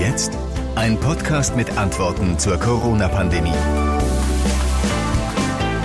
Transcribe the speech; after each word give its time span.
jetzt? 0.00 0.32
Ein 0.76 0.98
Podcast 0.98 1.56
mit 1.56 1.76
Antworten 1.76 2.38
zur 2.38 2.56
Corona-Pandemie. 2.56 3.52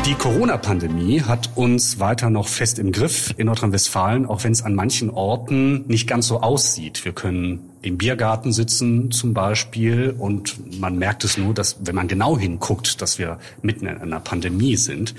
Die 0.05 0.13
Corona-Pandemie 0.13 1.21
hat 1.21 1.49
uns 1.55 1.99
weiter 1.99 2.29
noch 2.29 2.47
fest 2.47 2.79
im 2.79 2.93
Griff 2.93 3.33
in 3.35 3.47
Nordrhein-Westfalen, 3.47 4.25
auch 4.25 4.45
wenn 4.45 4.53
es 4.53 4.61
an 4.61 4.73
manchen 4.73 5.09
Orten 5.09 5.85
nicht 5.87 6.07
ganz 6.07 6.27
so 6.27 6.39
aussieht. 6.39 7.03
Wir 7.03 7.11
können 7.11 7.69
im 7.85 7.97
Biergarten 7.97 8.51
sitzen 8.51 9.11
zum 9.11 9.33
Beispiel 9.35 10.15
und 10.17 10.79
man 10.79 10.97
merkt 10.97 11.23
es 11.23 11.37
nur, 11.37 11.53
dass 11.53 11.77
wenn 11.81 11.93
man 11.93 12.07
genau 12.07 12.37
hinguckt, 12.37 13.01
dass 13.01 13.19
wir 13.19 13.39
mitten 13.61 13.85
in 13.85 13.97
einer 13.97 14.19
Pandemie 14.19 14.75
sind. 14.75 15.13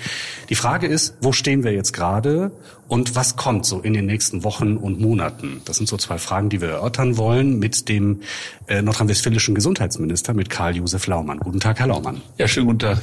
Die 0.49 0.55
Frage 0.55 0.87
ist, 0.87 1.15
wo 1.21 1.31
stehen 1.31 1.63
wir 1.63 1.71
jetzt 1.71 1.93
gerade 1.93 2.51
und 2.87 3.15
was 3.15 3.35
kommt 3.35 3.65
so 3.65 3.81
in 3.81 3.93
den 3.93 4.05
nächsten 4.05 4.43
Wochen 4.43 4.77
und 4.77 4.99
Monaten? 4.99 5.61
Das 5.65 5.77
sind 5.77 5.89
so 5.89 5.97
zwei 5.97 6.17
Fragen, 6.17 6.49
die 6.49 6.61
wir 6.61 6.69
erörtern 6.69 7.17
wollen 7.17 7.59
mit 7.59 7.89
dem 7.89 8.21
äh, 8.67 8.81
nordrhein-westfälischen 8.81 9.55
Gesundheitsminister, 9.55 10.33
mit 10.33 10.49
Karl-Josef 10.49 11.05
Laumann. 11.07 11.39
Guten 11.39 11.59
Tag, 11.59 11.79
Herr 11.79 11.87
Laumann. 11.87 12.21
Ja, 12.37 12.47
schönen 12.47 12.67
guten 12.67 12.79
Tag. 12.79 13.01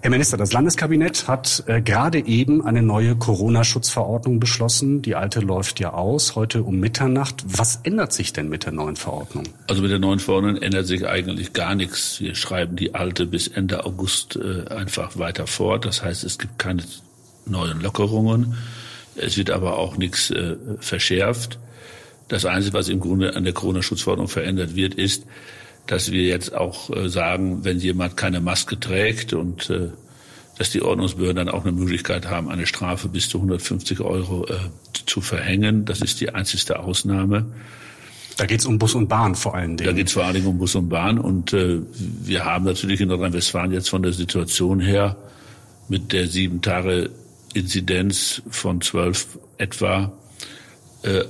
Herr 0.00 0.10
Minister, 0.10 0.38
das 0.38 0.52
Landeskabinett 0.52 1.28
hat 1.28 1.62
äh, 1.66 1.82
gerade 1.82 2.26
eben 2.26 2.64
eine 2.64 2.82
neue 2.82 3.16
Corona-Schutzverordnung 3.16 4.40
beschlossen. 4.40 5.02
Die 5.02 5.14
alte 5.14 5.40
läuft 5.40 5.78
ja 5.78 5.92
aus, 5.92 6.34
heute 6.34 6.62
um 6.62 6.80
Mitternacht. 6.80 7.44
Was 7.46 7.80
ändert 7.82 8.14
sich 8.14 8.32
denn 8.32 8.48
mit 8.48 8.64
der 8.64 8.72
neuen 8.72 8.96
Verordnung? 8.98 9.44
Also 9.66 9.82
mit 9.82 9.90
der 9.90 9.98
neuen 9.98 10.18
Verordnung 10.18 10.56
ändert 10.56 10.86
sich 10.86 11.06
eigentlich 11.06 11.52
gar 11.52 11.74
nichts. 11.74 12.20
Wir 12.20 12.34
schreiben 12.34 12.76
die 12.76 12.94
alte 12.94 13.26
bis 13.26 13.48
Ende 13.48 13.84
August 13.84 14.36
äh, 14.36 14.68
einfach 14.68 15.18
weiter 15.18 15.46
fort. 15.46 15.84
Das 15.84 16.02
heißt, 16.02 16.24
es 16.24 16.38
gibt 16.38 16.58
keine 16.58 16.82
neuen 17.46 17.80
Lockerungen. 17.80 18.56
Es 19.16 19.36
wird 19.36 19.50
aber 19.50 19.78
auch 19.78 19.96
nichts 19.96 20.30
äh, 20.30 20.56
verschärft. 20.80 21.58
Das 22.28 22.44
Einzige, 22.44 22.74
was 22.74 22.88
im 22.88 23.00
Grunde 23.00 23.34
an 23.34 23.44
der 23.44 23.54
Corona-Schutzverordnung 23.54 24.28
verändert 24.28 24.76
wird, 24.76 24.94
ist, 24.94 25.24
dass 25.86 26.10
wir 26.10 26.24
jetzt 26.24 26.54
auch 26.54 26.90
äh, 26.90 27.08
sagen, 27.08 27.64
wenn 27.64 27.78
jemand 27.78 28.16
keine 28.16 28.40
Maske 28.40 28.78
trägt 28.78 29.32
und 29.32 29.70
dass 30.58 30.70
die 30.70 30.82
Ordnungsbehörden 30.82 31.46
dann 31.46 31.54
auch 31.54 31.62
eine 31.62 31.72
Möglichkeit 31.72 32.28
haben, 32.28 32.50
eine 32.50 32.66
Strafe 32.66 33.08
bis 33.08 33.28
zu 33.28 33.38
150 33.38 34.00
Euro 34.00 34.44
äh, 34.46 34.54
zu 35.06 35.20
verhängen. 35.20 35.84
Das 35.84 36.00
ist 36.00 36.20
die 36.20 36.34
einzigste 36.34 36.80
Ausnahme. 36.80 37.46
Da 38.38 38.46
geht 38.46 38.60
es 38.60 38.66
um 38.66 38.78
Bus 38.78 38.94
und 38.94 39.08
Bahn 39.08 39.34
vor 39.34 39.56
allen 39.56 39.76
Dingen. 39.76 39.90
Da 39.90 39.92
geht 39.92 40.06
es 40.06 40.12
vor 40.12 40.22
allen 40.22 40.34
Dingen 40.34 40.46
um 40.46 40.58
Bus 40.58 40.76
und 40.76 40.88
Bahn. 40.88 41.18
Und 41.18 41.52
äh, 41.52 41.80
wir 41.98 42.44
haben 42.44 42.64
natürlich 42.64 43.00
in 43.00 43.08
Nordrhein-Westfalen 43.08 43.72
jetzt 43.72 43.90
von 43.90 44.00
der 44.00 44.12
Situation 44.12 44.78
her 44.78 45.16
mit 45.88 46.12
der 46.12 46.28
sieben 46.28 46.62
Tage 46.62 47.10
Inzidenz 47.52 48.40
von 48.48 48.80
zwölf 48.80 49.40
etwa 49.56 50.12
äh, 51.02 51.24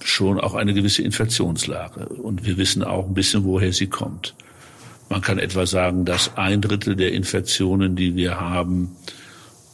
schon 0.00 0.38
auch 0.38 0.54
eine 0.54 0.74
gewisse 0.74 1.02
Infektionslage. 1.02 2.06
Und 2.06 2.44
wir 2.44 2.58
wissen 2.58 2.84
auch 2.84 3.06
ein 3.06 3.14
bisschen, 3.14 3.44
woher 3.44 3.72
sie 3.72 3.86
kommt. 3.86 4.34
Man 5.08 5.22
kann 5.22 5.38
etwa 5.38 5.64
sagen, 5.64 6.04
dass 6.04 6.36
ein 6.36 6.60
Drittel 6.60 6.94
der 6.94 7.14
Infektionen, 7.14 7.96
die 7.96 8.16
wir 8.16 8.38
haben, 8.38 8.96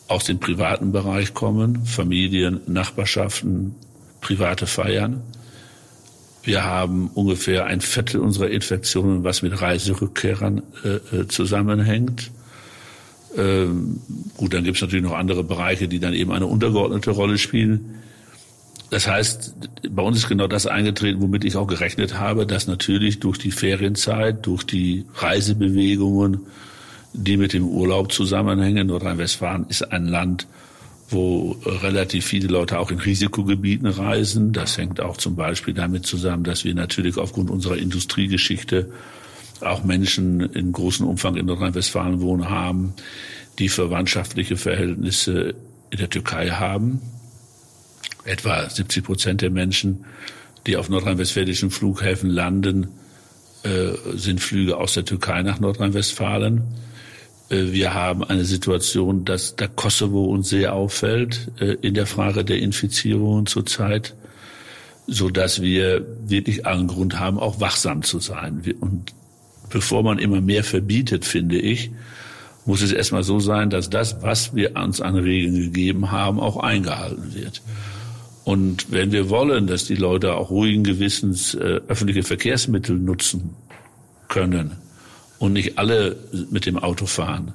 aus 0.07 0.23
dem 0.23 0.39
privaten 0.39 0.93
Bereich 0.93 1.35
kommen, 1.35 1.85
Familien, 1.85 2.61
Nachbarschaften, 2.69 3.75
private 4.21 4.69
Feiern. 4.69 5.23
Wir 6.47 6.63
haben 6.63 7.09
ungefähr 7.09 7.67
ein 7.67 7.81
Viertel 7.81 8.21
unserer 8.21 8.49
Infektionen, 8.49 9.25
was 9.25 9.43
mit 9.43 9.61
Reiserückkehrern 9.61 10.63
äh, 10.85 11.17
äh, 11.17 11.27
zusammenhängt. 11.27 12.31
Ähm, 13.37 13.99
gut, 14.37 14.55
dann 14.55 14.63
gibt 14.63 14.77
es 14.77 14.81
natürlich 14.81 15.05
noch 15.05 15.17
andere 15.17 15.43
Bereiche, 15.43 15.89
die 15.89 15.99
dann 15.99 16.15
eben 16.15 16.31
eine 16.31 16.47
untergeordnete 16.47 17.11
Rolle 17.11 17.37
spielen. 17.37 17.97
Das 18.91 19.09
heißt, 19.09 19.55
bei 19.91 20.03
uns 20.03 20.19
ist 20.19 20.29
genau 20.29 20.47
das 20.47 20.69
eingetreten, 20.69 21.21
womit 21.21 21.45
ich 21.45 21.57
auch 21.57 21.67
gerechnet 21.67 22.17
habe, 22.17 22.47
dass 22.47 22.69
natürlich 22.69 23.19
durch 23.19 23.39
die 23.39 23.51
Ferienzeit, 23.51 24.47
durch 24.47 24.63
die 24.63 25.05
Reisebewegungen, 25.17 26.47
die 27.13 27.39
mit 27.39 27.55
dem 27.55 27.67
Urlaub 27.67 28.13
zusammenhängen, 28.13 28.87
Nordrhein-Westfalen 28.87 29.67
ist 29.69 29.83
ein 29.83 30.07
Land, 30.07 30.47
wo 31.09 31.57
relativ 31.65 32.27
viele 32.27 32.49
Leute 32.49 32.79
auch 32.79 32.91
in 32.91 32.99
Risikogebieten 32.99 33.87
reisen. 33.87 34.53
Das 34.53 34.77
hängt 34.77 35.01
auch 35.01 35.17
zum 35.17 35.37
Beispiel 35.37 35.75
damit 35.75 36.05
zusammen, 36.07 36.45
dass 36.45 36.65
wir 36.65 36.75
natürlich 36.75 37.17
aufgrund 37.17 37.51
unserer 37.51 37.77
Industriegeschichte 37.77 38.91
auch 39.61 39.85
Menschen 39.85 40.41
in 40.41 40.73
großem 40.73 41.07
Umfang 41.07 41.37
in 41.37 41.47
Nordrhein-Westfalen 41.47 42.21
wohnen 42.21 42.51
haben, 42.51 42.95
die 43.59 43.69
verwandtschaftliche 43.69 44.57
Verhältnisse 44.57 45.55
in 45.91 45.99
der 45.99 46.11
Türkei 46.11 46.51
haben. 46.51 47.01
Etwa 48.25 48.69
70 48.69 49.05
Prozent 49.05 49.41
der 49.41 49.51
Menschen, 49.51 50.05
die 50.67 50.77
auf 50.77 50.89
nordrhein-westfälischen 50.89 51.71
Flughäfen 51.71 52.29
landen, 52.29 52.89
äh, 53.63 53.93
sind 54.15 54.41
Flüge 54.41 54.77
aus 54.77 54.95
der 54.95 55.05
Türkei 55.05 55.43
nach 55.43 55.61
Nordrhein-Westfalen. 55.61 56.63
Äh, 57.49 57.73
wir 57.73 57.95
haben 57.95 58.25
eine 58.25 58.45
Situation, 58.45 59.25
dass 59.25 59.57
der 59.57 59.69
Kosovo 59.69 60.25
uns 60.25 60.49
sehr 60.49 60.75
auffällt 60.75 61.51
äh, 61.61 61.77
in 61.83 61.95
der 61.95 62.07
Frage 62.07 62.45
der 62.45 62.59
Infizierungen 62.59 63.47
zurzeit, 63.47 64.15
so 65.07 65.31
dass 65.31 65.63
wir 65.63 66.05
wirklich 66.27 66.67
allen 66.67 66.89
Grund 66.89 67.19
haben, 67.19 67.39
auch 67.39 67.61
wachsam 67.61 68.03
zu 68.03 68.19
sein. 68.19 68.63
Und 68.81 69.13
bevor 69.71 70.03
man 70.03 70.19
immer 70.19 70.41
mehr 70.41 70.65
verbietet, 70.65 71.25
finde 71.25 71.59
ich, 71.59 71.91
muss 72.65 72.83
es 72.83 72.91
erstmal 72.91 73.23
so 73.23 73.39
sein, 73.39 73.71
dass 73.71 73.91
das, 73.91 74.23
was 74.23 74.55
wir 74.57 74.75
uns 74.77 75.01
an 75.01 75.15
Regeln 75.15 75.55
gegeben 75.55 76.11
haben, 76.11 76.41
auch 76.41 76.57
eingehalten 76.57 77.33
wird. 77.35 77.63
Und 78.45 78.91
wenn 78.91 79.13
wir 79.13 79.29
wollen, 79.29 79.67
dass 79.69 79.85
die 79.85 79.95
Leute 79.95 80.35
auch 80.35 80.51
ruhigen 80.51 80.83
Gewissens 80.83 81.55
äh, 81.55 81.81
öffentliche 81.89 82.25
Verkehrsmittel 82.25 82.97
nutzen 82.97 83.55
können, 84.29 84.73
und 85.39 85.53
nicht 85.53 85.79
alle 85.79 86.17
mit 86.51 86.67
dem 86.67 86.79
Auto 86.79 87.07
fahren. 87.07 87.53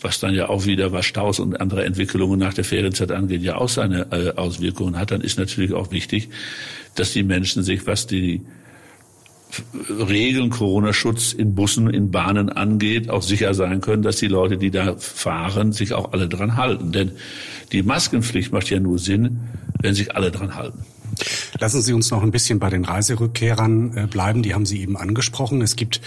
Was 0.00 0.20
dann 0.20 0.32
ja 0.32 0.48
auch 0.48 0.64
wieder, 0.64 0.92
was 0.92 1.06
Staus 1.06 1.40
und 1.40 1.60
andere 1.60 1.84
Entwicklungen 1.84 2.38
nach 2.38 2.54
der 2.54 2.64
Ferienzeit 2.64 3.10
angeht, 3.10 3.42
ja 3.42 3.56
auch 3.56 3.68
seine 3.68 4.06
äh, 4.12 4.32
Auswirkungen 4.36 4.96
hat, 4.96 5.10
dann 5.10 5.22
ist 5.22 5.38
natürlich 5.38 5.72
auch 5.72 5.90
wichtig, 5.90 6.28
dass 6.94 7.12
die 7.12 7.24
Menschen 7.24 7.64
sich, 7.64 7.86
was 7.86 8.06
die 8.06 8.42
Regeln 9.88 10.50
Corona-Schutz 10.50 11.32
in 11.32 11.54
Bussen, 11.54 11.88
in 11.90 12.10
Bahnen 12.10 12.50
angeht, 12.50 13.08
auch 13.10 13.22
sicher 13.22 13.54
sein 13.54 13.80
können, 13.80 14.02
dass 14.02 14.16
die 14.16 14.28
Leute, 14.28 14.58
die 14.58 14.70
da 14.70 14.96
fahren, 14.96 15.72
sich 15.72 15.94
auch 15.94 16.12
alle 16.12 16.28
dran 16.28 16.56
halten. 16.56 16.92
Denn 16.92 17.12
die 17.72 17.82
Maskenpflicht 17.82 18.52
macht 18.52 18.70
ja 18.70 18.78
nur 18.78 18.98
Sinn, 18.98 19.40
wenn 19.80 19.94
sich 19.94 20.14
alle 20.14 20.30
dran 20.30 20.54
halten. 20.54 20.84
Lassen 21.58 21.82
Sie 21.82 21.92
uns 21.92 22.10
noch 22.10 22.22
ein 22.22 22.30
bisschen 22.30 22.58
bei 22.58 22.70
den 22.70 22.84
Reiserückkehrern 22.84 23.96
äh, 23.96 24.06
bleiben. 24.06 24.42
Die 24.42 24.54
haben 24.54 24.66
Sie 24.66 24.80
eben 24.80 24.96
angesprochen. 24.96 25.62
Es 25.62 25.76
gibt 25.76 26.00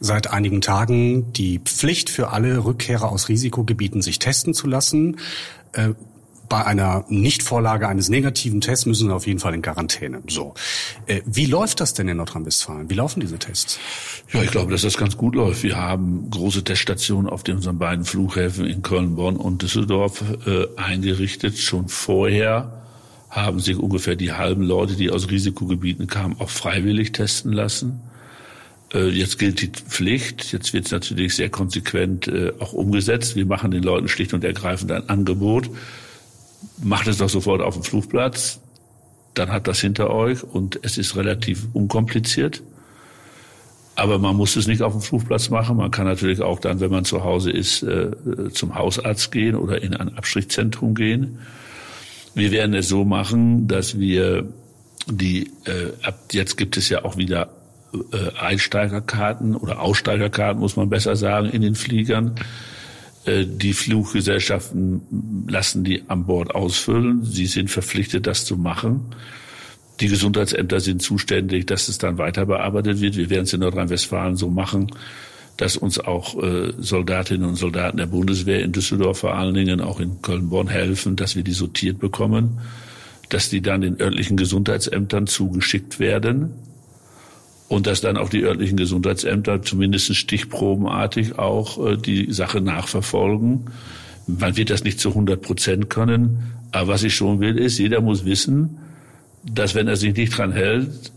seit 0.00 0.30
einigen 0.30 0.60
Tagen 0.60 1.32
die 1.32 1.58
Pflicht 1.58 2.10
für 2.10 2.30
alle 2.30 2.64
Rückkehrer 2.64 3.10
aus 3.10 3.28
Risikogebieten, 3.28 4.02
sich 4.02 4.18
testen 4.18 4.54
zu 4.54 4.66
lassen. 4.66 5.18
Äh, 5.72 5.90
bei 6.48 6.66
einer 6.66 7.06
Nichtvorlage 7.08 7.88
eines 7.88 8.10
negativen 8.10 8.60
Tests 8.60 8.84
müssen 8.84 9.08
sie 9.08 9.14
auf 9.14 9.26
jeden 9.26 9.38
Fall 9.38 9.54
in 9.54 9.62
Quarantäne. 9.62 10.20
So. 10.28 10.52
Äh, 11.06 11.22
wie 11.24 11.46
läuft 11.46 11.80
das 11.80 11.94
denn 11.94 12.08
in 12.08 12.18
Nordrhein-Westfalen? 12.18 12.90
Wie 12.90 12.94
laufen 12.94 13.20
diese 13.20 13.38
Tests? 13.38 13.78
Ja, 14.34 14.42
ich 14.42 14.50
glaube, 14.50 14.70
dass 14.70 14.82
das 14.82 14.98
ganz 14.98 15.16
gut 15.16 15.34
läuft. 15.34 15.62
Wir 15.62 15.76
haben 15.76 16.28
große 16.28 16.62
Teststationen 16.62 17.30
auf 17.30 17.42
den 17.42 17.56
unseren 17.56 17.78
beiden 17.78 18.04
Flughäfen 18.04 18.66
in 18.66 18.82
Köln, 18.82 19.16
Bonn 19.16 19.36
und 19.36 19.62
Düsseldorf 19.62 20.22
eingerichtet. 20.76 21.56
Schon 21.56 21.88
vorher 21.88 22.81
haben 23.32 23.60
sich 23.60 23.78
ungefähr 23.78 24.14
die 24.14 24.32
halben 24.32 24.62
Leute, 24.62 24.94
die 24.94 25.10
aus 25.10 25.30
Risikogebieten 25.30 26.06
kamen, 26.06 26.36
auch 26.38 26.50
freiwillig 26.50 27.12
testen 27.12 27.50
lassen. 27.50 28.02
Äh, 28.92 29.08
jetzt 29.08 29.38
gilt 29.38 29.62
die 29.62 29.68
Pflicht. 29.68 30.52
Jetzt 30.52 30.74
wird 30.74 30.84
es 30.84 30.92
natürlich 30.92 31.34
sehr 31.34 31.48
konsequent 31.48 32.28
äh, 32.28 32.52
auch 32.58 32.74
umgesetzt. 32.74 33.34
Wir 33.34 33.46
machen 33.46 33.70
den 33.70 33.82
Leuten 33.82 34.08
schlicht 34.08 34.34
und 34.34 34.44
ergreifend 34.44 34.92
ein 34.92 35.08
Angebot. 35.08 35.70
Macht 36.82 37.06
es 37.06 37.18
doch 37.18 37.30
sofort 37.30 37.62
auf 37.62 37.72
dem 37.72 37.84
Flugplatz. 37.84 38.60
Dann 39.32 39.50
hat 39.50 39.66
das 39.66 39.80
hinter 39.80 40.10
euch 40.10 40.44
und 40.44 40.78
es 40.82 40.98
ist 40.98 41.16
relativ 41.16 41.68
unkompliziert. 41.72 42.62
Aber 43.94 44.18
man 44.18 44.36
muss 44.36 44.56
es 44.56 44.66
nicht 44.66 44.82
auf 44.82 44.92
dem 44.92 45.00
Flugplatz 45.00 45.48
machen. 45.48 45.78
Man 45.78 45.90
kann 45.90 46.04
natürlich 46.06 46.42
auch 46.42 46.58
dann, 46.58 46.80
wenn 46.80 46.90
man 46.90 47.06
zu 47.06 47.24
Hause 47.24 47.50
ist, 47.50 47.82
äh, 47.82 48.10
zum 48.52 48.74
Hausarzt 48.74 49.32
gehen 49.32 49.54
oder 49.54 49.82
in 49.82 49.94
ein 49.94 50.18
Abstrichzentrum 50.18 50.94
gehen. 50.94 51.38
Wir 52.34 52.50
werden 52.50 52.74
es 52.74 52.88
so 52.88 53.04
machen, 53.04 53.68
dass 53.68 53.98
wir 53.98 54.48
die, 55.06 55.50
äh, 55.64 55.92
ab 56.02 56.20
jetzt 56.32 56.56
gibt 56.56 56.76
es 56.76 56.88
ja 56.88 57.04
auch 57.04 57.16
wieder 57.16 57.50
äh, 57.92 58.38
Einsteigerkarten 58.38 59.54
oder 59.56 59.80
Aussteigerkarten, 59.80 60.60
muss 60.60 60.76
man 60.76 60.88
besser 60.88 61.16
sagen, 61.16 61.48
in 61.50 61.62
den 61.62 61.74
Fliegern. 61.74 62.36
Äh, 63.24 63.44
die 63.46 63.72
Fluggesellschaften 63.72 65.44
lassen 65.48 65.84
die 65.84 66.02
an 66.08 66.26
Bord 66.26 66.54
ausfüllen. 66.54 67.24
Sie 67.24 67.46
sind 67.46 67.70
verpflichtet, 67.70 68.26
das 68.26 68.44
zu 68.44 68.56
machen. 68.56 69.14
Die 70.00 70.08
Gesundheitsämter 70.08 70.80
sind 70.80 71.02
zuständig, 71.02 71.66
dass 71.66 71.88
es 71.88 71.98
dann 71.98 72.18
weiter 72.18 72.46
bearbeitet 72.46 73.00
wird. 73.00 73.16
Wir 73.16 73.30
werden 73.30 73.44
es 73.44 73.52
in 73.52 73.60
Nordrhein-Westfalen 73.60 74.36
so 74.36 74.48
machen, 74.48 74.88
dass 75.56 75.76
uns 75.76 75.98
auch 75.98 76.42
äh, 76.42 76.72
Soldatinnen 76.78 77.48
und 77.48 77.56
Soldaten 77.56 77.98
der 77.98 78.06
Bundeswehr 78.06 78.62
in 78.62 78.72
Düsseldorf 78.72 79.18
vor 79.18 79.34
allen 79.34 79.54
Dingen, 79.54 79.80
auch 79.80 80.00
in 80.00 80.22
Köln-Bonn 80.22 80.68
helfen, 80.68 81.16
dass 81.16 81.36
wir 81.36 81.42
die 81.42 81.52
sortiert 81.52 81.98
bekommen, 81.98 82.60
dass 83.28 83.48
die 83.50 83.62
dann 83.62 83.82
den 83.82 84.00
örtlichen 84.00 84.36
Gesundheitsämtern 84.36 85.26
zugeschickt 85.26 86.00
werden 86.00 86.50
und 87.68 87.86
dass 87.86 88.00
dann 88.00 88.16
auch 88.16 88.28
die 88.28 88.42
örtlichen 88.42 88.76
Gesundheitsämter 88.76 89.62
zumindest 89.62 90.14
stichprobenartig 90.14 91.38
auch 91.38 91.84
äh, 91.86 91.96
die 91.96 92.32
Sache 92.32 92.60
nachverfolgen. 92.60 93.70
Man 94.26 94.56
wird 94.56 94.70
das 94.70 94.84
nicht 94.84 95.00
zu 95.00 95.10
100 95.10 95.40
Prozent 95.40 95.90
können, 95.90 96.52
aber 96.70 96.88
was 96.88 97.02
ich 97.02 97.14
schon 97.14 97.40
will, 97.40 97.58
ist, 97.58 97.78
jeder 97.78 98.00
muss 98.00 98.24
wissen, 98.24 98.78
dass 99.44 99.74
wenn 99.74 99.88
er 99.88 99.96
sich 99.96 100.14
nicht 100.14 100.36
dran 100.36 100.52
hält, 100.52 101.12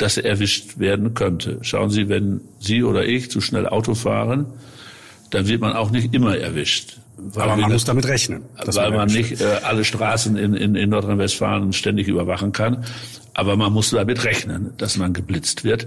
dass 0.00 0.16
er 0.16 0.24
erwischt 0.24 0.78
werden 0.78 1.14
könnte. 1.14 1.58
Schauen 1.62 1.90
Sie, 1.90 2.08
wenn 2.08 2.40
Sie 2.58 2.82
oder 2.82 3.06
ich 3.06 3.30
zu 3.30 3.40
schnell 3.40 3.66
Auto 3.66 3.94
fahren, 3.94 4.46
dann 5.30 5.46
wird 5.46 5.60
man 5.60 5.74
auch 5.74 5.90
nicht 5.90 6.14
immer 6.14 6.36
erwischt. 6.36 6.96
Aber 7.36 7.56
man 7.56 7.70
muss 7.72 7.84
damit 7.84 8.06
rechnen. 8.06 8.42
Weil 8.64 8.92
man 8.92 9.08
nicht 9.08 9.40
äh, 9.42 9.60
alle 9.62 9.84
Straßen 9.84 10.36
in, 10.36 10.54
in, 10.54 10.74
in 10.74 10.88
Nordrhein-Westfalen 10.90 11.74
ständig 11.74 12.08
überwachen 12.08 12.52
kann. 12.52 12.84
Aber 13.34 13.56
man 13.56 13.72
muss 13.72 13.90
damit 13.90 14.24
rechnen, 14.24 14.72
dass 14.78 14.96
man 14.96 15.12
geblitzt 15.12 15.62
wird. 15.62 15.86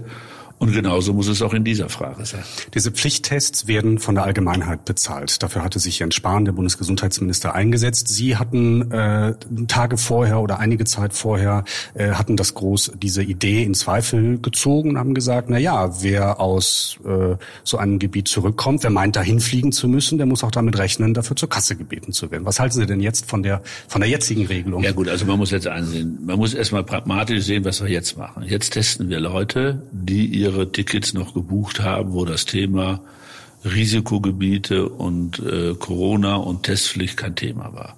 Und 0.64 0.72
genauso 0.72 1.12
muss 1.12 1.28
es 1.28 1.42
auch 1.42 1.52
in 1.52 1.62
dieser 1.62 1.90
Frage 1.90 2.24
sein. 2.24 2.42
Diese 2.72 2.90
Pflichttests 2.90 3.66
werden 3.66 3.98
von 3.98 4.14
der 4.14 4.24
Allgemeinheit 4.24 4.86
bezahlt. 4.86 5.42
Dafür 5.42 5.62
hatte 5.62 5.78
sich 5.78 5.98
Jens 5.98 6.14
Spahn, 6.14 6.46
der 6.46 6.52
Bundesgesundheitsminister, 6.52 7.54
eingesetzt. 7.54 8.08
Sie 8.08 8.38
hatten 8.38 8.90
äh, 8.90 9.34
Tage 9.68 9.98
vorher 9.98 10.40
oder 10.40 10.60
einige 10.60 10.86
Zeit 10.86 11.12
vorher 11.12 11.64
äh, 11.92 12.12
hatten 12.12 12.38
das 12.38 12.54
groß 12.54 12.92
diese 12.96 13.22
Idee 13.22 13.62
in 13.62 13.74
Zweifel 13.74 14.38
gezogen 14.38 14.88
und 14.90 14.98
haben 14.98 15.12
gesagt: 15.12 15.50
Na 15.50 15.58
ja, 15.58 16.02
wer 16.02 16.40
aus 16.40 16.98
äh, 17.04 17.36
so 17.62 17.76
einem 17.76 17.98
Gebiet 17.98 18.28
zurückkommt, 18.28 18.84
wer 18.84 18.90
meint, 18.90 19.16
dahin 19.16 19.40
fliegen 19.40 19.70
zu 19.70 19.86
müssen, 19.86 20.16
der 20.16 20.26
muss 20.26 20.44
auch 20.44 20.50
damit 20.50 20.78
rechnen, 20.78 21.12
dafür 21.12 21.36
zur 21.36 21.50
Kasse 21.50 21.76
gebeten 21.76 22.14
zu 22.14 22.30
werden. 22.30 22.46
Was 22.46 22.58
halten 22.58 22.76
Sie 22.76 22.86
denn 22.86 23.00
jetzt 23.00 23.26
von 23.26 23.42
der 23.42 23.60
von 23.86 24.00
der 24.00 24.08
jetzigen 24.08 24.46
Regelung? 24.46 24.82
Ja 24.82 24.92
gut, 24.92 25.10
also 25.10 25.26
man 25.26 25.36
muss 25.36 25.50
jetzt 25.50 25.66
ansehen, 25.66 26.20
man 26.24 26.38
muss 26.38 26.54
erstmal 26.54 26.84
pragmatisch 26.84 27.44
sehen, 27.44 27.66
was 27.66 27.82
wir 27.82 27.90
jetzt 27.90 28.16
machen. 28.16 28.44
Jetzt 28.44 28.70
testen 28.70 29.10
wir 29.10 29.20
Leute, 29.20 29.82
die 29.92 30.24
ihre 30.24 30.53
Tickets 30.72 31.12
noch 31.12 31.34
gebucht 31.34 31.80
haben, 31.80 32.12
wo 32.12 32.24
das 32.24 32.44
Thema 32.44 33.00
Risikogebiete 33.64 34.88
und 34.88 35.38
äh, 35.40 35.74
Corona 35.74 36.36
und 36.36 36.64
Testpflicht 36.64 37.16
kein 37.16 37.34
Thema 37.34 37.72
war. 37.72 37.96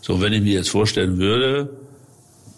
So, 0.00 0.20
wenn 0.20 0.32
ich 0.32 0.42
mir 0.42 0.54
jetzt 0.54 0.70
vorstellen 0.70 1.18
würde, 1.18 1.70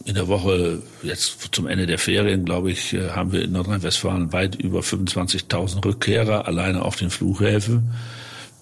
in 0.04 0.14
der 0.14 0.28
Woche, 0.28 0.82
jetzt 1.02 1.48
zum 1.52 1.66
Ende 1.66 1.86
der 1.86 1.98
Ferien, 1.98 2.44
glaube 2.44 2.70
ich, 2.70 2.92
äh, 2.92 3.10
haben 3.10 3.32
wir 3.32 3.42
in 3.42 3.52
Nordrhein-Westfalen 3.52 4.32
weit 4.32 4.54
über 4.56 4.80
25.000 4.80 5.84
Rückkehrer 5.84 6.46
alleine 6.46 6.82
auf 6.82 6.96
den 6.96 7.10
Flughäfen. 7.10 7.90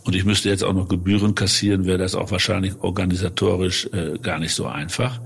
Und 0.05 0.15
ich 0.15 0.25
müsste 0.25 0.49
jetzt 0.49 0.65
auch 0.65 0.73
noch 0.73 0.89
Gebühren 0.89 1.35
kassieren, 1.35 1.87
wäre 1.87 1.99
das 1.99 2.15
auch 2.15 2.31
wahrscheinlich 2.31 2.75
organisatorisch 2.81 3.87
äh, 3.93 4.19
gar 4.19 4.39
nicht 4.39 4.55
so 4.55 4.67
einfach. 4.67 5.21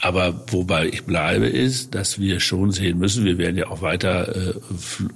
Aber 0.00 0.44
wobei 0.48 0.88
ich 0.88 1.04
bleibe, 1.04 1.46
ist, 1.46 1.94
dass 1.94 2.18
wir 2.18 2.40
schon 2.40 2.72
sehen 2.72 2.98
müssen, 2.98 3.24
wir 3.24 3.36
werden 3.36 3.58
ja 3.58 3.68
auch 3.68 3.82
weiter 3.82 4.34
äh, 4.34 4.54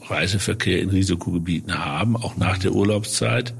Reiseverkehr 0.08 0.82
in 0.82 0.90
Risikogebieten 0.90 1.82
haben, 1.82 2.16
auch 2.16 2.36
nach 2.36 2.58
der 2.58 2.72
Urlaubszeit 2.72 3.54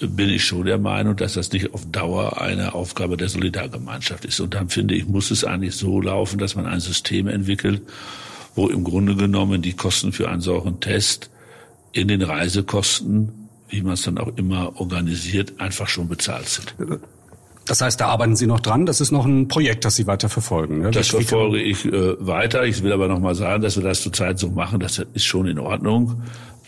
bin 0.00 0.30
ich 0.30 0.44
schon 0.44 0.64
der 0.64 0.78
Meinung, 0.78 1.16
dass 1.16 1.34
das 1.34 1.52
nicht 1.52 1.74
auf 1.74 1.84
Dauer 1.90 2.40
eine 2.40 2.74
Aufgabe 2.74 3.16
der 3.16 3.28
Solidargemeinschaft 3.28 4.24
ist. 4.24 4.40
Und 4.40 4.54
dann 4.54 4.68
finde 4.68 4.94
ich, 4.94 5.06
muss 5.06 5.30
es 5.30 5.44
eigentlich 5.44 5.74
so 5.74 6.00
laufen, 6.00 6.38
dass 6.38 6.56
man 6.56 6.66
ein 6.66 6.80
System 6.80 7.28
entwickelt, 7.28 7.82
wo 8.54 8.68
im 8.68 8.82
Grunde 8.82 9.14
genommen 9.14 9.62
die 9.62 9.74
Kosten 9.74 10.12
für 10.12 10.30
einen 10.30 10.40
solchen 10.40 10.80
Test 10.80 11.30
in 11.92 12.08
den 12.08 12.22
Reisekosten, 12.22 13.48
wie 13.68 13.82
man 13.82 13.92
es 13.92 14.02
dann 14.02 14.18
auch 14.18 14.36
immer 14.36 14.80
organisiert, 14.80 15.60
einfach 15.60 15.88
schon 15.88 16.08
bezahlt 16.08 16.48
sind. 16.48 16.74
Das 17.70 17.82
heißt, 17.82 18.00
da 18.00 18.08
arbeiten 18.08 18.34
Sie 18.34 18.48
noch 18.48 18.58
dran. 18.58 18.84
Das 18.84 19.00
ist 19.00 19.12
noch 19.12 19.24
ein 19.24 19.46
Projekt, 19.46 19.84
das 19.84 19.94
Sie 19.94 20.08
weiter 20.08 20.28
verfolgen. 20.28 20.80
Ne? 20.80 20.90
Das 20.90 21.06
verfolge 21.06 21.62
ich 21.62 21.84
äh, 21.84 22.16
weiter. 22.18 22.64
Ich 22.64 22.82
will 22.82 22.92
aber 22.92 23.06
noch 23.06 23.20
mal 23.20 23.36
sagen, 23.36 23.62
dass 23.62 23.76
wir 23.76 23.84
das 23.84 24.02
zurzeit 24.02 24.40
so 24.40 24.50
machen. 24.50 24.80
Das 24.80 24.98
ist 25.14 25.24
schon 25.24 25.46
in 25.46 25.60
Ordnung. 25.60 26.20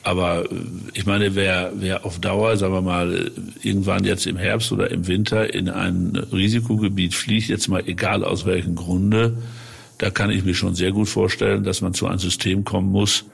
Aber 0.05 0.45
äh, 0.45 0.55
ich 0.95 1.05
meine, 1.05 1.35
wer, 1.35 1.73
wer 1.75 2.07
auf 2.07 2.21
Dauer, 2.21 2.57
sagen 2.57 2.73
wir 2.73 2.83
mal, 2.83 3.33
irgendwann 3.65 4.05
jetzt 4.05 4.29
im 4.29 4.37
Herbst 4.37 4.71
oder 4.71 4.93
im 4.93 5.09
Winter 5.09 5.53
in 5.53 5.69
ein 5.69 6.15
Risikogebiet 6.33 7.17
fliegt, 7.17 7.49
jetzt 7.49 7.67
mal 7.67 7.83
egal 7.85 8.23
aus 8.23 8.47
welchem 8.47 8.77
Grunde, 8.77 9.39
da 9.99 10.11
kann 10.11 10.31
ich 10.31 10.45
mir 10.45 10.55
schon 10.55 10.77
sehr 10.77 10.93
gut 10.93 11.09
vorstellen, 11.09 11.65
dass 11.65 11.81
man 11.81 11.95
zu 11.95 12.07
einem 12.07 12.21
System 12.21 12.63
kommen 12.63 12.93
muss, 12.93 13.25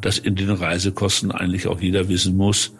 dass 0.00 0.16
in 0.16 0.34
den 0.34 0.48
Reisekosten 0.48 1.30
eigentlich 1.30 1.66
auch 1.66 1.82
jeder 1.82 2.08
wissen 2.08 2.38
muss, 2.38 2.72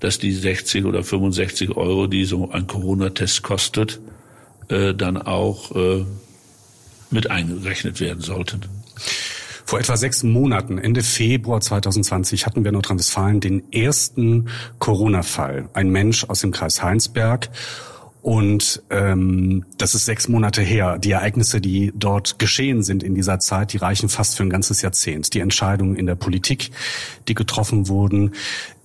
dass 0.00 0.18
die 0.18 0.32
60 0.32 0.84
oder 0.84 1.02
65 1.02 1.76
Euro, 1.76 2.06
die 2.06 2.24
so 2.24 2.50
ein 2.50 2.66
Corona-Test 2.66 3.42
kostet, 3.42 4.00
äh, 4.68 4.94
dann 4.94 5.16
auch 5.16 5.74
äh, 5.74 6.04
mit 7.10 7.30
eingerechnet 7.30 8.00
werden 8.00 8.20
sollten. 8.20 8.62
Vor 9.66 9.80
etwa 9.80 9.96
sechs 9.96 10.22
Monaten, 10.22 10.76
Ende 10.76 11.02
Februar 11.02 11.60
2020, 11.60 12.44
hatten 12.44 12.64
wir 12.64 12.68
in 12.68 12.74
Nordrhein-Westfalen 12.74 13.40
den 13.40 13.72
ersten 13.72 14.48
Corona-Fall. 14.78 15.70
Ein 15.72 15.88
Mensch 15.88 16.24
aus 16.24 16.40
dem 16.40 16.50
Kreis 16.50 16.82
Heinsberg. 16.82 17.48
Und 18.24 18.82
ähm, 18.88 19.66
das 19.76 19.94
ist 19.94 20.06
sechs 20.06 20.28
Monate 20.28 20.62
her. 20.62 20.96
Die 20.98 21.10
Ereignisse, 21.10 21.60
die 21.60 21.92
dort 21.94 22.38
geschehen 22.38 22.82
sind 22.82 23.02
in 23.02 23.14
dieser 23.14 23.38
Zeit, 23.38 23.74
die 23.74 23.76
reichen 23.76 24.08
fast 24.08 24.38
für 24.38 24.44
ein 24.44 24.48
ganzes 24.48 24.80
Jahrzehnt. 24.80 25.34
Die 25.34 25.40
Entscheidungen 25.40 25.94
in 25.94 26.06
der 26.06 26.14
Politik, 26.14 26.70
die 27.28 27.34
getroffen 27.34 27.86
wurden. 27.86 28.32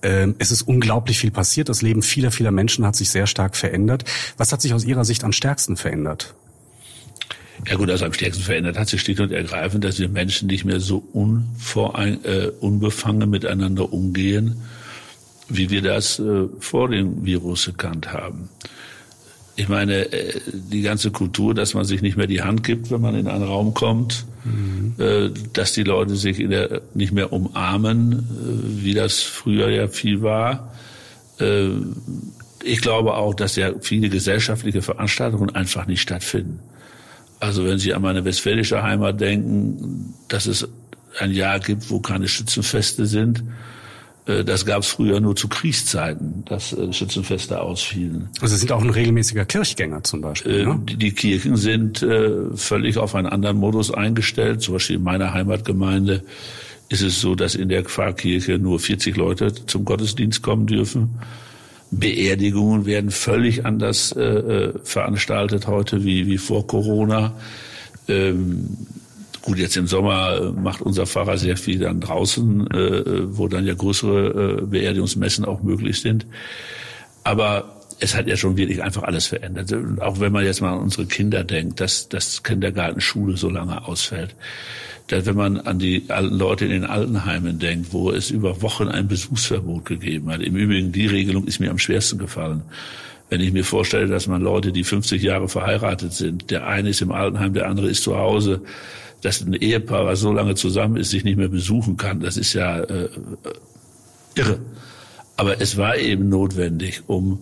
Ähm, 0.02 0.34
es 0.38 0.50
ist 0.50 0.60
unglaublich 0.60 1.18
viel 1.18 1.30
passiert. 1.30 1.70
Das 1.70 1.80
Leben 1.80 2.02
vieler, 2.02 2.32
vieler 2.32 2.50
Menschen 2.50 2.84
hat 2.84 2.96
sich 2.96 3.08
sehr 3.08 3.26
stark 3.26 3.56
verändert. 3.56 4.04
Was 4.36 4.52
hat 4.52 4.60
sich 4.60 4.74
aus 4.74 4.84
Ihrer 4.84 5.06
Sicht 5.06 5.24
am 5.24 5.32
stärksten 5.32 5.78
verändert? 5.78 6.34
Ja 7.66 7.76
gut, 7.76 7.88
also 7.88 8.04
am 8.04 8.12
stärksten 8.12 8.44
verändert 8.44 8.78
hat 8.78 8.90
sich 8.90 9.00
schlicht 9.00 9.20
und 9.20 9.32
ergreifend, 9.32 9.84
dass 9.84 9.98
wir 9.98 10.10
Menschen 10.10 10.48
nicht 10.48 10.66
mehr 10.66 10.80
so 10.80 11.02
unvorein, 11.14 12.22
äh, 12.26 12.48
unbefangen 12.60 13.30
miteinander 13.30 13.90
umgehen, 13.90 14.60
wie 15.48 15.70
wir 15.70 15.80
das 15.80 16.18
äh, 16.18 16.44
vor 16.58 16.90
dem 16.90 17.24
Virus 17.24 17.64
gekannt 17.64 18.12
haben. 18.12 18.50
Ich 19.60 19.68
meine, 19.68 20.10
äh, 20.10 20.40
die 20.50 20.80
ganze 20.80 21.10
Kultur, 21.10 21.52
dass 21.52 21.74
man 21.74 21.84
sich 21.84 22.00
nicht 22.00 22.16
mehr 22.16 22.26
die 22.26 22.40
Hand 22.40 22.64
gibt, 22.64 22.90
wenn 22.90 23.02
man 23.02 23.14
in 23.14 23.28
einen 23.28 23.44
Raum 23.44 23.74
kommt, 23.74 24.24
mhm. 24.42 24.94
dass 25.52 25.74
die 25.74 25.82
Leute 25.82 26.16
sich 26.16 26.38
der, 26.38 26.80
nicht 26.94 27.12
mehr 27.12 27.30
umarmen, 27.30 28.12
äh, 28.12 28.82
wie 28.82 28.94
das 28.94 29.20
früher 29.20 29.68
ja 29.68 29.88
viel 29.88 30.22
war. 30.22 30.72
Ich 32.62 32.80
glaube 32.82 33.14
auch, 33.14 33.34
dass 33.34 33.56
ja 33.56 33.72
viele 33.80 34.10
gesellschaftliche 34.10 34.82
Veranstaltungen 34.82 35.48
einfach 35.54 35.86
nicht 35.86 36.02
stattfinden. 36.02 36.60
Also 37.38 37.64
wenn 37.64 37.78
Sie 37.78 37.94
an 37.94 38.02
meine 38.02 38.26
westfälische 38.26 38.82
Heimat 38.82 39.20
denken, 39.22 40.14
dass 40.28 40.46
es 40.46 40.68
ein 41.18 41.32
Jahr 41.32 41.58
gibt, 41.58 41.90
wo 41.90 42.00
keine 42.00 42.28
Schützenfeste 42.28 43.06
sind, 43.06 43.38
äh, 43.38 43.42
das 44.26 44.66
gab 44.66 44.82
es 44.82 44.88
früher 44.88 45.20
nur 45.20 45.34
zu 45.34 45.48
Kriegszeiten, 45.48 46.44
dass 46.46 46.72
äh, 46.72 46.92
Schützenfeste 46.92 47.60
ausfielen. 47.60 48.28
Also 48.40 48.54
Sie 48.54 48.60
sind 48.60 48.72
auch 48.72 48.82
ein 48.82 48.90
regelmäßiger 48.90 49.44
Kirchgänger 49.44 50.04
zum 50.04 50.20
Beispiel. 50.20 50.60
Äh, 50.60 50.66
ne? 50.66 50.80
Die, 50.84 51.12
Kirchen 51.12 51.56
sind 51.56 52.02
äh, 52.02 52.54
völlig 52.54 52.98
auf 52.98 53.14
einen 53.14 53.26
anderen 53.26 53.56
Modus 53.56 53.92
eingestellt. 53.92 54.62
Zum 54.62 54.74
Beispiel 54.74 54.96
in 54.96 55.02
meiner 55.02 55.32
Heimatgemeinde 55.32 56.22
ist 56.90 57.02
es 57.02 57.20
so, 57.20 57.34
dass 57.34 57.54
in 57.54 57.68
der 57.68 57.84
Pfarrkirche 57.84 58.58
nur 58.58 58.78
40 58.78 59.16
Leute 59.16 59.54
zum 59.66 59.84
Gottesdienst 59.84 60.42
kommen 60.42 60.66
dürfen. 60.66 61.18
Beerdigungen 61.90 62.86
werden 62.86 63.10
völlig 63.10 63.64
anders 63.64 64.12
äh, 64.12 64.72
veranstaltet 64.84 65.66
heute 65.66 66.04
wie, 66.04 66.26
wie 66.26 66.38
vor 66.38 66.66
Corona. 66.66 67.32
Ähm, 68.06 68.76
Gut, 69.42 69.58
jetzt 69.58 69.76
im 69.76 69.86
Sommer 69.86 70.36
äh, 70.36 70.52
macht 70.52 70.82
unser 70.82 71.06
Pfarrer 71.06 71.38
sehr 71.38 71.56
viel 71.56 71.78
dann 71.78 72.00
draußen, 72.00 72.70
äh, 72.70 73.36
wo 73.36 73.48
dann 73.48 73.66
ja 73.66 73.74
größere 73.74 74.58
äh, 74.60 74.66
Beerdigungsmessen 74.66 75.44
auch 75.44 75.62
möglich 75.62 76.00
sind. 76.00 76.26
Aber 77.24 77.76
es 78.00 78.14
hat 78.14 78.26
ja 78.26 78.36
schon 78.36 78.56
wirklich 78.56 78.82
einfach 78.82 79.02
alles 79.02 79.26
verändert. 79.26 79.72
Und 79.72 80.00
auch 80.00 80.20
wenn 80.20 80.32
man 80.32 80.44
jetzt 80.44 80.60
mal 80.60 80.72
an 80.72 80.80
unsere 80.80 81.06
Kinder 81.06 81.44
denkt, 81.44 81.80
dass 81.80 82.08
das 82.08 82.42
Kindergarten, 82.42 83.00
Schule 83.00 83.36
so 83.36 83.50
lange 83.50 83.86
ausfällt. 83.86 84.34
Dass 85.08 85.26
wenn 85.26 85.36
man 85.36 85.58
an 85.58 85.78
die 85.78 86.04
alten 86.08 86.36
Leute 86.36 86.64
in 86.66 86.70
den 86.70 86.84
Altenheimen 86.84 87.58
denkt, 87.58 87.92
wo 87.92 88.10
es 88.10 88.30
über 88.30 88.62
Wochen 88.62 88.88
ein 88.88 89.08
Besuchsverbot 89.08 89.84
gegeben 89.84 90.30
hat. 90.30 90.40
Im 90.40 90.56
Übrigen, 90.56 90.92
die 90.92 91.06
Regelung 91.06 91.46
ist 91.46 91.60
mir 91.60 91.70
am 91.70 91.78
schwersten 91.78 92.18
gefallen. 92.18 92.62
Wenn 93.28 93.40
ich 93.40 93.52
mir 93.52 93.64
vorstelle, 93.64 94.06
dass 94.06 94.26
man 94.26 94.42
Leute, 94.42 94.72
die 94.72 94.84
50 94.84 95.22
Jahre 95.22 95.48
verheiratet 95.48 96.12
sind, 96.12 96.50
der 96.50 96.66
eine 96.66 96.90
ist 96.90 97.00
im 97.00 97.12
Altenheim, 97.12 97.52
der 97.52 97.68
andere 97.68 97.88
ist 97.88 98.02
zu 98.02 98.16
Hause, 98.16 98.62
dass 99.22 99.40
ein 99.40 99.54
Ehepaar, 99.54 100.06
was 100.06 100.20
so 100.20 100.32
lange 100.32 100.54
zusammen 100.54 100.96
ist, 100.96 101.10
sich 101.10 101.24
nicht 101.24 101.36
mehr 101.36 101.48
besuchen 101.48 101.96
kann, 101.96 102.20
das 102.20 102.36
ist 102.36 102.52
ja 102.54 102.80
äh, 102.80 103.08
irre. 104.34 104.60
Aber 105.36 105.60
es 105.60 105.76
war 105.76 105.96
eben 105.96 106.28
notwendig, 106.28 107.02
um 107.06 107.40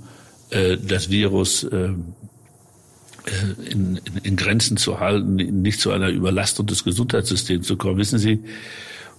äh, 0.51 0.77
das 0.77 1.11
Virus 1.11 1.65
äh, 1.65 1.77
äh 1.77 1.93
in, 3.71 3.97
in, 3.97 4.17
in 4.23 4.37
Grenzen 4.37 4.77
zu 4.77 5.01
halten, 5.01 5.37
nicht 5.37 5.81
zu 5.81 5.91
einer 5.91 6.09
Überlastung 6.09 6.67
des 6.67 6.85
Gesundheitssystems 6.85 7.67
zu 7.67 7.77
kommen. 7.77 7.99
Wissen 7.99 8.19
Sie, 8.19 8.41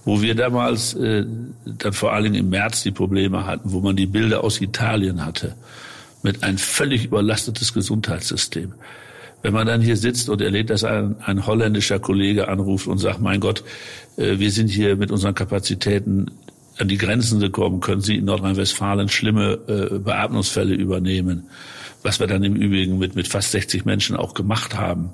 wo 0.05 0.21
wir 0.21 0.35
damals 0.35 0.93
äh, 0.95 1.25
dann 1.65 1.93
vor 1.93 2.13
allen 2.13 2.25
Dingen 2.25 2.35
im 2.35 2.49
März 2.49 2.83
die 2.83 2.91
Probleme 2.91 3.45
hatten, 3.45 3.71
wo 3.71 3.81
man 3.81 3.95
die 3.95 4.07
Bilder 4.07 4.43
aus 4.43 4.61
Italien 4.61 5.25
hatte, 5.25 5.55
mit 6.23 6.43
ein 6.43 6.57
völlig 6.57 7.05
überlastetes 7.05 7.73
Gesundheitssystem 7.73 8.73
Wenn 9.41 9.53
man 9.53 9.67
dann 9.67 9.81
hier 9.81 9.95
sitzt 9.95 10.29
und 10.29 10.41
erlebt, 10.41 10.69
dass 10.69 10.83
ein, 10.83 11.15
ein 11.21 11.45
holländischer 11.45 11.99
Kollege 11.99 12.49
anruft 12.49 12.87
und 12.87 12.97
sagt, 12.97 13.21
mein 13.21 13.39
Gott, 13.39 13.63
äh, 14.17 14.39
wir 14.39 14.51
sind 14.51 14.67
hier 14.67 14.95
mit 14.95 15.11
unseren 15.11 15.33
Kapazitäten 15.33 16.31
an 16.77 16.87
die 16.87 16.97
Grenzen 16.97 17.39
gekommen, 17.39 17.81
können 17.81 18.01
Sie 18.01 18.15
in 18.15 18.25
Nordrhein-Westfalen 18.25 19.09
schlimme 19.09 19.59
äh, 19.67 19.99
Beatmungsfälle 19.99 20.73
übernehmen, 20.73 21.49
was 22.03 22.19
wir 22.19 22.27
dann 22.27 22.43
im 22.43 22.55
Übrigen 22.55 22.97
mit, 22.97 23.15
mit 23.15 23.27
fast 23.27 23.51
60 23.51 23.85
Menschen 23.85 24.15
auch 24.15 24.33
gemacht 24.33 24.75
haben. 24.75 25.09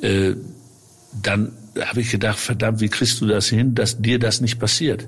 Äh, 0.00 0.34
dann 1.22 1.52
habe 1.80 2.00
ich 2.00 2.10
gedacht, 2.10 2.38
verdammt, 2.38 2.80
wie 2.80 2.88
kriegst 2.88 3.20
du 3.20 3.26
das 3.26 3.48
hin, 3.48 3.74
dass 3.74 4.00
dir 4.00 4.18
das 4.18 4.40
nicht 4.40 4.58
passiert? 4.58 5.06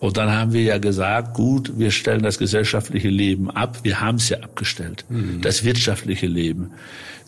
Und 0.00 0.18
dann 0.18 0.30
haben 0.30 0.52
wir 0.52 0.62
ja 0.62 0.78
gesagt, 0.78 1.34
gut, 1.34 1.78
wir 1.78 1.90
stellen 1.90 2.22
das 2.22 2.36
gesellschaftliche 2.36 3.08
Leben 3.08 3.50
ab. 3.50 3.78
Wir 3.84 4.00
haben 4.02 4.16
es 4.16 4.28
ja 4.28 4.38
abgestellt, 4.40 5.06
mhm. 5.08 5.40
das 5.40 5.64
wirtschaftliche 5.64 6.26
Leben. 6.26 6.72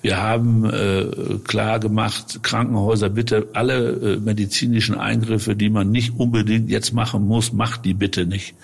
Wir 0.07 0.23
haben 0.23 0.65
äh, 0.65 1.39
klar 1.49 1.81
gemacht, 1.81 2.39
Krankenhäuser 2.45 3.09
bitte 3.09 3.49
alle 3.55 3.89
äh, 3.89 4.17
medizinischen 4.19 4.95
Eingriffe, 4.95 5.57
die 5.57 5.69
man 5.69 5.91
nicht 5.91 6.13
unbedingt 6.17 6.71
jetzt 6.71 6.93
machen 6.93 7.27
muss, 7.27 7.53
macht 7.53 7.85
die 7.85 7.93
bitte 7.93 8.25
nicht. 8.25 8.55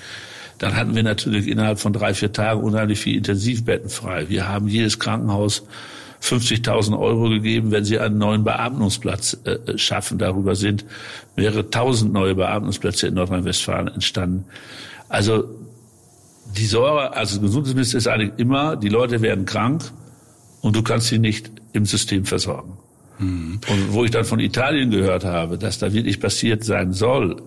Dann 0.59 0.77
hatten 0.77 0.95
wir 0.95 1.03
natürlich 1.03 1.49
innerhalb 1.49 1.81
von 1.81 1.93
drei, 1.93 2.15
vier 2.15 2.33
Tagen 2.33 2.63
unheimlich 2.63 3.01
viel 3.01 3.17
Intensivbetten 3.17 3.91
frei. 3.91 4.29
Wir 4.29 4.47
haben 4.47 4.69
jedes 4.69 5.01
Krankenhaus 5.01 5.65
50.000 6.23 6.97
Euro 6.97 7.29
gegeben, 7.29 7.73
wenn 7.73 7.85
sie 7.85 7.99
einen 7.99 8.19
neuen 8.19 8.45
Beatmungsplatz 8.45 9.37
äh, 9.43 9.77
schaffen. 9.77 10.19
Darüber 10.19 10.55
sind 10.55 10.85
mehrere 11.35 11.69
tausend 11.69 12.13
neue 12.13 12.37
Beatmungsplätze 12.37 13.09
in 13.09 13.15
Nordrhein-Westfalen 13.15 13.89
entstanden. 13.89 14.45
Also 15.09 15.43
die 16.57 16.67
Säure 16.67 17.17
als 17.17 17.41
Gesundheitsminister 17.41 17.99
ist 17.99 18.07
eigentlich 18.07 18.39
immer, 18.39 18.77
die 18.77 18.91
Leute 18.91 19.23
werden 19.23 19.45
krank 19.45 19.91
und 20.63 20.75
du 20.75 20.83
kannst 20.83 21.09
sie 21.09 21.19
nicht 21.19 21.51
im 21.75 21.85
System 21.85 22.25
versorgen. 22.25 22.79
Mhm. 23.19 23.61
Und 23.69 23.93
wo 23.93 24.05
ich 24.05 24.11
dann 24.11 24.25
von 24.25 24.41
Italien 24.41 24.91
gehört 24.91 25.25
habe, 25.25 25.59
dass 25.59 25.79
da 25.79 25.93
wirklich 25.93 26.21
passiert 26.21 26.65
sein 26.65 26.93
soll, 26.93 27.43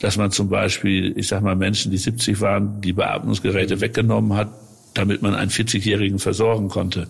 dass 0.00 0.16
man 0.16 0.30
zum 0.30 0.48
Beispiel, 0.48 1.16
ich 1.16 1.28
sag 1.28 1.42
mal, 1.42 1.56
Menschen, 1.56 1.90
die 1.90 1.98
70 1.98 2.40
waren, 2.40 2.80
die 2.80 2.92
Beatmungsgeräte 2.92 3.80
weggenommen 3.80 4.34
hat, 4.34 4.48
damit 4.94 5.22
man 5.22 5.34
einen 5.34 5.50
40-Jährigen 5.50 6.18
versorgen 6.18 6.68
konnte. 6.68 7.06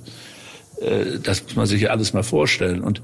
Äh, 0.80 1.18
das 1.22 1.42
muss 1.44 1.56
man 1.56 1.66
sich 1.66 1.82
ja 1.82 1.90
alles 1.90 2.12
mal 2.12 2.22
vorstellen. 2.22 2.82
Und 2.82 3.00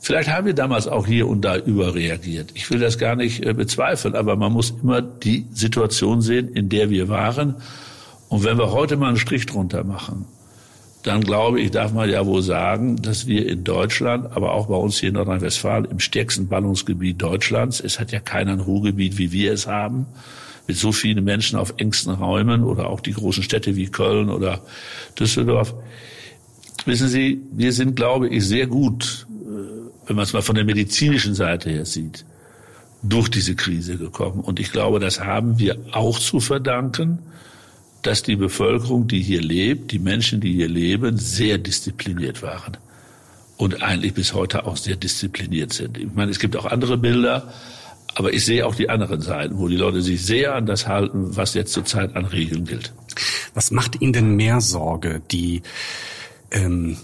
vielleicht 0.00 0.30
haben 0.30 0.46
wir 0.46 0.54
damals 0.54 0.88
auch 0.88 1.06
hier 1.06 1.28
und 1.28 1.42
da 1.42 1.56
überreagiert. 1.56 2.50
Ich 2.54 2.70
will 2.70 2.80
das 2.80 2.98
gar 2.98 3.16
nicht 3.16 3.44
äh, 3.44 3.52
bezweifeln, 3.52 4.16
aber 4.16 4.34
man 4.34 4.52
muss 4.52 4.74
immer 4.82 5.02
die 5.02 5.46
Situation 5.52 6.22
sehen, 6.22 6.48
in 6.48 6.68
der 6.70 6.90
wir 6.90 7.08
waren. 7.08 7.56
Und 8.28 8.44
wenn 8.44 8.58
wir 8.58 8.72
heute 8.72 8.96
mal 8.96 9.08
einen 9.08 9.18
Strich 9.18 9.46
drunter 9.46 9.84
machen, 9.84 10.24
dann 11.08 11.22
glaube 11.22 11.58
ich, 11.60 11.70
darf 11.70 11.94
man 11.94 12.10
ja 12.10 12.26
wohl 12.26 12.42
sagen, 12.42 12.96
dass 13.00 13.26
wir 13.26 13.48
in 13.48 13.64
Deutschland, 13.64 14.30
aber 14.36 14.52
auch 14.52 14.66
bei 14.66 14.74
uns 14.74 14.98
hier 14.98 15.08
in 15.08 15.14
Nordrhein-Westfalen, 15.14 15.86
im 15.86 16.00
stärksten 16.00 16.48
Ballungsgebiet 16.48 17.22
Deutschlands, 17.22 17.80
es 17.80 17.98
hat 17.98 18.12
ja 18.12 18.20
keiner 18.20 18.52
ein 18.52 18.60
Ruhrgebiet, 18.60 19.16
wie 19.16 19.32
wir 19.32 19.54
es 19.54 19.66
haben, 19.66 20.04
mit 20.66 20.76
so 20.76 20.92
vielen 20.92 21.24
Menschen 21.24 21.58
auf 21.58 21.72
engsten 21.78 22.12
Räumen 22.12 22.62
oder 22.62 22.90
auch 22.90 23.00
die 23.00 23.14
großen 23.14 23.42
Städte 23.42 23.74
wie 23.74 23.86
Köln 23.86 24.28
oder 24.28 24.60
Düsseldorf. 25.18 25.74
Wissen 26.84 27.08
Sie, 27.08 27.40
wir 27.52 27.72
sind, 27.72 27.96
glaube 27.96 28.28
ich, 28.28 28.44
sehr 28.44 28.66
gut, 28.66 29.26
äh, 29.30 30.08
wenn 30.08 30.16
man 30.16 30.24
es 30.24 30.34
mal 30.34 30.42
von 30.42 30.56
der 30.56 30.66
medizinischen 30.66 31.34
Seite 31.34 31.70
her 31.70 31.86
sieht, 31.86 32.26
durch 33.02 33.30
diese 33.30 33.54
Krise 33.54 33.96
gekommen. 33.96 34.40
Und 34.40 34.60
ich 34.60 34.72
glaube, 34.72 35.00
das 35.00 35.20
haben 35.20 35.58
wir 35.58 35.78
auch 35.92 36.18
zu 36.18 36.38
verdanken, 36.38 37.20
dass 38.08 38.22
die 38.22 38.36
Bevölkerung, 38.36 39.06
die 39.06 39.20
hier 39.20 39.42
lebt, 39.42 39.92
die 39.92 39.98
Menschen, 39.98 40.40
die 40.40 40.54
hier 40.54 40.68
leben, 40.68 41.18
sehr 41.18 41.58
diszipliniert 41.58 42.40
waren 42.40 42.78
und 43.58 43.82
eigentlich 43.82 44.14
bis 44.14 44.32
heute 44.32 44.64
auch 44.66 44.78
sehr 44.78 44.96
diszipliniert 44.96 45.74
sind. 45.74 45.98
Ich 45.98 46.08
meine, 46.14 46.30
es 46.30 46.38
gibt 46.38 46.56
auch 46.56 46.64
andere 46.64 46.96
Bilder, 46.96 47.52
aber 48.14 48.32
ich 48.32 48.46
sehe 48.46 48.64
auch 48.64 48.74
die 48.74 48.88
anderen 48.88 49.20
Seiten, 49.20 49.58
wo 49.58 49.68
die 49.68 49.76
Leute 49.76 50.00
sich 50.00 50.24
sehr 50.24 50.54
an 50.54 50.64
das 50.64 50.88
halten, 50.88 51.36
was 51.36 51.52
jetzt 51.52 51.74
zurzeit 51.74 52.16
an 52.16 52.24
Regeln 52.24 52.64
gilt. 52.64 52.94
Was 53.52 53.70
macht 53.70 54.00
Ihnen 54.00 54.14
denn 54.14 54.36
mehr 54.36 54.62
Sorge? 54.62 55.20
Die 55.30 55.60
ähm, 56.50 56.96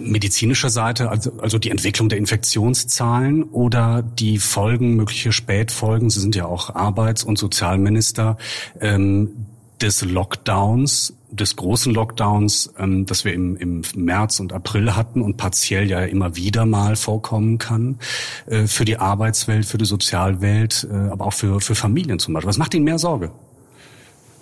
medizinische 0.00 0.68
Seite, 0.68 1.10
also, 1.10 1.30
also 1.38 1.58
die 1.58 1.70
Entwicklung 1.70 2.08
der 2.08 2.18
Infektionszahlen 2.18 3.44
oder 3.44 4.02
die 4.02 4.38
Folgen, 4.38 4.96
mögliche 4.96 5.30
Spätfolgen, 5.30 6.10
Sie 6.10 6.18
sind 6.18 6.34
ja 6.34 6.46
auch 6.46 6.74
Arbeits- 6.74 7.22
und 7.22 7.38
Sozialminister, 7.38 8.36
ähm, 8.80 9.46
des 9.80 10.02
Lockdowns, 10.02 11.14
des 11.30 11.56
großen 11.56 11.94
Lockdowns, 11.94 12.72
ähm, 12.78 13.06
das 13.06 13.24
wir 13.24 13.32
im, 13.32 13.56
im 13.56 13.82
März 13.94 14.40
und 14.40 14.52
April 14.52 14.94
hatten 14.96 15.22
und 15.22 15.36
partiell 15.36 15.88
ja 15.88 16.00
immer 16.00 16.36
wieder 16.36 16.66
mal 16.66 16.96
vorkommen 16.96 17.58
kann, 17.58 17.98
äh, 18.46 18.66
für 18.66 18.84
die 18.84 18.98
Arbeitswelt, 18.98 19.64
für 19.64 19.78
die 19.78 19.84
Sozialwelt, 19.84 20.86
äh, 20.90 20.94
aber 20.94 21.26
auch 21.26 21.32
für, 21.32 21.60
für 21.60 21.74
Familien 21.74 22.18
zum 22.18 22.34
Beispiel. 22.34 22.48
Was 22.48 22.58
macht 22.58 22.74
Ihnen 22.74 22.84
mehr 22.84 22.98
Sorge? 22.98 23.30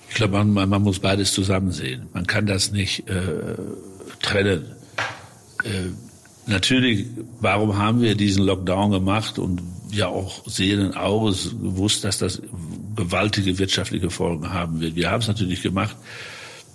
Ich 0.08 0.14
glaube, 0.14 0.42
man, 0.44 0.68
man 0.68 0.82
muss 0.82 0.98
beides 0.98 1.32
zusammen 1.32 1.70
sehen. 1.70 2.08
Man 2.14 2.26
kann 2.26 2.46
das 2.46 2.72
nicht 2.72 3.08
äh, 3.08 3.54
trennen. 4.22 4.64
Äh, 5.64 5.90
natürlich, 6.46 7.06
warum 7.40 7.76
haben 7.76 8.00
wir 8.00 8.14
diesen 8.14 8.44
Lockdown 8.44 8.90
gemacht 8.90 9.38
und 9.38 9.62
ja 9.90 10.08
auch 10.08 10.46
sehenden 10.46 10.94
Auges 10.94 11.50
gewusst, 11.50 12.04
dass 12.04 12.18
das 12.18 12.42
gewaltige 12.98 13.58
wirtschaftliche 13.58 14.10
Folgen 14.10 14.52
haben 14.52 14.80
wird. 14.80 14.96
Wir 14.96 15.10
haben 15.10 15.20
es 15.20 15.28
natürlich 15.28 15.62
gemacht, 15.62 15.96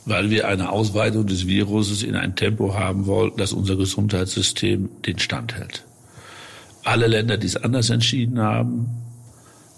weil 0.06 0.30
wir 0.30 0.48
eine 0.48 0.70
Ausweitung 0.70 1.28
des 1.28 1.48
Viruses 1.48 2.02
in 2.02 2.16
ein 2.16 2.36
Tempo 2.36 2.74
haben 2.74 3.06
wollten, 3.06 3.38
dass 3.38 3.52
unser 3.52 3.76
Gesundheitssystem 3.76 4.90
den 5.06 5.20
Stand 5.20 5.56
hält. 5.56 5.84
Alle 6.84 7.08
Länder, 7.08 7.38
die 7.38 7.48
es 7.48 7.58
anders 7.58 7.90
entschieden 7.90 8.40
haben, 8.40 8.88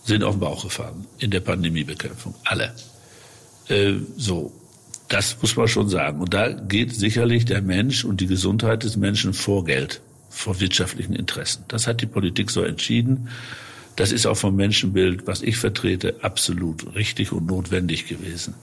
sind 0.03 0.23
auf 0.23 0.35
den 0.35 0.39
Bauch 0.39 0.63
gefallen 0.63 1.05
in 1.17 1.31
der 1.31 1.39
Pandemiebekämpfung. 1.39 2.35
Alle. 2.45 2.73
Äh, 3.67 3.95
so. 4.15 4.53
Das 5.07 5.37
muss 5.39 5.55
man 5.55 5.67
schon 5.67 5.87
sagen. 5.87 6.19
Und 6.19 6.33
da 6.33 6.49
geht 6.49 6.93
sicherlich 6.95 7.45
der 7.45 7.61
Mensch 7.61 8.05
und 8.05 8.21
die 8.21 8.27
Gesundheit 8.27 8.83
des 8.83 8.97
Menschen 8.97 9.33
vor 9.33 9.63
Geld 9.63 10.01
vor 10.29 10.59
wirtschaftlichen 10.59 11.13
Interessen. 11.13 11.63
Das 11.67 11.85
hat 11.85 12.01
die 12.01 12.07
Politik 12.07 12.49
so 12.49 12.63
entschieden. 12.63 13.29
Das 13.95 14.11
ist 14.11 14.25
auch 14.25 14.35
vom 14.35 14.55
Menschenbild, 14.55 15.25
was 15.27 15.41
ich 15.41 15.57
vertrete, 15.57 16.15
absolut 16.21 16.95
richtig 16.95 17.31
und 17.31 17.47
notwendig 17.47 18.07
gewesen. 18.07 18.55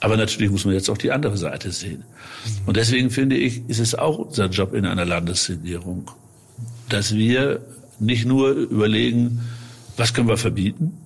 Aber 0.00 0.16
natürlich 0.16 0.50
muss 0.50 0.64
man 0.64 0.74
jetzt 0.74 0.88
auch 0.88 0.98
die 0.98 1.12
andere 1.12 1.36
Seite 1.36 1.70
sehen. 1.70 2.04
Und 2.66 2.76
deswegen 2.76 3.10
finde 3.10 3.36
ich, 3.36 3.68
ist 3.68 3.78
es 3.78 3.94
auch 3.94 4.18
unser 4.18 4.46
Job 4.46 4.74
in 4.74 4.84
einer 4.84 5.04
Landesregierung, 5.04 6.10
dass 6.88 7.14
wir 7.14 7.60
nicht 8.00 8.26
nur 8.26 8.50
überlegen, 8.50 9.40
was 9.96 10.12
können 10.12 10.28
wir 10.28 10.36
verbieten, 10.36 10.98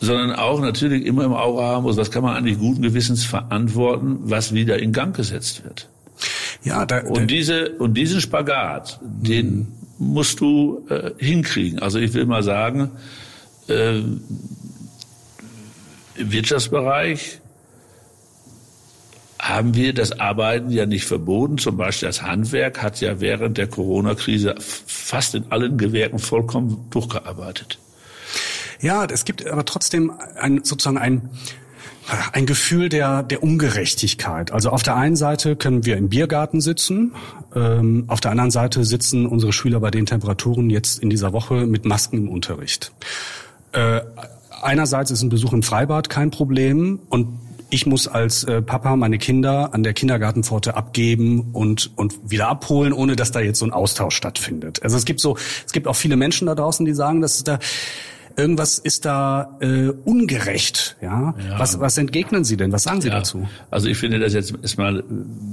sondern 0.00 0.32
auch 0.32 0.60
natürlich 0.60 1.04
immer 1.04 1.24
im 1.24 1.34
Auge 1.34 1.62
haben 1.62 1.82
muss, 1.82 1.96
was 1.96 2.10
kann 2.10 2.22
man 2.22 2.36
eigentlich 2.36 2.58
guten 2.58 2.82
Gewissens 2.82 3.24
verantworten, 3.24 4.18
was 4.22 4.54
wieder 4.54 4.78
in 4.78 4.92
Gang 4.92 5.14
gesetzt 5.14 5.64
wird. 5.64 5.88
Ja, 6.64 6.86
da, 6.86 7.00
da 7.00 7.08
und 7.08 7.30
diese 7.30 7.70
und 7.72 7.94
diesen 7.94 8.20
Spagat, 8.20 8.98
den 9.02 9.46
mhm. 9.46 9.66
Musst 9.98 10.40
du 10.40 10.86
äh, 10.88 11.10
hinkriegen. 11.18 11.80
Also 11.80 11.98
ich 11.98 12.14
will 12.14 12.26
mal 12.26 12.42
sagen, 12.42 12.90
äh, 13.68 13.98
im 13.98 14.22
Wirtschaftsbereich 16.32 17.40
haben 19.38 19.74
wir 19.74 19.94
das 19.94 20.18
Arbeiten 20.18 20.70
ja 20.70 20.86
nicht 20.86 21.04
verboten. 21.04 21.58
Zum 21.58 21.76
Beispiel 21.76 22.08
das 22.08 22.22
Handwerk 22.22 22.82
hat 22.82 23.00
ja 23.00 23.20
während 23.20 23.56
der 23.56 23.68
Corona-Krise 23.68 24.56
fast 24.58 25.34
in 25.34 25.44
allen 25.50 25.78
Gewerken 25.78 26.18
vollkommen 26.18 26.86
durchgearbeitet. 26.90 27.78
Ja, 28.80 29.04
es 29.06 29.24
gibt 29.24 29.46
aber 29.46 29.64
trotzdem 29.64 30.12
ein, 30.36 30.64
sozusagen 30.64 30.98
ein 30.98 31.30
ein 32.32 32.46
Gefühl 32.46 32.88
der, 32.88 33.22
der 33.22 33.42
Ungerechtigkeit. 33.42 34.52
Also 34.52 34.70
auf 34.70 34.82
der 34.82 34.96
einen 34.96 35.16
Seite 35.16 35.56
können 35.56 35.84
wir 35.84 35.96
im 35.96 36.08
Biergarten 36.08 36.60
sitzen, 36.60 37.14
ähm, 37.54 38.04
auf 38.08 38.20
der 38.20 38.30
anderen 38.30 38.50
Seite 38.50 38.84
sitzen 38.84 39.26
unsere 39.26 39.52
Schüler 39.52 39.80
bei 39.80 39.90
den 39.90 40.06
Temperaturen 40.06 40.70
jetzt 40.70 41.00
in 41.00 41.10
dieser 41.10 41.32
Woche 41.32 41.66
mit 41.66 41.84
Masken 41.84 42.18
im 42.18 42.28
Unterricht. 42.28 42.92
Äh, 43.72 44.00
einerseits 44.62 45.10
ist 45.10 45.22
ein 45.22 45.28
Besuch 45.28 45.52
im 45.52 45.62
Freibad 45.62 46.08
kein 46.08 46.30
Problem 46.30 47.00
und 47.08 47.28
ich 47.70 47.84
muss 47.84 48.08
als 48.08 48.44
äh, 48.44 48.62
Papa 48.62 48.96
meine 48.96 49.18
Kinder 49.18 49.74
an 49.74 49.82
der 49.82 49.92
Kindergartenpforte 49.92 50.74
abgeben 50.74 51.50
und 51.52 51.90
und 51.96 52.14
wieder 52.30 52.48
abholen, 52.48 52.94
ohne 52.94 53.14
dass 53.14 53.30
da 53.30 53.40
jetzt 53.40 53.58
so 53.58 53.66
ein 53.66 53.72
Austausch 53.72 54.16
stattfindet. 54.16 54.82
Also 54.82 54.96
es 54.96 55.04
gibt 55.04 55.20
so, 55.20 55.36
es 55.66 55.72
gibt 55.72 55.86
auch 55.86 55.96
viele 55.96 56.16
Menschen 56.16 56.46
da 56.46 56.54
draußen, 56.54 56.86
die 56.86 56.94
sagen, 56.94 57.20
dass 57.20 57.44
da 57.44 57.58
irgendwas 58.38 58.78
ist 58.78 59.04
da 59.04 59.58
äh, 59.60 59.88
ungerecht. 60.04 60.96
Ja? 61.02 61.34
ja? 61.38 61.58
Was, 61.58 61.80
was 61.80 61.98
entgegnen 61.98 62.44
Sie 62.44 62.56
denn? 62.56 62.72
Was 62.72 62.84
sagen 62.84 63.00
Sie 63.00 63.08
ja. 63.08 63.14
dazu? 63.14 63.48
Also 63.70 63.88
ich 63.88 63.98
finde 63.98 64.18
das 64.20 64.32
jetzt 64.32 64.54
erstmal, 64.62 65.02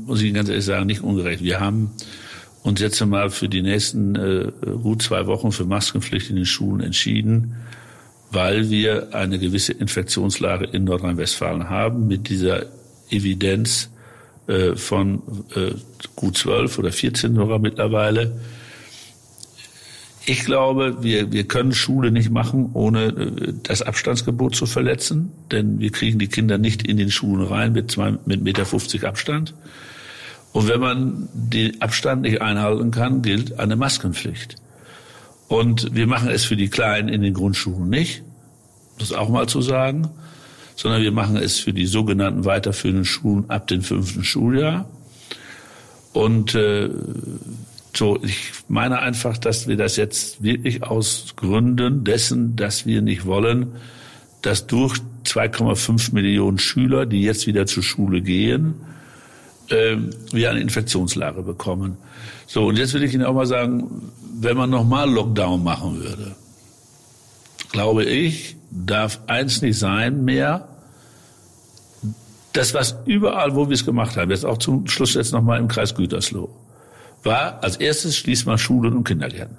muss 0.05 0.21
ich 0.21 0.33
ganz 0.33 0.49
ehrlich 0.49 0.65
sagen, 0.65 0.85
nicht 0.85 1.01
ungerecht. 1.01 1.43
Wir 1.43 1.59
haben 1.59 1.91
uns 2.63 2.79
jetzt 2.79 3.03
mal 3.05 3.29
für 3.29 3.49
die 3.49 3.61
nächsten 3.61 4.15
äh, 4.15 4.51
gut 4.81 5.01
zwei 5.01 5.25
Wochen 5.27 5.51
für 5.51 5.65
Maskenpflicht 5.65 6.29
in 6.29 6.35
den 6.35 6.45
Schulen 6.45 6.81
entschieden, 6.81 7.55
weil 8.31 8.69
wir 8.69 9.13
eine 9.13 9.39
gewisse 9.39 9.73
Infektionslage 9.73 10.65
in 10.65 10.83
Nordrhein-Westfalen 10.83 11.69
haben 11.69 12.07
mit 12.07 12.29
dieser 12.29 12.65
Evidenz 13.09 13.89
äh, 14.47 14.75
von 14.75 15.21
äh, 15.55 15.71
gut 16.15 16.37
zwölf 16.37 16.77
oder 16.77 16.91
14 16.91 17.35
sogar 17.35 17.59
mittlerweile. 17.59 18.39
Ich 20.27 20.43
glaube, 20.43 21.03
wir, 21.03 21.31
wir 21.31 21.43
können 21.43 21.71
Schule 21.73 22.09
nicht 22.09 22.31
machen, 22.31 22.71
ohne 22.73 23.05
äh, 23.05 23.53
das 23.63 23.83
Abstandsgebot 23.83 24.55
zu 24.55 24.65
verletzen, 24.65 25.31
denn 25.51 25.79
wir 25.79 25.91
kriegen 25.91 26.17
die 26.17 26.27
Kinder 26.27 26.57
nicht 26.57 26.87
in 26.87 26.97
den 26.97 27.11
Schulen 27.11 27.45
rein 27.45 27.73
mit, 27.73 27.91
zwei, 27.91 28.17
mit 28.25 28.41
Meter 28.41 28.65
50 28.65 29.05
Abstand. 29.05 29.53
Und 30.51 30.67
wenn 30.67 30.79
man 30.79 31.29
den 31.33 31.81
Abstand 31.81 32.23
nicht 32.23 32.41
einhalten 32.41 32.89
kann, 32.89 33.21
gilt 33.21 33.59
eine 33.59 33.75
Maskenpflicht. 33.75 34.55
Und 35.47 35.93
wir 35.93 36.07
machen 36.07 36.29
es 36.29 36.43
für 36.43 36.55
die 36.55 36.69
Kleinen 36.69 37.09
in 37.09 37.21
den 37.21 37.33
Grundschulen 37.33 37.89
nicht, 37.89 38.23
das 38.97 39.13
auch 39.13 39.29
mal 39.29 39.47
zu 39.47 39.61
sagen, 39.61 40.09
sondern 40.75 41.03
wir 41.03 41.11
machen 41.11 41.37
es 41.37 41.59
für 41.59 41.73
die 41.73 41.85
sogenannten 41.85 42.45
weiterführenden 42.45 43.05
Schulen 43.05 43.49
ab 43.49 43.67
dem 43.67 43.81
fünften 43.81 44.23
Schuljahr. 44.23 44.89
Und 46.13 46.55
äh, 46.55 46.89
so, 47.97 48.19
ich 48.23 48.51
meine 48.67 48.99
einfach, 48.99 49.37
dass 49.37 49.67
wir 49.67 49.77
das 49.77 49.95
jetzt 49.95 50.43
wirklich 50.43 50.83
aus 50.83 51.33
Gründen 51.35 52.03
dessen, 52.03 52.55
dass 52.55 52.85
wir 52.85 53.01
nicht 53.01 53.25
wollen, 53.25 53.73
dass 54.41 54.67
durch 54.67 54.99
2,5 55.25 56.13
Millionen 56.13 56.59
Schüler, 56.59 57.05
die 57.05 57.21
jetzt 57.21 57.47
wieder 57.47 57.65
zur 57.65 57.83
Schule 57.83 58.21
gehen, 58.21 58.75
äh, 59.69 59.97
wir 60.31 60.51
eine 60.51 60.59
Infektionslage 60.59 61.41
bekommen. 61.41 61.97
So, 62.47 62.67
und 62.67 62.77
jetzt 62.77 62.93
will 62.93 63.03
ich 63.03 63.13
Ihnen 63.13 63.25
auch 63.25 63.33
mal 63.33 63.47
sagen, 63.47 64.11
wenn 64.39 64.57
man 64.57 64.69
nochmal 64.69 65.09
Lockdown 65.09 65.63
machen 65.63 65.99
würde, 65.99 66.35
glaube 67.71 68.05
ich, 68.05 68.55
darf 68.69 69.19
eins 69.27 69.61
nicht 69.61 69.79
sein 69.79 70.23
mehr, 70.25 70.67
das, 72.53 72.73
was 72.73 72.95
überall, 73.05 73.55
wo 73.55 73.67
wir 73.67 73.73
es 73.73 73.85
gemacht 73.85 74.15
haben, 74.15 74.31
jetzt 74.31 74.45
auch 74.45 74.57
zum 74.57 74.87
Schluss 74.87 75.13
jetzt 75.15 75.33
nochmal 75.33 75.59
im 75.59 75.67
Kreis 75.67 75.93
Gütersloh, 75.95 76.49
war, 77.25 77.63
als 77.63 77.77
erstes 77.77 78.17
schließt 78.17 78.45
man 78.45 78.57
Schulen 78.57 78.93
und 78.93 79.03
Kindergärten. 79.03 79.57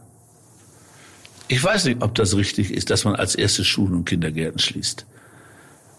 Ich 1.49 1.63
weiß 1.63 1.85
nicht, 1.85 2.03
ob 2.03 2.15
das 2.15 2.37
richtig 2.37 2.73
ist, 2.73 2.91
dass 2.91 3.05
man 3.05 3.15
als 3.15 3.35
erstes 3.35 3.67
Schulen 3.67 3.95
und 3.95 4.05
Kindergärten 4.05 4.59
schließt. 4.59 5.07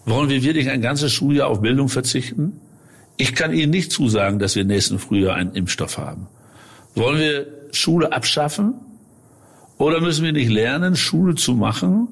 Wollen 0.04 0.28
wir 0.28 0.42
wirklich 0.42 0.70
ein 0.70 0.82
ganzes 0.82 1.12
Schuljahr 1.12 1.48
auf 1.48 1.60
Bildung 1.60 1.88
verzichten? 1.88 2.60
Ich 3.16 3.34
kann 3.34 3.52
Ihnen 3.52 3.70
nicht 3.70 3.92
zusagen, 3.92 4.38
dass 4.38 4.56
wir 4.56 4.64
nächsten 4.64 4.98
Frühjahr 4.98 5.34
einen 5.36 5.54
Impfstoff 5.54 5.98
haben. 5.98 6.26
Wollen 6.94 7.18
wir 7.18 7.46
Schule 7.72 8.12
abschaffen? 8.12 8.74
Oder 9.78 10.00
müssen 10.00 10.24
wir 10.24 10.32
nicht 10.32 10.50
lernen, 10.50 10.96
Schule 10.96 11.34
zu 11.36 11.54
machen, 11.54 12.08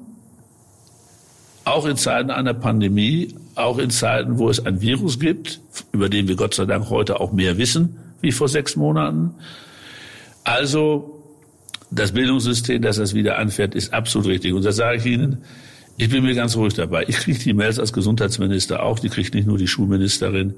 auch 1.65 1.85
in 1.85 1.97
Zeiten 1.97 2.31
einer 2.31 2.53
Pandemie, 2.53 3.35
auch 3.55 3.77
in 3.77 3.89
Zeiten, 3.89 4.37
wo 4.37 4.49
es 4.49 4.65
ein 4.65 4.79
Virus 4.79 5.19
gibt, 5.19 5.59
über 5.91 6.07
den 6.07 6.27
wir 6.29 6.37
Gott 6.37 6.53
sei 6.53 6.65
Dank 6.65 6.89
heute 6.89 7.19
auch 7.19 7.33
mehr 7.33 7.57
wissen 7.57 7.99
wie 8.21 8.31
vor 8.31 8.47
sechs 8.47 8.75
Monaten. 8.75 9.35
Also 10.43 11.23
das 11.91 12.11
Bildungssystem, 12.11 12.81
dass 12.81 12.97
das 12.97 13.13
wieder 13.13 13.37
anfährt, 13.37 13.75
ist 13.75 13.93
absolut 13.93 14.27
richtig. 14.27 14.53
Und 14.53 14.65
das 14.65 14.75
sage 14.75 14.97
ich 14.97 15.05
Ihnen, 15.05 15.43
ich 15.97 16.09
bin 16.09 16.23
mir 16.23 16.35
ganz 16.35 16.55
ruhig 16.55 16.73
dabei. 16.73 17.05
Ich 17.07 17.17
kriege 17.17 17.39
die 17.39 17.53
Mails 17.53 17.79
als 17.79 17.91
Gesundheitsminister 17.91 18.83
auch, 18.83 18.99
die 18.99 19.09
kriegt 19.09 19.33
nicht 19.33 19.47
nur 19.47 19.57
die 19.57 19.67
Schulministerin. 19.67 20.55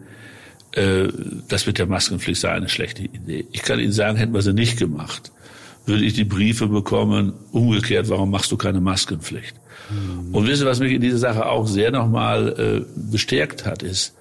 Äh, 0.73 1.07
das 1.47 1.65
mit 1.65 1.77
der 1.77 1.87
Maskenpflicht 1.87 2.41
sei 2.41 2.51
eine 2.51 2.69
schlechte 2.69 3.03
Idee. 3.03 3.45
Ich 3.51 3.61
kann 3.63 3.79
Ihnen 3.79 3.91
sagen, 3.91 4.17
hätten 4.17 4.33
wir 4.33 4.41
sie 4.41 4.53
nicht 4.53 4.77
gemacht, 4.77 5.31
würde 5.85 6.03
ich 6.03 6.13
die 6.13 6.25
Briefe 6.25 6.67
bekommen, 6.67 7.33
umgekehrt, 7.51 8.09
warum 8.09 8.29
machst 8.29 8.51
du 8.51 8.57
keine 8.57 8.81
Maskenpflicht? 8.81 9.55
Mhm. 9.89 10.35
Und 10.35 10.45
wissen 10.45 10.59
Sie, 10.59 10.65
was 10.65 10.79
mich 10.79 10.93
in 10.93 11.01
dieser 11.01 11.17
Sache 11.17 11.47
auch 11.47 11.67
sehr 11.67 11.91
nochmal 11.91 12.85
äh, 12.85 13.01
bestärkt 13.11 13.65
hat, 13.65 13.81
ist, 13.81 14.13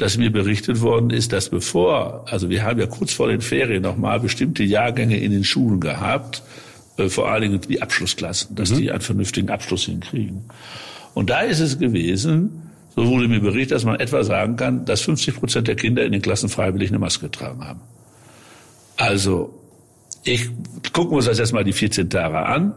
dass 0.00 0.16
mir 0.16 0.32
berichtet 0.32 0.80
worden 0.80 1.10
ist, 1.10 1.32
dass 1.32 1.50
bevor, 1.50 2.24
also 2.26 2.48
wir 2.48 2.64
haben 2.64 2.80
ja 2.80 2.86
kurz 2.86 3.12
vor 3.12 3.28
den 3.28 3.40
Ferien 3.40 3.82
nochmal 3.82 4.18
bestimmte 4.20 4.62
Jahrgänge 4.62 5.18
in 5.18 5.30
den 5.30 5.44
Schulen 5.44 5.80
gehabt, 5.80 6.42
äh, 6.96 7.08
vor 7.08 7.30
allen 7.30 7.42
Dingen 7.42 7.60
die 7.60 7.82
Abschlussklassen, 7.82 8.56
dass 8.56 8.70
mhm. 8.70 8.76
die 8.78 8.90
einen 8.90 9.00
vernünftigen 9.02 9.50
Abschluss 9.50 9.84
hinkriegen. 9.84 10.44
Und 11.12 11.28
da 11.28 11.40
ist 11.40 11.60
es 11.60 11.78
gewesen, 11.78 12.70
so 12.96 13.06
wurde 13.06 13.28
mir 13.28 13.40
berichtet, 13.40 13.72
dass 13.72 13.84
man 13.84 14.00
etwa 14.00 14.24
sagen 14.24 14.56
kann, 14.56 14.84
dass 14.86 15.02
50 15.02 15.34
Prozent 15.36 15.68
der 15.68 15.76
Kinder 15.76 16.04
in 16.04 16.12
den 16.12 16.22
Klassen 16.22 16.48
freiwillig 16.48 16.88
eine 16.90 16.98
Maske 16.98 17.26
getragen 17.26 17.62
haben. 17.64 17.80
Also, 18.96 19.54
ich 20.24 20.48
gucken 20.92 21.12
wir 21.12 21.16
uns 21.16 21.26
das 21.26 21.38
erstmal 21.38 21.64
die 21.64 21.72
14 21.72 22.08
Tage 22.08 22.38
an. 22.38 22.74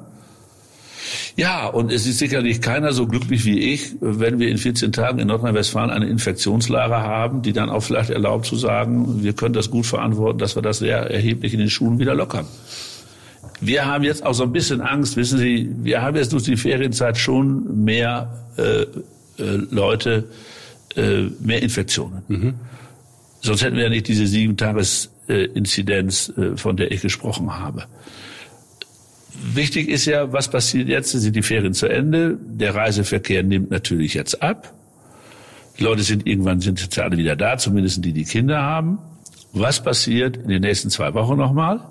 Ja, 1.35 1.67
und 1.67 1.91
es 1.91 2.05
ist 2.05 2.19
sicherlich 2.19 2.61
keiner 2.61 2.93
so 2.93 3.07
glücklich 3.07 3.45
wie 3.45 3.73
ich, 3.73 3.95
wenn 3.99 4.39
wir 4.39 4.49
in 4.49 4.57
14 4.57 4.91
Tagen 4.91 5.19
in 5.19 5.27
Nordrhein-Westfalen 5.27 5.89
eine 5.89 6.07
Infektionslage 6.07 6.95
haben, 6.95 7.41
die 7.41 7.53
dann 7.53 7.69
auch 7.69 7.81
vielleicht 7.81 8.09
erlaubt 8.09 8.45
zu 8.45 8.55
sagen, 8.55 9.23
wir 9.23 9.33
können 9.33 9.53
das 9.53 9.69
gut 9.69 9.85
verantworten, 9.85 10.39
dass 10.39 10.55
wir 10.55 10.61
das 10.61 10.79
sehr 10.79 10.97
erheblich 10.97 11.53
in 11.53 11.59
den 11.59 11.69
Schulen 11.69 11.99
wieder 11.99 12.15
lockern. 12.15 12.45
Wir 13.61 13.85
haben 13.85 14.03
jetzt 14.03 14.25
auch 14.25 14.33
so 14.33 14.43
ein 14.43 14.51
bisschen 14.51 14.81
Angst, 14.81 15.15
wissen 15.15 15.39
Sie, 15.39 15.69
wir 15.83 16.01
haben 16.01 16.17
jetzt 16.17 16.33
durch 16.33 16.43
die 16.43 16.57
Ferienzeit 16.57 17.17
schon 17.17 17.83
mehr 17.83 18.45
äh, 18.57 18.85
äh, 19.37 19.57
Leute, 19.71 20.25
äh, 20.95 21.23
mehr 21.39 21.61
Infektionen. 21.63 22.21
Mhm. 22.27 22.53
Sonst 23.41 23.63
hätten 23.63 23.75
wir 23.75 23.83
ja 23.83 23.89
nicht 23.89 24.07
diese 24.07 24.27
sieben 24.27 24.57
Tages 24.57 25.09
Inzidenz, 25.27 26.31
äh, 26.37 26.57
von 26.57 26.75
der 26.75 26.91
ich 26.91 27.01
gesprochen 27.01 27.57
habe. 27.57 27.85
Wichtig 29.41 29.89
ist 29.89 30.05
ja, 30.05 30.31
was 30.31 30.49
passiert 30.49 30.87
jetzt? 30.87 31.11
Sind 31.11 31.35
die 31.35 31.41
Ferien 31.41 31.73
zu 31.73 31.87
Ende? 31.87 32.37
Der 32.41 32.75
Reiseverkehr 32.75 33.43
nimmt 33.43 33.71
natürlich 33.71 34.13
jetzt 34.13 34.41
ab. 34.41 34.73
Die 35.79 35.83
Leute 35.83 36.03
sind 36.03 36.27
irgendwann 36.27 36.59
sind 36.61 36.79
jetzt 36.79 36.97
alle 36.99 37.17
wieder 37.17 37.35
da, 37.35 37.57
zumindest 37.57 38.05
die, 38.05 38.13
die 38.13 38.25
Kinder 38.25 38.61
haben. 38.61 38.99
Was 39.53 39.83
passiert 39.83 40.37
in 40.37 40.49
den 40.49 40.61
nächsten 40.61 40.89
zwei 40.89 41.13
Wochen 41.13 41.37
nochmal? 41.37 41.81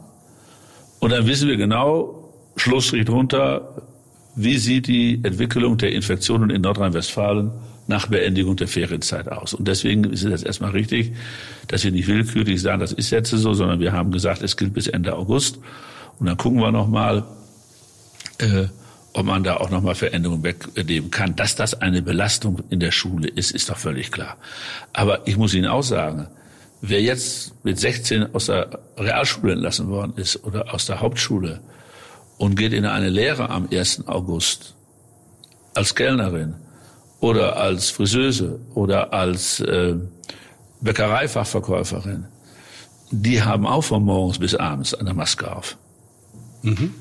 Und 1.01 1.11
dann 1.11 1.27
wissen 1.27 1.49
wir 1.49 1.57
genau, 1.57 2.33
Schlussstrich 2.57 3.05
drunter, 3.05 3.83
wie 4.37 4.57
sieht 4.59 4.87
die 4.87 5.21
Entwicklung 5.23 5.77
der 5.79 5.93
Infektionen 5.93 6.51
in 6.51 6.63
Nordrhein-Westfalen 6.63 7.51
nach 7.89 8.07
Beendigung 8.07 8.57
der 8.57 8.69
Ferienzeit 8.69 9.29
aus. 9.29 9.53
Und 9.53 9.67
deswegen 9.67 10.05
ist 10.05 10.23
es 10.23 10.31
jetzt 10.31 10.47
erstmal 10.47 10.71
richtig, 10.71 11.13
dass 11.67 11.85
wir 11.85 11.91
nicht 11.91 12.07
willkürlich 12.07 12.63
sagen, 12.63 12.81
das 12.81 12.93
ist 12.93 13.11
jetzt 13.11 13.31
so, 13.31 13.53
sondern 13.53 13.81
wir 13.81 13.93
haben 13.93 14.13
gesagt, 14.13 14.43
es 14.43 14.57
gilt 14.57 14.75
bis 14.75 14.87
Ende 14.87 15.15
August. 15.15 15.59
Und 16.23 16.27
dann 16.27 16.37
gucken 16.37 16.61
wir 16.61 16.71
nochmal, 16.71 17.25
äh, 18.39 18.67
ob 19.13 19.27
man 19.27 19.43
da 19.43 19.57
auch 19.57 19.71
nochmal 19.71 19.97
Veränderungen 19.97 20.45
wegnehmen 20.45 21.11
kann. 21.11 21.35
Dass 21.35 21.57
das 21.57 21.75
eine 21.83 22.01
Belastung 22.01 22.63
in 22.71 22.79
der 22.79 22.93
Schule 22.93 23.27
ist, 23.27 23.51
ist 23.51 23.71
doch 23.71 23.77
völlig 23.77 24.13
klar. 24.13 24.37
Aber 24.93 25.27
ich 25.27 25.37
muss 25.37 25.53
Ihnen 25.53 25.67
auch 25.67 25.83
sagen, 25.83 26.29
wer 26.81 27.03
jetzt 27.03 27.65
mit 27.65 27.77
16 27.77 28.37
aus 28.37 28.47
der 28.47 28.79
Realschule 28.97 29.55
entlassen 29.55 29.89
worden 29.89 30.13
ist 30.15 30.45
oder 30.45 30.73
aus 30.73 30.87
der 30.87 31.01
Hauptschule 31.01 31.59
und 32.39 32.55
geht 32.55 32.73
in 32.73 32.87
eine 32.87 33.09
Lehre 33.09 33.51
am 33.51 33.69
1. 33.73 34.07
August 34.07 34.77
als 35.75 35.93
Kellnerin 35.93 36.55
oder 37.19 37.57
als 37.57 37.91
Friseuse 37.91 38.61
oder 38.75 39.13
als 39.13 39.59
äh, 39.59 39.97
Bäckereifachverkäuferin, 40.83 42.27
die 43.11 43.43
haben 43.43 43.67
auch 43.67 43.83
von 43.83 44.05
morgens 44.05 44.39
bis 44.39 44.55
abends 44.55 44.95
eine 44.95 45.15
Maske 45.15 45.53
auf. 45.53 45.77
Mhm. 46.63 46.95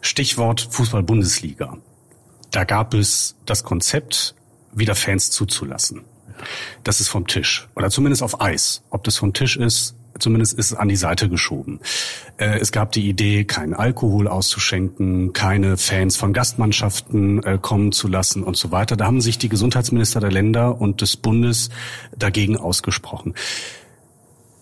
Stichwort 0.00 0.68
Fußball-Bundesliga. 0.70 1.78
Da 2.50 2.64
gab 2.64 2.94
es 2.94 3.36
das 3.44 3.64
Konzept, 3.64 4.34
wieder 4.72 4.94
Fans 4.94 5.30
zuzulassen. 5.30 6.04
Das 6.84 7.00
ist 7.00 7.08
vom 7.08 7.26
Tisch. 7.26 7.68
Oder 7.74 7.90
zumindest 7.90 8.22
auf 8.22 8.40
Eis. 8.40 8.82
Ob 8.90 9.04
das 9.04 9.16
vom 9.16 9.32
Tisch 9.32 9.56
ist, 9.56 9.96
zumindest 10.18 10.58
ist 10.58 10.72
es 10.72 10.74
an 10.76 10.88
die 10.88 10.96
Seite 10.96 11.28
geschoben. 11.28 11.80
Äh, 12.38 12.58
es 12.58 12.72
gab 12.72 12.92
die 12.92 13.08
Idee, 13.08 13.44
keinen 13.44 13.74
Alkohol 13.74 14.28
auszuschenken, 14.28 15.32
keine 15.32 15.76
Fans 15.76 16.16
von 16.16 16.32
Gastmannschaften 16.32 17.42
äh, 17.42 17.58
kommen 17.60 17.92
zu 17.92 18.08
lassen 18.08 18.42
und 18.42 18.56
so 18.56 18.70
weiter. 18.70 18.96
Da 18.96 19.06
haben 19.06 19.20
sich 19.20 19.38
die 19.38 19.48
Gesundheitsminister 19.48 20.20
der 20.20 20.32
Länder 20.32 20.80
und 20.80 21.00
des 21.00 21.16
Bundes 21.16 21.70
dagegen 22.16 22.56
ausgesprochen. 22.56 23.34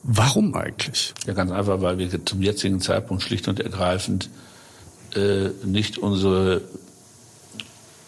Warum 0.05 0.55
eigentlich? 0.55 1.15
Ja, 1.27 1.33
ganz 1.33 1.51
einfach, 1.51 1.81
weil 1.81 1.97
wir 1.97 2.25
zum 2.27 2.43
jetzigen 2.43 2.81
Zeitpunkt 2.81 3.23
schlicht 3.23 3.49
und 3.49 3.59
ergreifend 3.59 4.29
äh, 5.17 5.49
nicht 5.65 5.97
unsere 5.97 6.61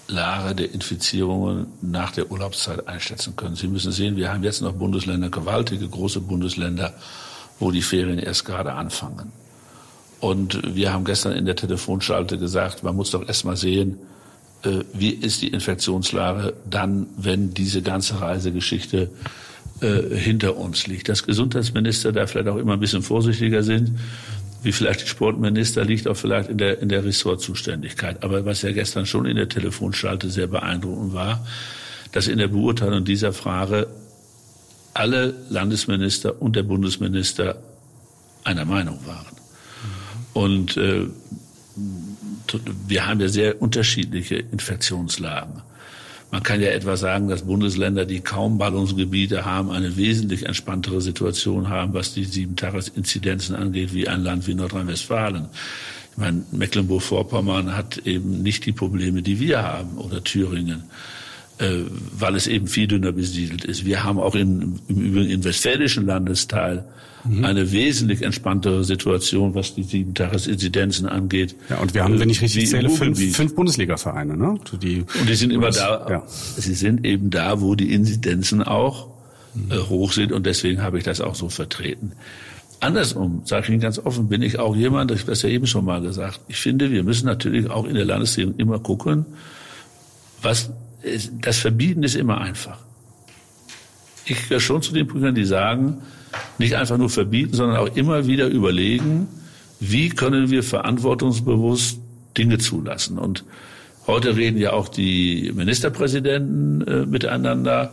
Lage 0.06 0.54
der 0.54 0.72
Infizierungen 0.72 1.68
nach 1.80 2.12
der 2.12 2.30
Urlaubszeit 2.30 2.86
einschätzen 2.86 3.34
können. 3.34 3.56
Sie 3.56 3.66
müssen 3.66 3.92
sehen, 3.92 4.16
wir 4.16 4.30
haben 4.30 4.44
jetzt 4.44 4.60
noch 4.60 4.74
Bundesländer, 4.74 5.30
gewaltige 5.30 5.88
große 5.88 6.20
Bundesländer, 6.20 6.92
wo 7.58 7.70
die 7.70 7.82
Ferien 7.82 8.18
erst 8.18 8.44
gerade 8.44 8.74
anfangen. 8.74 9.32
Und 10.20 10.76
wir 10.76 10.92
haben 10.92 11.04
gestern 11.06 11.32
in 11.32 11.46
der 11.46 11.56
Telefonschalte 11.56 12.36
gesagt, 12.36 12.82
man 12.82 12.94
muss 12.94 13.10
doch 13.10 13.26
erst 13.26 13.46
mal 13.46 13.56
sehen, 13.56 13.98
äh, 14.64 14.80
wie 14.92 15.10
ist 15.10 15.40
die 15.40 15.48
Infektionslage 15.48 16.52
dann, 16.68 17.06
wenn 17.16 17.54
diese 17.54 17.80
ganze 17.80 18.20
Reisegeschichte 18.20 19.10
äh, 19.80 20.14
hinter 20.14 20.56
uns 20.56 20.86
liegt. 20.86 21.08
Dass 21.08 21.24
Gesundheitsminister 21.24 22.12
da 22.12 22.26
vielleicht 22.26 22.48
auch 22.48 22.56
immer 22.56 22.74
ein 22.74 22.80
bisschen 22.80 23.02
vorsichtiger 23.02 23.62
sind, 23.62 23.98
wie 24.62 24.72
vielleicht 24.72 25.02
die 25.02 25.06
Sportminister, 25.08 25.84
liegt 25.84 26.08
auch 26.08 26.16
vielleicht 26.16 26.48
in 26.48 26.58
der, 26.58 26.80
in 26.80 26.88
der 26.88 27.04
Ressortzuständigkeit. 27.04 28.22
Aber 28.22 28.44
was 28.44 28.62
ja 28.62 28.72
gestern 28.72 29.06
schon 29.06 29.26
in 29.26 29.36
der 29.36 29.48
Telefonschalte 29.48 30.30
sehr 30.30 30.46
beeindruckend 30.46 31.12
war, 31.14 31.46
dass 32.12 32.26
in 32.26 32.38
der 32.38 32.48
Beurteilung 32.48 33.04
dieser 33.04 33.32
Frage 33.32 33.86
alle 34.94 35.34
Landesminister 35.50 36.40
und 36.40 36.56
der 36.56 36.62
Bundesminister 36.62 37.58
einer 38.44 38.64
Meinung 38.64 38.98
waren. 39.06 39.36
Und 40.32 40.76
äh, 40.76 41.06
wir 42.86 43.06
haben 43.06 43.20
ja 43.20 43.28
sehr 43.28 43.60
unterschiedliche 43.60 44.36
Infektionslagen. 44.36 45.62
Man 46.30 46.42
kann 46.42 46.60
ja 46.60 46.68
etwa 46.68 46.96
sagen, 46.96 47.28
dass 47.28 47.42
Bundesländer, 47.42 48.04
die 48.04 48.20
kaum 48.20 48.58
Ballungsgebiete 48.58 49.44
haben, 49.44 49.70
eine 49.70 49.96
wesentlich 49.96 50.44
entspanntere 50.44 51.00
Situation 51.00 51.68
haben, 51.68 51.94
was 51.94 52.14
die 52.14 52.24
Sieben-Tages-Inzidenzen 52.24 53.54
angeht, 53.54 53.94
wie 53.94 54.08
ein 54.08 54.22
Land 54.22 54.46
wie 54.46 54.54
Nordrhein-Westfalen. 54.54 55.46
Ich 56.12 56.18
meine, 56.18 56.42
Mecklenburg-Vorpommern 56.50 57.76
hat 57.76 57.98
eben 57.98 58.42
nicht 58.42 58.66
die 58.66 58.72
Probleme, 58.72 59.22
die 59.22 59.38
wir 59.38 59.62
haben, 59.62 59.98
oder 59.98 60.24
Thüringen 60.24 60.84
äh, 61.58 61.84
weil 62.12 62.34
es 62.36 62.46
eben 62.46 62.66
viel 62.66 62.86
dünner 62.86 63.12
besiedelt 63.12 63.64
ist. 63.64 63.84
Wir 63.84 64.04
haben 64.04 64.18
auch 64.18 64.34
in, 64.34 64.78
im 64.88 65.00
Übrigen 65.00 65.30
im 65.30 65.44
westfälischen 65.44 66.06
Landesteil 66.06 66.84
mhm. 67.28 67.44
eine 67.44 67.72
wesentlich 67.72 68.22
entspanntere 68.22 68.84
Situation, 68.84 69.54
was 69.54 69.74
die 69.74 69.82
sieben 69.82 70.14
Tagesinzidenzen 70.14 71.06
angeht. 71.06 71.56
Ja, 71.68 71.78
und 71.78 71.94
wir 71.94 72.04
haben, 72.04 72.18
wenn 72.18 72.30
ich 72.30 72.42
richtig 72.42 72.68
zähle, 72.68 72.88
fünf, 72.90 73.18
fünf 73.34 73.54
Bundesliga-Vereine, 73.54 74.36
ne? 74.36 74.58
Die, 74.80 75.04
und 75.20 75.28
die 75.28 75.34
sind 75.34 75.52
immer 75.52 75.70
da, 75.70 76.06
ja. 76.08 76.22
sie 76.26 76.74
sind 76.74 77.04
eben 77.04 77.30
da, 77.30 77.60
wo 77.60 77.74
die 77.74 77.92
Inzidenzen 77.92 78.62
auch 78.62 79.08
mhm. 79.54 79.72
äh, 79.72 79.78
hoch 79.78 80.12
sind 80.12 80.32
und 80.32 80.46
deswegen 80.46 80.82
habe 80.82 80.98
ich 80.98 81.04
das 81.04 81.20
auch 81.20 81.34
so 81.34 81.48
vertreten. 81.48 82.12
Andersrum, 82.80 83.42
sage 83.44 83.64
ich 83.64 83.68
Ihnen 83.70 83.80
ganz 83.80 83.98
offen, 83.98 84.28
bin 84.28 84.42
ich 84.42 84.58
auch 84.58 84.76
jemand, 84.76 85.10
ich 85.10 85.20
habe 85.20 85.30
das 85.32 85.42
ja 85.42 85.48
eben 85.48 85.66
schon 85.66 85.84
mal 85.84 86.02
gesagt, 86.02 86.40
ich 86.48 86.58
finde, 86.58 86.90
wir 86.90 87.04
müssen 87.04 87.26
natürlich 87.26 87.70
auch 87.70 87.86
in 87.86 87.94
der 87.94 88.04
Landesregierung 88.04 88.58
immer 88.58 88.78
gucken, 88.78 89.24
was, 90.42 90.70
das 91.40 91.58
Verbieten 91.58 92.02
ist 92.02 92.16
immer 92.16 92.40
einfach. 92.40 92.78
Ich 94.26 94.42
gehöre 94.42 94.60
schon 94.60 94.82
zu 94.82 94.92
den 94.92 95.06
Prüfern, 95.06 95.34
die 95.34 95.44
sagen, 95.44 96.02
nicht 96.58 96.74
einfach 96.74 96.98
nur 96.98 97.10
verbieten, 97.10 97.54
sondern 97.54 97.78
auch 97.78 97.94
immer 97.96 98.26
wieder 98.26 98.46
überlegen, 98.48 99.28
wie 99.80 100.08
können 100.08 100.50
wir 100.50 100.62
verantwortungsbewusst 100.62 101.98
Dinge 102.36 102.58
zulassen. 102.58 103.18
Und 103.18 103.44
heute 104.06 104.36
reden 104.36 104.58
ja 104.58 104.72
auch 104.72 104.88
die 104.88 105.52
Ministerpräsidenten 105.54 106.86
äh, 106.86 107.06
miteinander. 107.06 107.92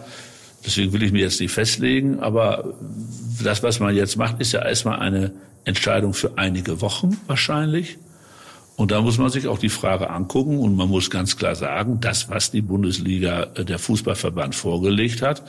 Deswegen 0.66 0.94
will 0.94 1.04
ich 1.04 1.12
mir 1.12 1.22
jetzt 1.22 1.40
nicht 1.40 1.52
festlegen. 1.52 2.20
Aber 2.20 2.74
das, 3.44 3.64
was 3.64 3.80
man 3.80 3.96
jetzt 3.96 4.18
macht, 4.18 4.40
ist 4.40 4.54
ja 4.54 4.64
erstmal 4.64 5.00
eine 5.00 5.32
Entscheidung 5.66 6.14
für 6.14 6.38
einige 6.38 6.82
Wochen 6.82 7.18
wahrscheinlich. 7.28 7.98
Und 8.76 8.92
da 8.92 9.02
muss 9.02 9.18
man 9.18 9.30
sich 9.30 9.48
auch 9.48 9.60
die 9.60 9.70
Frage 9.70 10.10
angucken 10.10 10.58
und 10.58 10.76
man 10.76 10.90
muss 10.90 11.10
ganz 11.10 11.38
klar 11.38 11.56
sagen, 11.56 12.00
das, 12.02 12.30
was 12.30 12.52
die 12.52 12.62
Bundesliga, 12.62 13.48
äh, 13.56 13.66
der 13.66 13.80
Fußballverband 13.80 14.56
vorgelegt 14.56 15.22
hat, 15.22 15.44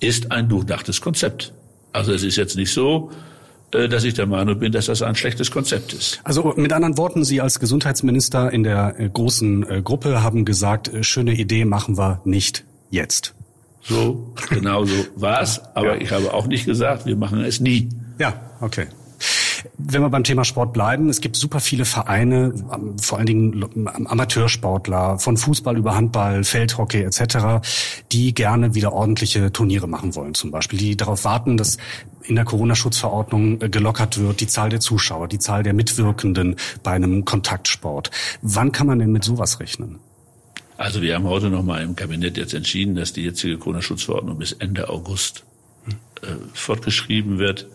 ist 0.00 0.32
ein 0.32 0.48
durchdachtes 0.48 1.00
Konzept. 1.00 1.52
Also 1.92 2.12
es 2.12 2.22
ist 2.22 2.36
jetzt 2.36 2.56
nicht 2.56 2.72
so, 2.72 3.10
äh, 3.72 3.88
dass 3.88 4.04
ich 4.04 4.14
der 4.14 4.26
Meinung 4.26 4.58
bin, 4.58 4.72
dass 4.72 4.86
das 4.86 5.02
ein 5.02 5.14
schlechtes 5.14 5.50
Konzept 5.50 5.92
ist. 5.92 6.20
Also 6.24 6.54
mit 6.56 6.72
anderen 6.72 6.98
Worten, 6.98 7.24
Sie 7.24 7.40
als 7.40 7.58
Gesundheitsminister 7.58 8.52
in 8.52 8.62
der 8.62 8.98
äh, 8.98 9.08
großen 9.08 9.68
äh, 9.68 9.82
Gruppe 9.82 10.22
haben 10.22 10.44
gesagt, 10.44 10.90
schöne 11.02 11.32
Idee 11.34 11.64
machen 11.64 11.96
wir 11.96 12.20
nicht 12.24 12.64
jetzt. 12.90 13.34
So, 13.82 14.32
genau 14.50 14.84
so 14.84 14.94
war 15.16 15.42
es. 15.42 15.60
Aber 15.74 15.96
ja. 15.96 16.00
ich 16.00 16.12
habe 16.12 16.32
auch 16.32 16.46
nicht 16.46 16.66
gesagt, 16.66 17.06
wir 17.06 17.16
machen 17.16 17.42
es 17.44 17.60
nie. 17.60 17.88
Ja, 18.18 18.34
okay. 18.60 18.86
Wenn 19.78 20.02
wir 20.02 20.10
beim 20.10 20.24
Thema 20.24 20.44
Sport 20.44 20.72
bleiben, 20.72 21.08
es 21.08 21.20
gibt 21.20 21.36
super 21.36 21.60
viele 21.60 21.84
Vereine, 21.84 22.54
ähm, 22.72 22.98
vor 22.98 23.18
allen 23.18 23.26
Dingen 23.26 23.86
Amateursportler, 23.86 25.18
von 25.18 25.36
Fußball 25.36 25.76
über 25.76 25.94
Handball, 25.94 26.44
Feldhockey 26.44 27.02
etc., 27.02 27.66
die 28.10 28.34
gerne 28.34 28.74
wieder 28.74 28.92
ordentliche 28.92 29.52
Turniere 29.52 29.86
machen 29.86 30.14
wollen 30.14 30.34
zum 30.34 30.50
Beispiel, 30.50 30.78
die 30.78 30.96
darauf 30.96 31.24
warten, 31.24 31.56
dass 31.56 31.78
in 32.24 32.36
der 32.36 32.44
Corona-Schutzverordnung 32.44 33.60
äh, 33.60 33.68
gelockert 33.68 34.18
wird, 34.18 34.40
die 34.40 34.46
Zahl 34.46 34.70
der 34.70 34.80
Zuschauer, 34.80 35.28
die 35.28 35.38
Zahl 35.38 35.62
der 35.62 35.74
Mitwirkenden 35.74 36.56
bei 36.82 36.92
einem 36.92 37.24
Kontaktsport. 37.24 38.10
Wann 38.42 38.72
kann 38.72 38.86
man 38.86 38.98
denn 38.98 39.12
mit 39.12 39.24
sowas 39.24 39.60
rechnen? 39.60 39.98
Also 40.76 41.02
wir 41.02 41.14
haben 41.14 41.24
heute 41.24 41.50
noch 41.50 41.62
mal 41.62 41.82
im 41.82 41.94
Kabinett 41.94 42.36
jetzt 42.36 42.54
entschieden, 42.54 42.94
dass 42.94 43.12
die 43.12 43.22
jetzige 43.22 43.58
Corona-Schutzverordnung 43.58 44.38
bis 44.38 44.52
Ende 44.52 44.88
August 44.88 45.44
äh, 46.22 46.26
fortgeschrieben 46.54 47.38
wird. 47.38 47.66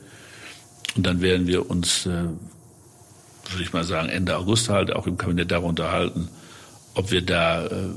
Und 0.95 1.05
dann 1.05 1.21
werden 1.21 1.47
wir 1.47 1.69
uns, 1.69 2.05
äh, 2.05 2.09
würde 2.09 3.63
ich 3.63 3.73
mal 3.73 3.83
sagen, 3.83 4.09
Ende 4.09 4.37
August 4.37 4.69
halt 4.69 4.93
auch 4.93 5.07
im 5.07 5.17
Kabinett 5.17 5.51
darüber 5.51 5.67
unterhalten, 5.67 6.29
ob 6.95 7.11
wir 7.11 7.21
da 7.21 7.65
äh, 7.65 7.89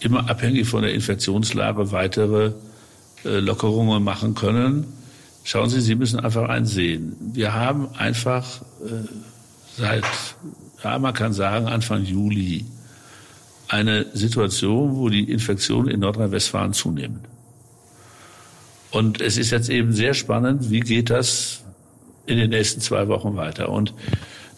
immer 0.00 0.28
abhängig 0.28 0.68
von 0.68 0.82
der 0.82 0.94
Infektionslage 0.94 1.92
weitere 1.92 2.52
äh, 3.24 3.38
Lockerungen 3.38 4.02
machen 4.02 4.34
können. 4.34 4.86
Schauen 5.44 5.68
Sie, 5.70 5.80
Sie 5.80 5.94
müssen 5.94 6.20
einfach 6.20 6.48
einsehen. 6.48 7.16
Wir 7.20 7.52
haben 7.52 7.88
einfach 7.96 8.62
äh, 8.84 9.06
seit, 9.76 10.04
ja, 10.82 10.98
man 10.98 11.14
kann 11.14 11.32
sagen, 11.32 11.66
Anfang 11.66 12.04
Juli 12.04 12.64
eine 13.68 14.06
Situation, 14.12 14.96
wo 14.96 15.08
die 15.08 15.30
Infektionen 15.30 15.88
in 15.88 16.00
Nordrhein-Westfalen 16.00 16.74
zunehmen. 16.74 17.20
Und 18.90 19.22
es 19.22 19.38
ist 19.38 19.50
jetzt 19.50 19.70
eben 19.70 19.94
sehr 19.94 20.12
spannend, 20.12 20.70
wie 20.70 20.80
geht 20.80 21.08
das 21.08 21.61
in 22.26 22.38
den 22.38 22.50
nächsten 22.50 22.80
zwei 22.80 23.08
Wochen 23.08 23.36
weiter. 23.36 23.68
Und 23.68 23.94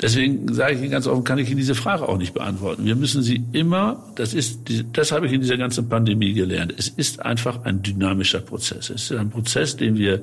deswegen 0.00 0.52
sage 0.52 0.74
ich 0.74 0.80
Ihnen 0.80 0.90
ganz 0.90 1.06
offen, 1.06 1.24
kann 1.24 1.38
ich 1.38 1.48
Ihnen 1.48 1.58
diese 1.58 1.74
Frage 1.74 2.08
auch 2.08 2.18
nicht 2.18 2.34
beantworten. 2.34 2.84
Wir 2.84 2.96
müssen 2.96 3.22
sie 3.22 3.44
immer, 3.52 4.04
das 4.14 4.34
ist, 4.34 4.60
das 4.92 5.12
habe 5.12 5.26
ich 5.26 5.32
in 5.32 5.40
dieser 5.40 5.56
ganzen 5.56 5.88
Pandemie 5.88 6.32
gelernt. 6.32 6.74
Es 6.76 6.88
ist 6.88 7.20
einfach 7.22 7.64
ein 7.64 7.82
dynamischer 7.82 8.40
Prozess. 8.40 8.90
Es 8.90 9.10
ist 9.10 9.18
ein 9.18 9.30
Prozess, 9.30 9.76
den 9.76 9.96
wir 9.96 10.22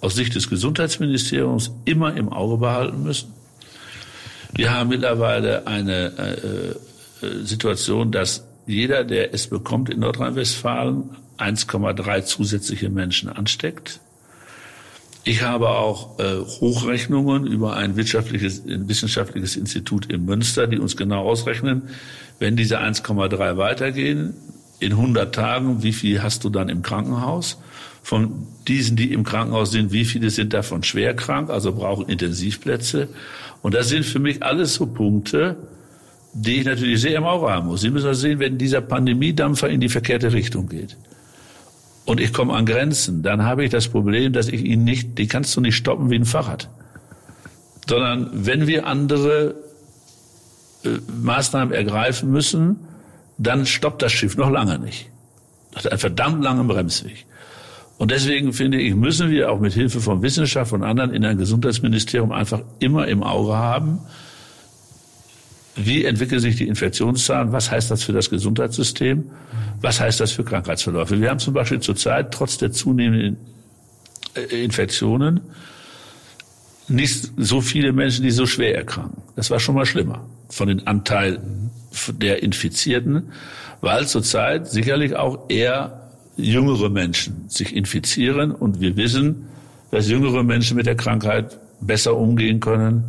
aus 0.00 0.14
Sicht 0.14 0.34
des 0.34 0.48
Gesundheitsministeriums 0.50 1.72
immer 1.84 2.16
im 2.16 2.28
Auge 2.28 2.58
behalten 2.58 3.02
müssen. 3.02 3.32
Wir 4.54 4.74
haben 4.74 4.88
mittlerweile 4.90 5.66
eine 5.66 6.12
äh, 6.18 6.70
äh 6.70 6.74
Situation, 7.44 8.12
dass 8.12 8.46
jeder, 8.66 9.04
der 9.04 9.32
es 9.32 9.46
bekommt 9.46 9.88
in 9.90 10.00
Nordrhein-Westfalen, 10.00 11.16
1,3 11.38 12.24
zusätzliche 12.24 12.88
Menschen 12.88 13.28
ansteckt. 13.28 14.00
Ich 15.28 15.42
habe 15.42 15.70
auch 15.70 16.20
äh, 16.20 16.38
Hochrechnungen 16.60 17.48
über 17.48 17.74
ein 17.74 17.96
wirtschaftliches, 17.96 18.64
ein 18.64 18.88
wissenschaftliches 18.88 19.56
Institut 19.56 20.06
in 20.06 20.24
Münster, 20.24 20.68
die 20.68 20.78
uns 20.78 20.96
genau 20.96 21.24
ausrechnen, 21.24 21.82
wenn 22.38 22.54
diese 22.54 22.78
1,3 22.78 23.56
weitergehen, 23.56 24.34
in 24.78 24.92
100 24.92 25.34
Tagen, 25.34 25.82
wie 25.82 25.92
viel 25.92 26.22
hast 26.22 26.44
du 26.44 26.48
dann 26.48 26.68
im 26.68 26.82
Krankenhaus? 26.82 27.58
Von 28.04 28.46
diesen, 28.68 28.96
die 28.96 29.12
im 29.12 29.24
Krankenhaus 29.24 29.72
sind, 29.72 29.90
wie 29.90 30.04
viele 30.04 30.30
sind 30.30 30.52
davon 30.52 30.84
schwer 30.84 31.12
krank, 31.14 31.50
also 31.50 31.72
brauchen 31.72 32.08
Intensivplätze? 32.08 33.08
Und 33.62 33.74
das 33.74 33.88
sind 33.88 34.04
für 34.04 34.20
mich 34.20 34.44
alles 34.44 34.74
so 34.74 34.86
Punkte, 34.86 35.56
die 36.34 36.60
ich 36.60 36.66
natürlich 36.66 37.00
sehr 37.00 37.16
im 37.16 37.24
Auge 37.24 37.50
haben 37.50 37.66
muss. 37.66 37.80
Sie 37.80 37.90
müssen 37.90 38.06
also 38.06 38.20
sehen, 38.20 38.38
wenn 38.38 38.58
dieser 38.58 38.80
Pandemiedampfer 38.80 39.68
in 39.70 39.80
die 39.80 39.88
verkehrte 39.88 40.32
Richtung 40.32 40.68
geht 40.68 40.96
und 42.06 42.20
ich 42.20 42.32
komme 42.32 42.54
an 42.54 42.64
Grenzen, 42.64 43.22
dann 43.22 43.42
habe 43.42 43.64
ich 43.64 43.70
das 43.70 43.88
Problem, 43.88 44.32
dass 44.32 44.48
ich 44.48 44.64
ihn 44.64 44.84
nicht, 44.84 45.18
die 45.18 45.26
kannst 45.26 45.54
du 45.56 45.60
nicht 45.60 45.76
stoppen 45.76 46.08
wie 46.08 46.14
ein 46.14 46.24
Fahrrad. 46.24 46.70
Sondern 47.88 48.30
wenn 48.32 48.66
wir 48.66 48.86
andere 48.86 49.56
äh, 50.84 50.88
Maßnahmen 51.22 51.74
ergreifen 51.74 52.30
müssen, 52.30 52.78
dann 53.38 53.66
stoppt 53.66 54.02
das 54.02 54.12
Schiff 54.12 54.36
noch 54.36 54.50
lange 54.50 54.78
nicht. 54.78 55.10
Das 55.72 55.84
hat 55.84 55.92
einen 55.92 56.00
verdammt 56.00 56.42
langen 56.42 56.68
Bremsweg. 56.68 57.26
Und 57.98 58.10
deswegen 58.10 58.52
finde 58.52 58.78
ich, 58.80 58.94
müssen 58.94 59.30
wir 59.30 59.50
auch 59.50 59.58
mit 59.58 59.72
Hilfe 59.72 60.00
von 60.00 60.22
Wissenschaft 60.22 60.72
und 60.72 60.84
anderen 60.84 61.12
in 61.12 61.24
einem 61.24 61.38
Gesundheitsministerium 61.38 62.30
einfach 62.30 62.60
immer 62.78 63.08
im 63.08 63.22
Auge 63.22 63.56
haben, 63.56 64.00
wie 65.76 66.04
entwickeln 66.04 66.40
sich 66.40 66.56
die 66.56 66.66
Infektionszahlen, 66.66 67.52
was 67.52 67.70
heißt 67.70 67.90
das 67.90 68.02
für 68.02 68.12
das 68.12 68.30
Gesundheitssystem, 68.30 69.30
was 69.80 70.00
heißt 70.00 70.20
das 70.20 70.32
für 70.32 70.42
Krankheitsverläufe. 70.42 71.20
Wir 71.20 71.30
haben 71.30 71.38
zum 71.38 71.54
Beispiel 71.54 71.80
zurzeit 71.80 72.32
trotz 72.32 72.56
der 72.56 72.72
zunehmenden 72.72 73.36
äh, 74.34 74.64
Infektionen 74.64 75.40
nicht 76.88 77.30
so 77.36 77.60
viele 77.60 77.92
Menschen, 77.92 78.22
die 78.22 78.30
so 78.30 78.46
schwer 78.46 78.74
erkranken. 78.76 79.22
Das 79.34 79.50
war 79.50 79.60
schon 79.60 79.74
mal 79.74 79.86
schlimmer 79.86 80.24
von 80.48 80.68
den 80.68 80.86
Anteil 80.86 81.40
der 82.12 82.42
Infizierten, 82.42 83.32
weil 83.80 84.06
zurzeit 84.06 84.68
sicherlich 84.68 85.16
auch 85.16 85.50
eher 85.50 86.10
jüngere 86.36 86.88
Menschen 86.88 87.48
sich 87.48 87.74
infizieren 87.74 88.52
und 88.52 88.80
wir 88.80 88.96
wissen, 88.96 89.46
dass 89.90 90.08
jüngere 90.08 90.42
Menschen 90.42 90.76
mit 90.76 90.86
der 90.86 90.94
Krankheit 90.94 91.58
besser 91.80 92.16
umgehen 92.16 92.60
können 92.60 93.04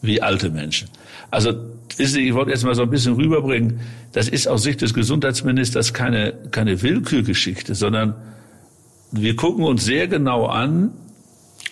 wie 0.00 0.22
alte 0.22 0.50
Menschen. 0.50 0.88
Also 1.30 1.52
ich 1.98 2.34
wollte 2.34 2.50
jetzt 2.50 2.64
mal 2.64 2.74
so 2.74 2.82
ein 2.82 2.90
bisschen 2.90 3.14
rüberbringen, 3.14 3.80
das 4.12 4.28
ist 4.28 4.46
aus 4.46 4.62
Sicht 4.62 4.82
des 4.82 4.94
Gesundheitsministers 4.94 5.92
keine, 5.92 6.32
keine 6.50 6.80
Willkürgeschichte, 6.82 7.74
sondern 7.74 8.14
wir 9.10 9.36
gucken 9.36 9.64
uns 9.64 9.84
sehr 9.84 10.06
genau 10.06 10.46
an, 10.46 10.92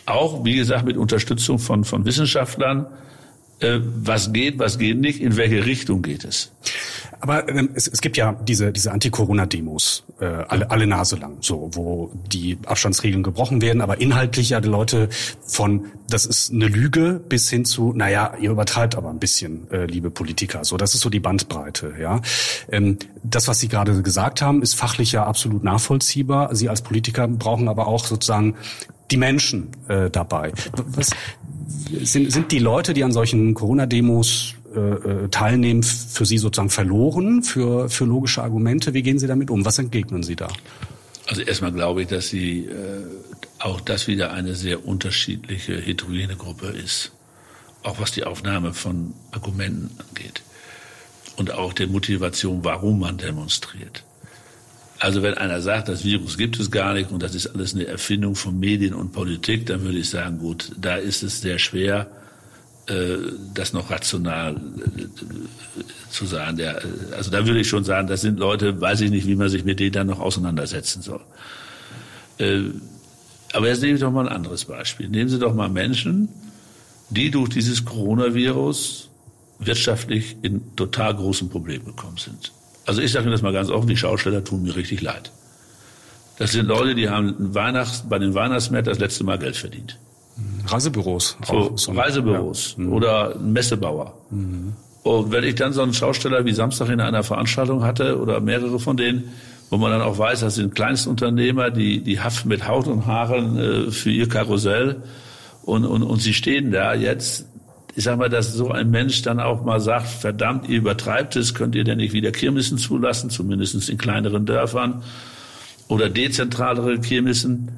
auch, 0.07 0.45
wie 0.45 0.57
gesagt, 0.57 0.87
mit 0.87 0.97
Unterstützung 0.97 1.59
von, 1.59 1.85
von 1.85 2.05
Wissenschaftlern, 2.05 2.87
äh, 3.61 3.79
was 3.83 4.33
geht, 4.33 4.59
was 4.59 4.79
geht 4.79 4.99
nicht, 4.99 5.21
in 5.21 5.37
welche 5.37 5.67
Richtung 5.67 6.03
geht 6.03 6.25
es. 6.25 6.53
Aber 7.21 7.49
ähm, 7.49 7.71
es, 7.75 7.89
es 7.89 8.01
gibt 8.01 8.17
ja 8.17 8.33
diese, 8.33 8.73
diese 8.73 8.93
Anti-Corona-Demos 8.93 10.05
äh, 10.21 10.25
alle, 10.25 10.71
alle 10.71 10.87
Nase 10.87 11.17
lang, 11.17 11.39
so, 11.41 11.71
wo 11.73 12.11
die 12.31 12.59
Abstandsregeln 12.67 13.23
gebrochen 13.23 13.61
werden, 13.63 13.81
aber 13.81 14.01
inhaltlich 14.01 14.51
ja 14.51 14.61
die 14.61 14.69
Leute 14.69 15.09
von, 15.45 15.87
das 16.09 16.27
ist 16.27 16.53
eine 16.53 16.69
Lüge, 16.69 17.21
bis 17.29 17.49
hin 17.51 17.65
zu, 17.65 17.93
naja, 17.93 18.35
ihr 18.41 18.51
übertreibt 18.51 18.97
aber 18.97 19.11
ein 19.11 19.19
bisschen, 19.19 19.71
äh, 19.71 19.87
liebe 19.87 20.11
Politiker. 20.11 20.65
So, 20.65 20.77
das 20.77 20.95
ist 20.95 21.01
so 21.01 21.11
die 21.11 21.21
Bandbreite, 21.21 21.95
ja. 22.01 22.21
Ähm, 22.71 22.99
das, 23.23 23.49
was 23.49 23.61
Sie 23.61 23.69
gerade 23.69 24.03
gesagt 24.03 24.43
haben, 24.43 24.63
ist 24.63 24.75
fachlich 24.75 25.13
ja 25.13 25.25
absolut 25.25 25.65
nachvollziehbar. 25.65 26.55
Sie 26.55 26.69
als 26.69 26.83
Politiker 26.83 27.27
brauchen 27.29 27.69
aber 27.69 27.87
auch 27.87 28.05
sozusagen 28.05 28.55
die 29.11 29.17
Menschen 29.17 29.69
äh, 29.89 30.11
dabei. 30.11 30.53
Was, 30.95 31.11
sind, 32.03 32.33
sind 32.33 32.53
die 32.53 32.59
Leute, 32.59 32.95
die 32.95 33.05
an 33.05 33.13
solchen 33.13 33.55
Corona-Demos 33.55 34.55
äh, 34.77 35.25
äh, 35.25 35.29
teilnehmen, 35.29 35.83
für 35.83 36.27
Sie 36.27 36.39
sozusagen 36.39 36.71
verloren 36.71 37.43
für, 37.43 37.89
für 37.89 38.05
logische 38.05 38.43
Argumente? 38.43 38.95
Wie 38.95 39.03
gehen 39.03 39.19
Sie 39.19 39.27
damit 39.27 39.51
um? 39.51 39.65
Was 39.65 39.79
entgegnen 39.79 40.23
Sie 40.23 40.37
da? 40.37 40.49
Also 41.27 41.43
erstmal 41.43 41.73
glaube 41.73 42.03
ich, 42.03 42.09
dass 42.09 42.29
Sie 42.29 42.67
äh, 42.67 42.73
auch 43.59 43.81
das 43.81 44.07
wieder 44.07 44.33
eine 44.33 44.55
sehr 44.55 44.87
unterschiedliche, 44.87 45.81
heterogene 45.81 46.37
Gruppe 46.37 46.67
ist. 46.67 47.13
Auch 47.83 47.99
was 48.01 48.13
die 48.13 48.25
Aufnahme 48.25 48.75
von 48.75 49.15
Argumenten 49.33 49.91
angeht. 49.99 50.43
Und 51.37 51.53
auch 51.53 51.73
der 51.73 51.87
Motivation, 51.87 52.65
warum 52.65 53.01
man 53.01 53.19
demonstriert. 53.19 54.05
Also 54.99 55.23
wenn 55.23 55.35
einer 55.35 55.61
sagt, 55.61 55.89
das 55.89 56.05
Virus 56.05 56.39
gibt 56.39 56.59
es 56.59 56.71
gar 56.71 56.95
nicht 56.95 57.11
und 57.11 57.23
das 57.23 57.35
ist 57.35 57.49
alles 57.49 57.75
eine 57.75 57.87
Erfindung 57.87 58.35
von 58.35 58.59
Medien 58.59 58.95
und 58.95 59.13
Politik, 59.13 59.67
dann 59.67 59.83
würde 59.83 59.99
ich 59.99 60.09
sagen, 60.09 60.39
gut, 60.39 60.73
da 60.79 60.97
ist 60.97 61.23
es 61.23 61.41
sehr 61.41 61.59
schwer, 61.59 62.11
das 63.55 63.73
noch 63.73 63.91
rational 63.91 64.55
äh, 64.55 65.07
zu 66.11 66.25
sagen. 66.25 66.57
Der, 66.57 66.83
also 67.17 67.31
da 67.31 67.47
würde 67.47 67.61
ich 67.61 67.69
schon 67.69 67.85
sagen, 67.85 68.07
das 68.07 68.21
sind 68.21 68.39
Leute, 68.39 68.81
weiß 68.81 69.01
ich 69.01 69.11
nicht, 69.11 69.27
wie 69.27 69.35
man 69.35 69.49
sich 69.49 69.65
mit 69.65 69.81
denen 69.81 69.93
dann 69.93 70.07
noch 70.07 70.21
auseinandersetzen 70.21 71.03
soll. 71.03 71.21
Äh, 72.39 72.63
aber 73.53 73.69
jetzt 73.69 73.83
nehme 73.83 73.95
ich 73.95 74.01
doch 74.01 74.13
mal 74.13 74.29
ein 74.29 74.35
anderes 74.35 74.67
Beispiel. 74.67 75.09
Nehmen 75.09 75.29
Sie 75.29 75.39
doch 75.39 75.55
mal 75.55 75.69
Menschen, 75.69 76.29
die 77.11 77.31
durch 77.31 77.49
dieses 77.49 77.85
Coronavirus 77.85 79.09
wirtschaftlich 79.59 80.37
in 80.43 80.77
total 80.77 81.15
großen 81.15 81.49
Problemen 81.49 81.87
gekommen 81.87 82.19
sind. 82.19 82.53
Also 82.85 83.01
ich 83.01 83.11
sage 83.11 83.25
Ihnen 83.25 83.33
das 83.33 83.43
mal 83.43 83.53
ganz 83.53 83.71
offen, 83.71 83.89
die 83.89 83.97
Schausteller 83.97 84.45
tun 84.45 84.63
mir 84.63 84.77
richtig 84.77 85.01
leid. 85.01 85.33
Das 86.39 86.53
sind 86.53 86.67
Leute, 86.67 86.95
die 86.95 87.09
haben 87.09 87.55
Weihnachts, 87.55 88.05
bei 88.09 88.19
den 88.19 88.35
Weihnachtsmärkten 88.35 88.93
das 88.93 89.01
letzte 89.01 89.25
Mal 89.25 89.39
Geld 89.39 89.57
verdient. 89.57 89.99
Reisebüros. 90.67 91.37
So, 91.45 91.77
so 91.77 91.93
Reisebüros 91.93 92.75
ja. 92.77 92.85
Mhm. 92.85 92.93
oder 92.93 93.39
Messebauer. 93.39 94.15
Mhm. 94.31 94.75
Und 95.03 95.31
wenn 95.31 95.45
ich 95.45 95.55
dann 95.55 95.73
so 95.73 95.83
einen 95.83 95.95
Schausteller 95.95 96.45
wie 96.45 96.53
Samstag 96.53 96.89
in 96.89 97.01
einer 97.01 97.23
Veranstaltung 97.23 97.85
hatte 97.85 98.21
oder 98.21 98.41
mehrere 98.41 98.81
von 98.81 98.97
denen, 98.97 99.31
wo 99.71 99.77
man 99.77 99.91
dann 99.91 100.03
auch 100.03 100.19
weiß, 100.19 100.41
das 100.41 100.57
sind 100.57 100.75
Kleinstunternehmer, 100.75 101.71
die, 101.71 102.01
die 102.01 102.21
haften 102.21 102.49
mit 102.49 102.67
Haut 102.67 102.87
und 102.87 103.07
Haaren 103.07 103.59
äh, 103.59 103.91
für 103.91 104.11
ihr 104.11 104.29
Karussell 104.29 105.03
und, 105.63 105.85
und, 105.85 106.03
und 106.03 106.21
sie 106.21 106.35
stehen 106.35 106.71
da 106.73 106.95
jetzt 106.95 107.47
ich 107.97 108.05
sag 108.05 108.19
mal, 108.19 108.29
dass 108.29 108.53
so 108.53 108.71
ein 108.71 108.91
Mensch 108.91 109.23
dann 109.23 109.41
auch 109.41 109.65
mal 109.65 109.81
sagt, 109.81 110.07
verdammt, 110.07 110.69
ihr 110.69 110.77
übertreibt 110.77 111.35
es, 111.35 111.55
könnt 111.55 111.75
ihr 111.75 111.83
denn 111.83 111.97
nicht 111.97 112.13
wieder 112.13 112.31
Kirmessen 112.31 112.77
zulassen, 112.77 113.31
zumindest 113.31 113.89
in 113.89 113.97
kleineren 113.97 114.45
Dörfern 114.45 115.03
oder 115.89 116.11
dezentralere 116.11 117.01
Kirmessen. 117.01 117.71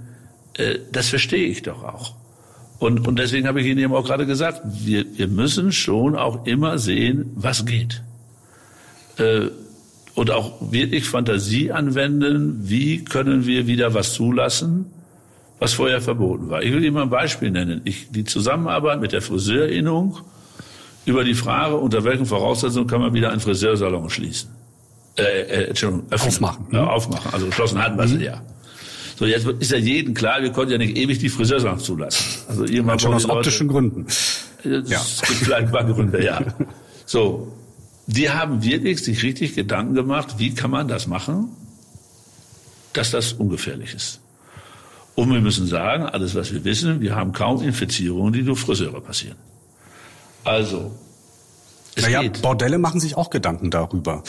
Äh, 0.55 0.81
das 0.91 1.09
verstehe 1.09 1.47
ich 1.47 1.63
doch 1.63 1.85
auch. 1.85 2.15
Und, 2.79 3.09
und 3.09 3.19
deswegen 3.19 3.49
habe 3.49 3.61
ich 3.61 3.67
Ihnen 3.67 3.79
eben 3.79 3.95
auch 3.95 4.05
gerade 4.05 4.27
gesagt, 4.27 4.63
wir, 4.65 5.05
wir 5.17 5.29
müssen 5.29 5.73
schon 5.73 6.15
auch 6.15 6.47
immer 6.47 6.79
sehen, 6.79 7.33
was 7.35 7.67
geht. 7.67 8.03
Äh, 9.17 9.49
und 10.15 10.31
auch 10.31 10.73
wirklich 10.73 11.05
Fantasie 11.05 11.71
anwenden, 11.71 12.59
wie 12.63 13.05
können 13.05 13.47
wir 13.47 13.67
wieder 13.67 13.95
was 13.95 14.15
zulassen, 14.15 14.87
was 15.59 15.75
vorher 15.75 16.01
verboten 16.01 16.51
war. 16.51 16.63
Ich 16.63 16.73
will 16.73 16.85
Ihnen 16.85 16.95
mal 16.95 17.03
ein 17.03 17.11
Beispiel 17.11 17.51
nennen. 17.51 17.81
Ich, 17.85 18.11
die 18.11 18.25
Zusammenarbeit 18.25 19.01
mit 19.01 19.13
der 19.13 19.23
Friseurinnung 19.23 20.19
über 21.05 21.25
die 21.25 21.35
Frage, 21.35 21.77
unter 21.77 22.05
welchen 22.05 22.27
Voraussetzungen 22.27 22.87
kann 22.87 23.01
man 23.01 23.15
wieder 23.15 23.31
einen 23.31 23.41
Friseursalon 23.41 24.11
schließen. 24.11 24.51
Äh, 25.17 25.23
äh, 25.23 25.65
Entschuldigung, 25.69 26.07
öffnen. 26.11 26.29
aufmachen. 26.29 26.67
Ja, 26.73 26.87
aufmachen. 26.87 27.33
Also 27.33 27.47
geschlossen 27.47 27.83
hatten 27.83 27.99
wir 27.99 28.07
sie 28.07 28.17
mhm. 28.17 28.23
ja. 28.23 28.43
So, 29.19 29.27
jetzt 29.27 29.49
ist 29.49 29.73
ja 29.73 29.79
jedem 29.79 30.15
klar, 30.15 30.43
wir 30.43 30.53
konnten 30.53 30.71
ja 30.71 30.79
nicht 30.79 30.97
ewig 30.97 31.19
die 31.19 31.29
Friseursalons 31.29 31.83
zulassen. 31.83 32.25
Also 32.49 32.65
irgendwann 32.65 33.01
schon 33.01 33.13
aus 33.13 33.25
Leute, 33.25 33.39
optischen 33.39 33.67
Gründen. 33.67 34.07
Es 34.07 34.63
ja. 34.63 35.03
gibt 35.27 35.41
vielleicht 35.41 35.67
ein 35.67 35.73
paar 35.73 35.85
Gründe, 35.85 36.25
ja. 36.25 36.41
So, 37.05 37.53
die 38.07 38.31
haben 38.31 38.63
wirklich 38.63 39.03
sich 39.03 39.25
richtig 39.25 39.57
Gedanken 39.57 39.95
gemacht, 39.95 40.37
wie 40.39 40.55
kann 40.55 40.71
man 40.71 40.87
das 40.87 41.09
machen, 41.09 41.49
dass 42.93 43.11
das 43.11 43.33
ungefährlich 43.33 43.93
ist. 43.93 44.21
Und 45.17 45.33
wir 45.33 45.41
müssen 45.41 45.67
sagen, 45.67 46.05
alles 46.05 46.37
was 46.37 46.53
wir 46.53 46.63
wissen, 46.63 47.01
wir 47.01 47.17
haben 47.17 47.33
kaum 47.33 47.61
Infizierungen, 47.61 48.33
die 48.33 48.45
durch 48.45 48.61
Friseure 48.61 49.01
passieren. 49.01 49.37
Also, 50.45 50.93
es 51.97 52.05
naja, 52.05 52.23
geht. 52.23 52.41
Bordelle 52.41 52.79
machen 52.79 53.01
sich 53.01 53.17
auch 53.17 53.31
Gedanken 53.31 53.73
darüber, 53.73 54.23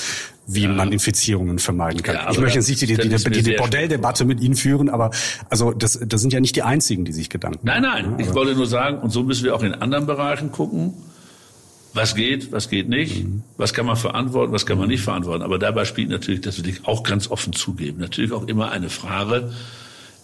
wie 0.52 0.64
ja. 0.64 0.70
man 0.70 0.92
Infizierungen 0.92 1.60
vermeiden 1.60 2.02
kann. 2.02 2.16
Ja, 2.16 2.32
ich 2.32 2.40
möchte 2.40 2.58
jetzt 2.58 2.70
nicht 2.70 2.82
die, 2.82 2.88
die, 2.88 2.98
die, 2.98 3.44
die 3.44 3.56
Bordelldebatte 3.56 4.26
mit 4.26 4.42
Ihnen 4.42 4.56
führen, 4.56 4.90
aber 4.90 5.12
also 5.50 5.72
das, 5.72 6.00
das 6.04 6.22
sind 6.22 6.34
ja 6.34 6.40
nicht 6.40 6.56
die 6.56 6.64
einzigen, 6.64 7.06
die 7.06 7.12
sich 7.12 7.30
Gedanken 7.30 7.66
machen. 7.66 7.82
Nein, 7.84 8.04
nein. 8.06 8.20
Ich 8.20 8.34
wollte 8.34 8.56
nur 8.56 8.66
sagen, 8.66 8.98
und 9.00 9.12
so 9.12 9.24
müssen 9.24 9.44
wir 9.44 9.56
auch 9.56 9.64
in 9.64 9.76
anderen 9.76 10.08
Bereichen 10.08 10.52
gucken, 10.52 10.94
was 11.94 12.16
geht, 12.16 12.52
was 12.52 12.70
geht 12.70 12.90
nicht, 12.90 13.24
mhm. 13.24 13.44
was 13.58 13.74
kann 13.74 13.86
man 13.86 13.96
verantworten, 13.96 14.52
was 14.52 14.66
kann 14.66 14.78
man 14.78 14.88
nicht 14.88 15.04
verantworten. 15.04 15.44
Aber 15.44 15.60
dabei 15.60 15.86
spielt 15.86 16.10
natürlich, 16.10 16.42
das 16.42 16.58
will 16.64 16.70
ich 16.70 16.86
auch 16.86 17.04
ganz 17.04 17.30
offen 17.30 17.54
zugeben, 17.54 18.00
natürlich 18.00 18.32
auch 18.32 18.48
immer 18.48 18.72
eine 18.72 18.90
Frage, 18.90 19.52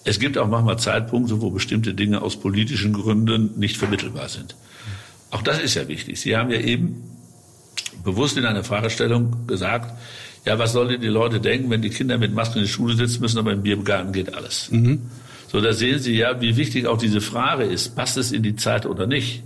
es 0.08 0.20
gibt 0.20 0.38
auch 0.38 0.48
manchmal 0.48 0.78
Zeitpunkte, 0.78 1.42
wo 1.42 1.50
bestimmte 1.50 1.96
Dinge 1.96 2.22
aus 2.22 2.40
politischen 2.40 2.94
Gründen 2.94 3.58
nicht 3.58 3.78
vermittelbar 3.78 4.30
sind. 4.30 4.56
Auch 5.32 5.42
das 5.42 5.60
ist 5.60 5.74
ja 5.74 5.88
wichtig. 5.88 6.22
Sie 6.22 6.38
haben 6.38 6.52
ja 6.52 6.60
eben 6.60 7.15
bewusst 8.06 8.38
in 8.38 8.46
einer 8.46 8.64
Fragestellung 8.64 9.48
gesagt, 9.48 9.92
ja, 10.46 10.58
was 10.60 10.72
sollen 10.72 11.02
die 11.02 11.08
Leute 11.08 11.42
denken, 11.42 11.70
wenn 11.70 11.82
die 11.82 11.90
Kinder 11.90 12.18
mit 12.18 12.34
Masken 12.34 12.60
in 12.60 12.64
der 12.66 12.70
Schule 12.70 12.96
sitzen 12.96 13.20
müssen, 13.22 13.40
aber 13.40 13.52
im 13.52 13.64
Biergarten 13.64 14.14
geht 14.14 14.34
alles. 14.34 14.70
Mhm. 14.72 15.02
So, 15.52 15.60
da 15.60 15.74
sehen 15.74 16.00
Sie 16.00 16.16
ja, 16.16 16.40
wie 16.40 16.56
wichtig 16.56 16.88
auch 16.88 16.98
diese 16.98 17.20
Frage 17.20 17.64
ist, 17.64 17.96
passt 17.96 18.18
es 18.18 18.32
in 18.32 18.44
die 18.44 18.56
Zeit 18.56 18.86
oder 18.86 19.08
nicht? 19.08 19.44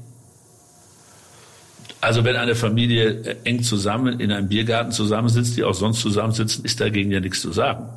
Also 2.02 2.24
wenn 2.24 2.36
eine 2.36 2.56
Familie 2.56 3.38
eng 3.44 3.64
zusammen 3.64 4.20
in 4.20 4.32
einem 4.32 4.48
Biergarten 4.48 4.92
zusammensitzt, 4.92 5.58
die 5.58 5.64
auch 5.64 5.74
sonst 5.74 6.02
zusammensitzen, 6.02 6.64
ist 6.64 6.80
dagegen 6.80 7.12
ja 7.12 7.20
nichts 7.20 7.42
zu 7.42 7.52
sagen. 7.52 7.90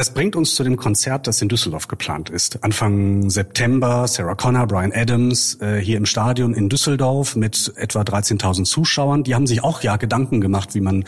Das 0.00 0.14
bringt 0.14 0.34
uns 0.34 0.54
zu 0.54 0.64
dem 0.64 0.78
Konzert, 0.78 1.26
das 1.26 1.42
in 1.42 1.50
Düsseldorf 1.50 1.86
geplant 1.86 2.30
ist. 2.30 2.64
Anfang 2.64 3.28
September, 3.28 4.08
Sarah 4.08 4.34
Connor, 4.34 4.66
Brian 4.66 4.92
Adams, 4.94 5.58
äh, 5.60 5.76
hier 5.76 5.98
im 5.98 6.06
Stadion 6.06 6.54
in 6.54 6.70
Düsseldorf 6.70 7.36
mit 7.36 7.70
etwa 7.76 8.00
13.000 8.00 8.64
Zuschauern. 8.64 9.24
Die 9.24 9.34
haben 9.34 9.46
sich 9.46 9.62
auch 9.62 9.82
ja 9.82 9.98
Gedanken 9.98 10.40
gemacht, 10.40 10.74
wie 10.74 10.80
man 10.80 11.04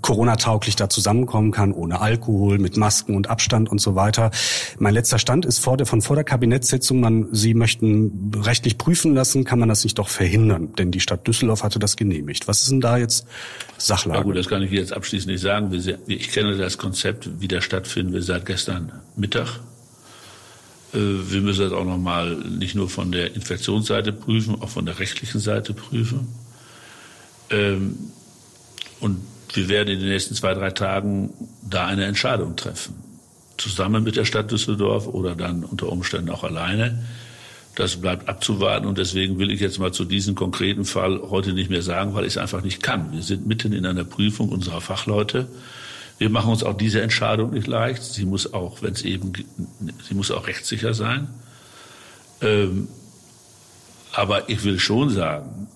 Corona-tauglich 0.00 0.76
da 0.76 0.88
zusammenkommen 0.88 1.50
kann, 1.50 1.72
ohne 1.72 2.00
Alkohol, 2.00 2.58
mit 2.58 2.76
Masken 2.76 3.14
und 3.14 3.28
Abstand 3.28 3.70
und 3.70 3.80
so 3.80 3.94
weiter. 3.94 4.30
Mein 4.78 4.94
letzter 4.94 5.18
Stand 5.18 5.44
ist 5.44 5.58
vor 5.58 5.76
der, 5.76 5.86
von 5.86 6.00
vor 6.00 6.16
der 6.16 6.24
Kabinettssitzung, 6.24 7.00
man, 7.00 7.28
Sie 7.32 7.54
möchten 7.54 8.32
rechtlich 8.36 8.78
prüfen 8.78 9.14
lassen, 9.14 9.44
kann 9.44 9.58
man 9.58 9.68
das 9.68 9.84
nicht 9.84 9.98
doch 9.98 10.08
verhindern? 10.08 10.72
Denn 10.74 10.90
die 10.90 11.00
Stadt 11.00 11.26
Düsseldorf 11.26 11.62
hatte 11.62 11.78
das 11.78 11.96
genehmicht. 11.96 12.48
Was 12.48 12.62
ist 12.62 12.70
denn 12.70 12.80
da 12.80 12.96
jetzt 12.96 13.26
Sachlage? 13.78 14.20
Ja 14.20 14.24
gut, 14.24 14.36
das 14.36 14.48
kann 14.48 14.62
ich 14.62 14.70
jetzt 14.70 14.92
abschließend 14.92 15.32
nicht 15.32 15.42
sagen. 15.42 15.72
Ich 16.06 16.30
kenne 16.30 16.56
das 16.56 16.78
Konzept, 16.78 17.28
wie 17.40 17.48
das 17.48 17.64
stattfinden 17.64 18.12
will, 18.12 18.22
seit 18.22 18.46
gestern 18.46 18.92
Mittag. 19.16 19.60
Äh, 20.94 20.98
wir 20.98 21.40
müssen 21.40 21.62
das 21.62 21.72
auch 21.72 21.84
nochmal 21.84 22.36
nicht 22.36 22.74
nur 22.74 22.88
von 22.88 23.12
der 23.12 23.34
Infektionsseite 23.34 24.12
prüfen, 24.12 24.60
auch 24.60 24.68
von 24.68 24.86
der 24.86 24.98
rechtlichen 24.98 25.40
Seite 25.40 25.74
prüfen. 25.74 26.28
Ähm, 27.50 27.96
und 29.00 29.18
wir 29.54 29.68
werden 29.68 29.88
in 29.88 30.00
den 30.00 30.08
nächsten 30.08 30.34
zwei, 30.34 30.54
drei 30.54 30.70
Tagen 30.70 31.32
da 31.68 31.86
eine 31.86 32.04
Entscheidung 32.04 32.56
treffen. 32.56 32.94
Zusammen 33.58 34.02
mit 34.02 34.16
der 34.16 34.24
Stadt 34.24 34.50
Düsseldorf 34.50 35.06
oder 35.06 35.34
dann 35.34 35.64
unter 35.64 35.90
Umständen 35.90 36.30
auch 36.30 36.44
alleine. 36.44 37.04
Das 37.74 37.96
bleibt 37.96 38.28
abzuwarten 38.28 38.86
und 38.86 38.98
deswegen 38.98 39.38
will 39.38 39.50
ich 39.50 39.60
jetzt 39.60 39.78
mal 39.78 39.92
zu 39.92 40.04
diesem 40.04 40.34
konkreten 40.34 40.84
Fall 40.84 41.20
heute 41.30 41.52
nicht 41.52 41.70
mehr 41.70 41.82
sagen, 41.82 42.14
weil 42.14 42.24
ich 42.24 42.34
es 42.34 42.38
einfach 42.38 42.62
nicht 42.62 42.82
kann. 42.82 43.12
Wir 43.12 43.22
sind 43.22 43.46
mitten 43.46 43.72
in 43.72 43.86
einer 43.86 44.04
Prüfung 44.04 44.50
unserer 44.50 44.80
Fachleute. 44.80 45.48
Wir 46.18 46.28
machen 46.28 46.50
uns 46.50 46.62
auch 46.62 46.76
diese 46.76 47.00
Entscheidung 47.00 47.52
nicht 47.52 47.66
leicht. 47.66 48.02
Sie 48.02 48.26
muss 48.26 48.52
auch, 48.52 48.82
wenn 48.82 48.92
es 48.92 49.02
eben, 49.02 49.32
sie 50.06 50.14
muss 50.14 50.30
auch 50.30 50.46
rechtssicher 50.46 50.92
sein. 50.92 51.28
Ähm, 52.42 52.88
aber 54.12 54.50
ich 54.50 54.62
will 54.64 54.78
schon 54.78 55.08
sagen, 55.08 55.68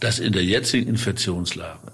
dass 0.00 0.18
in 0.18 0.32
der 0.32 0.44
jetzigen 0.44 0.88
Infektionslage 0.88 1.92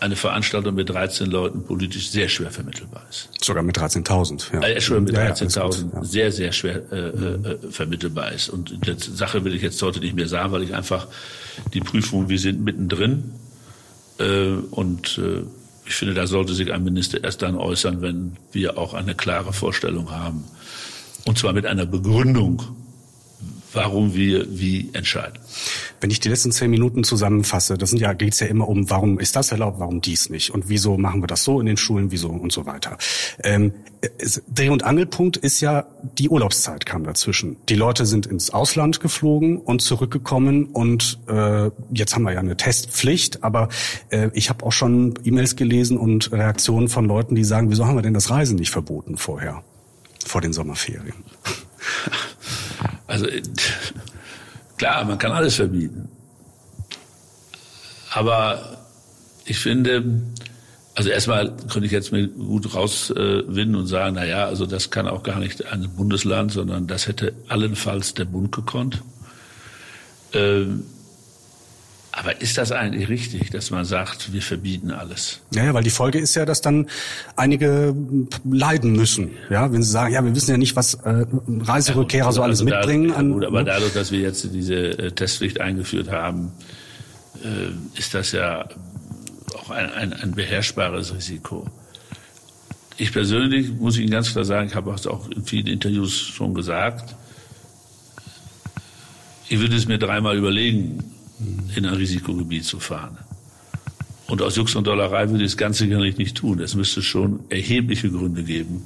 eine 0.00 0.16
Veranstaltung 0.16 0.74
mit 0.74 0.88
13 0.88 1.30
Leuten 1.30 1.64
politisch 1.64 2.10
sehr 2.10 2.28
schwer 2.28 2.50
vermittelbar 2.50 3.04
ist. 3.10 3.28
Sogar 3.40 3.62
mit 3.62 3.78
13.000. 3.78 4.54
Ja. 4.54 4.60
Äh, 4.62 4.80
schon 4.80 5.04
mit 5.04 5.16
13.000 5.16 5.94
ja, 5.94 6.04
sehr, 6.04 6.32
sehr 6.32 6.52
schwer 6.52 6.82
äh, 6.90 6.96
äh, 6.96 7.58
vermittelbar 7.70 8.32
ist. 8.32 8.48
Und 8.48 8.86
die 8.86 8.94
Sache 8.98 9.44
will 9.44 9.54
ich 9.54 9.62
jetzt 9.62 9.80
heute 9.82 10.00
nicht 10.00 10.14
mehr 10.14 10.28
sagen, 10.28 10.52
weil 10.52 10.62
ich 10.62 10.74
einfach 10.74 11.06
die 11.74 11.80
Prüfung, 11.80 12.28
wir 12.28 12.38
sind 12.38 12.64
mittendrin. 12.64 13.32
Äh, 14.18 14.52
und 14.70 15.18
äh, 15.18 15.42
ich 15.84 15.94
finde, 15.94 16.14
da 16.14 16.26
sollte 16.26 16.54
sich 16.54 16.72
ein 16.72 16.84
Minister 16.84 17.22
erst 17.22 17.42
dann 17.42 17.56
äußern, 17.56 18.00
wenn 18.00 18.36
wir 18.52 18.78
auch 18.78 18.94
eine 18.94 19.14
klare 19.14 19.52
Vorstellung 19.52 20.10
haben. 20.10 20.44
Und 21.26 21.38
zwar 21.38 21.52
mit 21.52 21.66
einer 21.66 21.84
Begründung, 21.84 22.62
warum 23.72 24.14
wir 24.14 24.46
wie 24.50 24.90
entscheiden. 24.92 25.38
Wenn 26.00 26.10
ich 26.10 26.20
die 26.20 26.28
letzten 26.28 26.52
zehn 26.52 26.70
Minuten 26.70 27.04
zusammenfasse, 27.04 27.76
das 27.76 27.90
sind 27.90 28.00
ja, 28.00 28.12
geht's 28.12 28.40
ja 28.40 28.46
immer 28.46 28.68
um, 28.68 28.90
warum 28.90 29.18
ist 29.18 29.36
das 29.36 29.52
erlaubt, 29.52 29.80
warum 29.80 30.00
dies 30.00 30.30
nicht 30.30 30.50
und 30.50 30.68
wieso 30.68 30.96
machen 30.96 31.22
wir 31.22 31.26
das 31.26 31.44
so 31.44 31.60
in 31.60 31.66
den 31.66 31.76
Schulen, 31.76 32.10
wieso 32.10 32.28
und 32.28 32.52
so 32.52 32.66
weiter. 32.66 32.96
Ähm, 33.42 33.72
Dreh- 34.54 34.70
und 34.70 34.84
Angelpunkt 34.84 35.36
ist 35.36 35.60
ja, 35.60 35.86
die 36.18 36.30
Urlaubszeit 36.30 36.86
kam 36.86 37.04
dazwischen. 37.04 37.56
Die 37.68 37.74
Leute 37.74 38.06
sind 38.06 38.26
ins 38.26 38.50
Ausland 38.50 39.00
geflogen 39.00 39.58
und 39.58 39.82
zurückgekommen 39.82 40.66
und 40.66 41.18
äh, 41.28 41.70
jetzt 41.92 42.14
haben 42.14 42.22
wir 42.22 42.32
ja 42.32 42.40
eine 42.40 42.56
Testpflicht, 42.56 43.44
aber 43.44 43.68
äh, 44.08 44.30
ich 44.32 44.48
habe 44.48 44.64
auch 44.64 44.72
schon 44.72 45.14
E-Mails 45.24 45.56
gelesen 45.56 45.98
und 45.98 46.32
Reaktionen 46.32 46.88
von 46.88 47.04
Leuten, 47.04 47.34
die 47.34 47.44
sagen, 47.44 47.70
wieso 47.70 47.86
haben 47.86 47.96
wir 47.96 48.02
denn 48.02 48.14
das 48.14 48.30
Reisen 48.30 48.56
nicht 48.56 48.70
verboten 48.70 49.16
vorher, 49.18 49.62
vor 50.24 50.40
den 50.40 50.52
Sommerferien? 50.52 51.14
Also 53.10 53.26
klar, 54.76 55.04
man 55.04 55.18
kann 55.18 55.32
alles 55.32 55.56
verbieten. 55.56 56.08
Aber 58.12 58.78
ich 59.44 59.58
finde, 59.58 60.22
also 60.94 61.10
erstmal 61.10 61.56
könnte 61.56 61.86
ich 61.86 61.92
jetzt 61.92 62.12
mir 62.12 62.28
gut 62.28 62.72
rauswinden 62.72 63.74
und 63.74 63.88
sagen, 63.88 64.14
na 64.14 64.24
ja, 64.24 64.46
also 64.46 64.64
das 64.64 64.90
kann 64.90 65.08
auch 65.08 65.24
gar 65.24 65.40
nicht 65.40 65.66
ein 65.66 65.90
Bundesland, 65.96 66.52
sondern 66.52 66.86
das 66.86 67.08
hätte 67.08 67.32
allenfalls 67.48 68.14
der 68.14 68.26
Bund 68.26 68.52
gekonnt. 68.52 69.02
Ähm, 70.32 70.84
aber 72.12 72.40
ist 72.40 72.58
das 72.58 72.72
eigentlich 72.72 73.08
richtig, 73.08 73.50
dass 73.50 73.70
man 73.70 73.84
sagt, 73.84 74.32
wir 74.32 74.42
verbieten 74.42 74.90
alles? 74.90 75.40
Ja, 75.54 75.64
ja, 75.64 75.74
weil 75.74 75.84
die 75.84 75.90
Folge 75.90 76.18
ist 76.18 76.34
ja, 76.34 76.44
dass 76.44 76.60
dann 76.60 76.88
einige 77.36 77.94
leiden 78.44 78.92
müssen. 78.92 79.30
Ja, 79.48 79.72
wenn 79.72 79.82
sie 79.82 79.90
sagen, 79.90 80.12
ja, 80.12 80.24
wir 80.24 80.34
wissen 80.34 80.50
ja 80.50 80.56
nicht, 80.56 80.74
was 80.74 80.94
äh, 80.94 81.24
Reiserückkehrer 81.46 82.26
ja, 82.26 82.32
so 82.32 82.42
alles 82.42 82.60
also 82.60 82.64
mitbringen. 82.64 83.12
An, 83.12 83.32
gut, 83.32 83.44
aber 83.44 83.60
ne? 83.60 83.66
dadurch, 83.66 83.92
dass 83.92 84.10
wir 84.10 84.20
jetzt 84.20 84.48
diese 84.52 84.98
äh, 84.98 85.12
Testpflicht 85.12 85.60
eingeführt 85.60 86.10
haben, 86.10 86.50
äh, 87.44 87.98
ist 87.98 88.12
das 88.12 88.32
ja 88.32 88.68
auch 89.54 89.70
ein, 89.70 89.92
ein, 89.92 90.12
ein 90.12 90.32
beherrschbares 90.32 91.14
Risiko. 91.14 91.66
Ich 92.96 93.12
persönlich 93.12 93.72
muss 93.72 93.96
Ihnen 93.96 94.10
ganz 94.10 94.32
klar 94.32 94.44
sagen, 94.44 94.66
ich 94.66 94.74
habe 94.74 94.92
es 94.92 95.06
auch 95.06 95.30
in 95.30 95.44
vielen 95.44 95.68
Interviews 95.68 96.12
schon 96.12 96.54
gesagt, 96.54 97.14
ich 99.48 99.58
würde 99.60 99.76
es 99.76 99.86
mir 99.86 99.98
dreimal 99.98 100.36
überlegen, 100.36 101.02
in 101.74 101.86
ein 101.86 101.94
Risikogebiet 101.94 102.64
zu 102.64 102.80
fahren. 102.80 103.18
Und 104.26 104.42
aus 104.42 104.56
Jux 104.56 104.74
und 104.76 104.86
Dollerei 104.86 105.28
würde 105.28 105.44
ich 105.44 105.50
das 105.50 105.56
Ganze 105.56 105.84
sicherlich 105.84 106.16
nicht 106.16 106.36
tun. 106.36 106.60
Es 106.60 106.74
müsste 106.74 107.02
schon 107.02 107.40
erhebliche 107.48 108.10
Gründe 108.10 108.44
geben, 108.44 108.82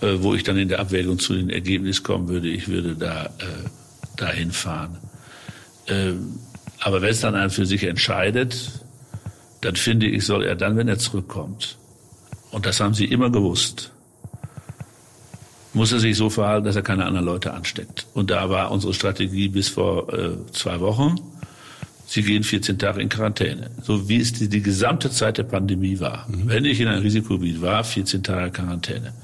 äh, 0.00 0.14
wo 0.18 0.34
ich 0.34 0.44
dann 0.44 0.56
in 0.56 0.68
der 0.68 0.78
Abwägung 0.78 1.18
zu 1.18 1.34
dem 1.34 1.50
Ergebnis 1.50 2.02
kommen 2.02 2.28
würde, 2.28 2.48
ich 2.48 2.68
würde 2.68 2.94
da 2.94 3.26
äh, 3.26 3.28
dahin 4.16 4.52
fahren. 4.52 4.98
Ähm, 5.88 6.38
aber 6.80 7.02
wenn 7.02 7.10
es 7.10 7.20
dann 7.20 7.34
einen 7.34 7.50
für 7.50 7.66
sich 7.66 7.84
entscheidet, 7.84 8.70
dann 9.62 9.76
finde 9.76 10.06
ich, 10.06 10.24
soll 10.24 10.44
er 10.44 10.54
dann, 10.54 10.76
wenn 10.76 10.88
er 10.88 10.98
zurückkommt, 10.98 11.76
und 12.50 12.66
das 12.66 12.80
haben 12.80 12.94
Sie 12.94 13.06
immer 13.06 13.30
gewusst, 13.30 13.90
muss 15.72 15.90
er 15.92 16.00
sich 16.00 16.16
so 16.16 16.28
verhalten, 16.28 16.66
dass 16.66 16.76
er 16.76 16.82
keine 16.82 17.06
anderen 17.06 17.26
Leute 17.26 17.54
ansteckt. 17.54 18.06
Und 18.12 18.30
da 18.30 18.50
war 18.50 18.70
unsere 18.70 18.92
Strategie 18.92 19.48
bis 19.48 19.70
vor 19.70 20.12
äh, 20.12 20.36
zwei 20.52 20.80
Wochen, 20.80 21.16
Sie 22.12 22.22
gehen 22.22 22.42
14 22.42 22.78
Tage 22.78 23.00
in 23.00 23.08
Quarantäne. 23.08 23.70
So 23.80 24.06
wie 24.06 24.20
es 24.20 24.34
die, 24.34 24.46
die 24.46 24.60
gesamte 24.60 25.10
Zeit 25.10 25.38
der 25.38 25.44
Pandemie 25.44 25.98
war. 25.98 26.26
Mhm. 26.28 26.42
Wenn 26.46 26.64
ich 26.66 26.78
in 26.78 26.86
einem 26.86 27.00
Risikogebiet 27.00 27.62
war, 27.62 27.82
14 27.84 28.22
Tage 28.22 28.50
Quarantäne. 28.50 29.14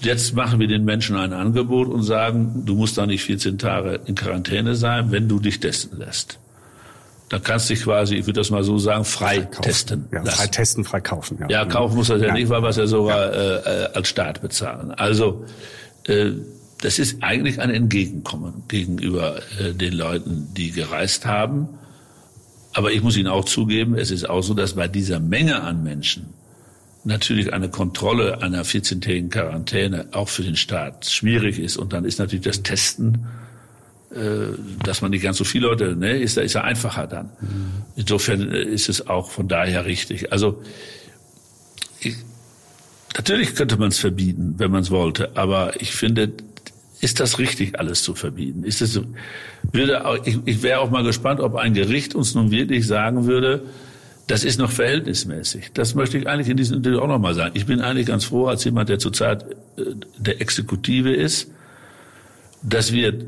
Jetzt 0.00 0.34
machen 0.34 0.58
wir 0.58 0.66
den 0.66 0.84
Menschen 0.84 1.14
ein 1.14 1.32
Angebot 1.32 1.86
und 1.86 2.02
sagen, 2.02 2.64
du 2.66 2.74
musst 2.74 2.98
da 2.98 3.06
nicht 3.06 3.22
14 3.22 3.58
Tage 3.58 4.00
in 4.06 4.16
Quarantäne 4.16 4.74
sein, 4.74 5.12
wenn 5.12 5.28
du 5.28 5.38
dich 5.38 5.60
testen 5.60 6.00
lässt. 6.00 6.40
Dann 7.28 7.44
kannst 7.44 7.70
du 7.70 7.74
dich 7.74 7.84
quasi, 7.84 8.16
ich 8.16 8.26
würde 8.26 8.40
das 8.40 8.50
mal 8.50 8.64
so 8.64 8.76
sagen, 8.78 9.04
frei, 9.04 9.46
frei 9.48 9.62
testen. 9.62 10.08
Ja, 10.10 10.24
frei 10.24 10.48
testen, 10.48 10.82
frei 10.82 11.00
kaufen. 11.00 11.38
Ja, 11.42 11.48
ja 11.48 11.64
kaufen 11.64 11.94
muss 11.94 12.10
er 12.10 12.16
ja, 12.16 12.26
ja, 12.26 12.32
nicht, 12.32 12.48
weil 12.48 12.60
wir 12.60 12.70
es 12.70 12.76
ja 12.76 12.88
sogar 12.88 13.32
ja. 13.32 13.58
Äh, 13.58 13.90
als 13.94 14.08
Staat 14.08 14.42
bezahlen. 14.42 14.90
Also 14.90 15.44
äh, 16.08 16.32
das 16.80 16.98
ist 16.98 17.22
eigentlich 17.22 17.60
ein 17.60 17.70
Entgegenkommen 17.70 18.62
gegenüber 18.68 19.40
äh, 19.58 19.72
den 19.72 19.94
Leuten, 19.94 20.48
die 20.56 20.70
gereist 20.70 21.26
haben. 21.26 21.68
Aber 22.72 22.92
ich 22.92 23.02
muss 23.02 23.16
Ihnen 23.16 23.28
auch 23.28 23.44
zugeben, 23.44 23.96
es 23.96 24.10
ist 24.10 24.28
auch 24.28 24.42
so, 24.42 24.54
dass 24.54 24.74
bei 24.74 24.88
dieser 24.88 25.18
Menge 25.18 25.62
an 25.62 25.82
Menschen 25.82 26.26
natürlich 27.04 27.52
eine 27.52 27.68
Kontrolle 27.68 28.42
einer 28.42 28.64
14-tägigen 28.64 29.30
Quarantäne 29.30 30.08
auch 30.12 30.28
für 30.28 30.42
den 30.42 30.56
Staat 30.56 31.06
schwierig 31.06 31.58
ist. 31.58 31.76
Und 31.76 31.92
dann 31.92 32.04
ist 32.04 32.18
natürlich 32.18 32.44
das 32.44 32.62
Testen, 32.62 33.26
äh, 34.10 34.56
dass 34.84 35.02
man 35.02 35.10
nicht 35.10 35.22
ganz 35.22 35.38
so 35.38 35.44
viele 35.44 35.66
Leute, 35.66 35.96
ne, 35.96 36.16
ist, 36.18 36.36
ist 36.38 36.54
ja 36.54 36.62
einfacher 36.62 37.06
dann. 37.06 37.30
Insofern 37.96 38.52
äh, 38.52 38.62
ist 38.62 38.88
es 38.88 39.06
auch 39.06 39.30
von 39.30 39.48
daher 39.48 39.84
richtig. 39.86 40.32
Also 40.32 40.62
ich, 42.00 42.14
natürlich 43.16 43.54
könnte 43.54 43.76
man 43.76 43.88
es 43.88 43.98
verbieten, 43.98 44.54
wenn 44.58 44.70
man 44.70 44.82
es 44.82 44.90
wollte, 44.90 45.36
aber 45.36 45.80
ich 45.80 45.92
finde, 45.92 46.32
ist 47.00 47.20
das 47.20 47.38
richtig, 47.38 47.78
alles 47.78 48.02
zu 48.02 48.14
verbieten? 48.14 48.64
Ist 48.64 48.82
es, 48.82 49.00
würde 49.72 50.20
ich, 50.24 50.38
ich 50.44 50.62
wäre 50.62 50.80
auch 50.80 50.90
mal 50.90 51.04
gespannt, 51.04 51.40
ob 51.40 51.54
ein 51.54 51.74
Gericht 51.74 52.14
uns 52.14 52.34
nun 52.34 52.50
wirklich 52.50 52.86
sagen 52.86 53.26
würde, 53.26 53.64
das 54.26 54.44
ist 54.44 54.58
noch 54.58 54.70
verhältnismäßig. 54.70 55.70
Das 55.72 55.94
möchte 55.94 56.18
ich 56.18 56.28
eigentlich 56.28 56.48
in 56.48 56.56
diesem 56.56 56.78
Interview 56.78 56.98
auch 56.98 57.08
noch 57.08 57.18
mal 57.18 57.34
sagen. 57.34 57.52
Ich 57.54 57.66
bin 57.66 57.80
eigentlich 57.80 58.06
ganz 58.06 58.24
froh, 58.24 58.46
als 58.46 58.64
jemand, 58.64 58.88
der 58.88 58.98
zurzeit 58.98 59.44
äh, 59.76 59.84
der 60.18 60.40
Exekutive 60.40 61.12
ist, 61.12 61.50
dass 62.62 62.92
wir 62.92 63.24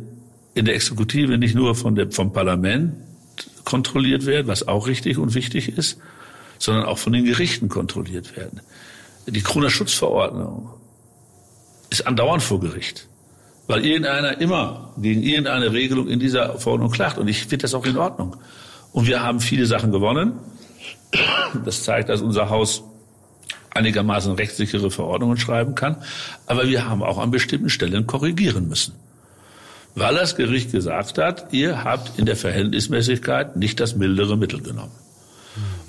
in 0.55 0.65
der 0.65 0.75
Exekutive 0.75 1.39
nicht 1.39 1.55
nur 1.55 1.75
von 1.75 1.95
der, 1.95 2.11
vom 2.11 2.33
Parlament 2.33 2.95
kontrolliert 3.65 4.27
werden, 4.27 4.49
was 4.49 4.67
auch 4.67 4.89
richtig 4.89 5.17
und 5.17 5.35
wichtig 5.35 5.79
ist, 5.79 5.99
sondern 6.59 6.85
auch 6.85 6.99
von 6.99 7.13
den 7.13 7.25
Gerichten 7.25 7.69
kontrolliert 7.69 8.37
werden. 8.37 8.61
Die 9.27 9.41
Corona-Schutzverordnung 9.41 10.71
ist 11.89 12.07
andauernd 12.07 12.43
vor 12.43 12.61
Gericht 12.61 13.07
weil 13.67 13.85
irgendeiner 13.85 14.41
immer 14.41 14.93
gegen 14.99 15.23
irgendeine 15.23 15.73
Regelung 15.73 16.09
in 16.09 16.19
dieser 16.19 16.59
Verordnung 16.59 16.91
klagt. 16.91 17.19
Und 17.19 17.29
ich 17.29 17.41
finde 17.41 17.59
das 17.59 17.75
auch 17.75 17.87
in 17.87 17.97
Ordnung. 17.97 18.37
Und 18.93 19.07
wir 19.07 19.23
haben 19.23 19.41
viele 19.41 19.67
Sachen 19.67 19.93
gewonnen. 19.93 20.33
Das 21.65 21.85
zeigt, 21.85 22.09
dass 22.09 22.21
unser 22.21 22.51
Haus 22.51 22.83
einigermaßen 23.71 24.33
rechtssichere 24.35 24.91
Verordnungen 24.91 25.37
schreiben 25.37 25.75
kann. 25.75 25.97
Aber 26.47 26.69
wir 26.69 26.89
haben 26.89 27.03
auch 27.03 27.19
an 27.19 27.31
bestimmten 27.31 27.71
Stellen 27.71 28.07
korrigieren 28.07 28.69
müssen. 28.69 28.95
Weil 29.95 30.15
das 30.15 30.37
Gericht 30.37 30.73
gesagt 30.73 31.19
hat, 31.19 31.53
ihr 31.53 31.85
habt 31.85 32.19
in 32.19 32.27
der 32.27 32.37
Verhältnismäßigkeit 32.37 33.57
nicht 33.57 33.81
das 33.81 33.97
mildere 33.97 34.37
Mittel 34.37 34.61
genommen. 34.61 34.93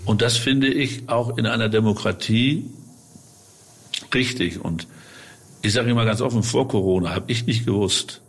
Und 0.05 0.21
das 0.21 0.37
finde 0.37 0.67
ich 0.67 1.07
auch 1.07 1.37
in 1.37 1.45
einer 1.45 1.69
Demokratie 1.69 2.65
richtig. 4.13 4.63
Und 4.63 4.87
ich 5.61 5.73
sage 5.73 5.89
immer 5.89 6.05
ganz 6.05 6.21
offen, 6.21 6.43
vor 6.43 6.67
Corona 6.67 7.13
habe 7.13 7.31
ich 7.31 7.45
nicht 7.45 7.65
gewusst, 7.65 8.21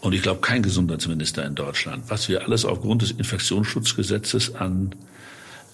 und 0.00 0.14
ich 0.14 0.22
glaube 0.22 0.40
kein 0.40 0.62
Gesundheitsminister 0.62 1.44
in 1.46 1.54
Deutschland, 1.54 2.04
was 2.08 2.28
wir 2.28 2.42
alles 2.42 2.64
aufgrund 2.64 3.02
des 3.02 3.12
Infektionsschutzgesetzes 3.12 4.56
an 4.56 4.96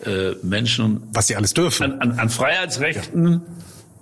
äh, 0.05 0.33
Menschen, 0.43 1.03
was 1.15 1.29
sie 1.29 1.37
alles 1.37 1.55
dürfen, 1.55 1.93
an, 1.93 2.01
an, 2.01 2.19
an 2.19 2.29
Freiheitsrechten 2.29 3.33
ja 3.33 3.41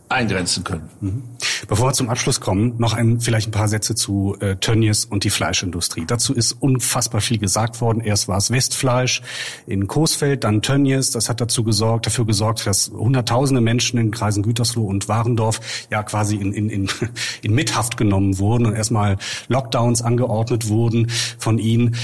eingrenzen 0.08 0.62
können. 0.62 0.88
Mhm. 1.00 1.22
Bevor 1.68 1.88
wir 1.88 1.92
zum 1.92 2.08
Abschluss 2.08 2.40
kommen, 2.40 2.74
noch 2.78 2.94
ein, 2.94 3.20
vielleicht 3.20 3.48
ein 3.48 3.50
paar 3.50 3.66
Sätze 3.66 3.94
zu 3.94 4.36
äh, 4.40 4.56
Tönnies 4.56 5.04
und 5.04 5.24
die 5.24 5.30
Fleischindustrie. 5.30 6.04
Dazu 6.06 6.32
ist 6.32 6.52
unfassbar 6.52 7.20
viel 7.20 7.38
gesagt 7.38 7.80
worden. 7.80 8.00
Erst 8.00 8.28
war 8.28 8.36
es 8.36 8.50
Westfleisch 8.50 9.22
in 9.66 9.88
Coesfeld, 9.88 10.44
dann 10.44 10.62
Tönnies. 10.62 11.10
Das 11.10 11.28
hat 11.28 11.40
dazu 11.40 11.64
gesorgt, 11.64 12.06
dafür 12.06 12.24
gesorgt, 12.24 12.66
dass 12.66 12.90
Hunderttausende 12.90 13.60
Menschen 13.60 13.98
in 13.98 14.10
Kreisen 14.12 14.42
Gütersloh 14.42 14.86
und 14.86 15.08
Warendorf 15.08 15.60
ja 15.90 16.02
quasi 16.04 16.36
in, 16.36 16.52
in, 16.52 16.70
in, 16.70 16.88
in 17.42 17.54
Mithaft 17.54 17.96
genommen 17.96 18.38
wurden 18.38 18.66
und 18.66 18.74
erstmal 18.74 19.16
Lockdowns 19.48 20.02
angeordnet 20.02 20.68
wurden 20.68 21.10
von 21.38 21.58
ihnen. 21.58 21.96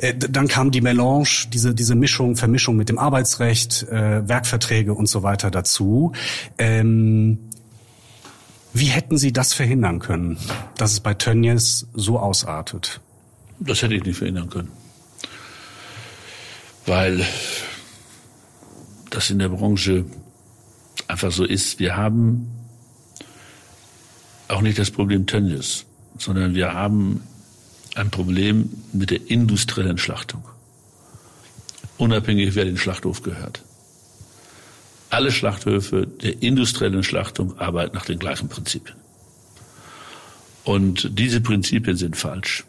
Äh, 0.00 0.14
dann 0.14 0.48
kam 0.48 0.70
die 0.70 0.80
Melange, 0.80 1.48
diese, 1.52 1.74
diese 1.74 1.94
Mischung, 1.94 2.36
Vermischung 2.36 2.76
mit 2.76 2.88
dem 2.88 2.98
Arbeitsrecht, 2.98 3.84
äh, 3.84 4.26
Werkverträge 4.26 4.94
und 4.94 5.06
so 5.06 5.22
weiter 5.22 5.50
dazu. 5.50 6.12
Ähm, 6.58 7.38
wie 8.72 8.86
hätten 8.86 9.18
Sie 9.18 9.32
das 9.32 9.52
verhindern 9.52 9.98
können, 9.98 10.38
dass 10.76 10.92
es 10.92 11.00
bei 11.00 11.14
Tönnies 11.14 11.86
so 11.92 12.18
ausartet? 12.18 13.00
Das 13.58 13.82
hätte 13.82 13.94
ich 13.94 14.04
nicht 14.04 14.16
verhindern 14.16 14.48
können. 14.48 14.70
Weil 16.86 17.24
das 19.10 19.28
in 19.28 19.38
der 19.38 19.48
Branche 19.48 20.06
einfach 21.08 21.32
so 21.32 21.44
ist. 21.44 21.78
Wir 21.78 21.96
haben 21.96 22.48
auch 24.48 24.62
nicht 24.62 24.78
das 24.78 24.90
Problem 24.90 25.26
Tönnies, 25.26 25.84
sondern 26.16 26.54
wir 26.54 26.72
haben 26.72 27.22
ein 28.00 28.10
Problem 28.10 28.70
mit 28.92 29.10
der 29.10 29.30
industriellen 29.30 29.98
Schlachtung. 29.98 30.42
unabhängig 31.98 32.54
wer 32.54 32.64
den 32.64 32.78
Schlachthof 32.78 33.22
gehört. 33.22 33.62
Alle 35.10 35.30
Schlachthöfe 35.30 36.06
der 36.06 36.42
industriellen 36.42 37.04
Schlachtung 37.04 37.58
arbeiten 37.58 37.94
nach 37.94 38.06
den 38.06 38.18
gleichen 38.18 38.48
Prinzipien. 38.48 38.96
Und 40.64 41.18
diese 41.18 41.42
Prinzipien 41.42 41.96
sind 41.96 42.16
falsch. 42.16 42.64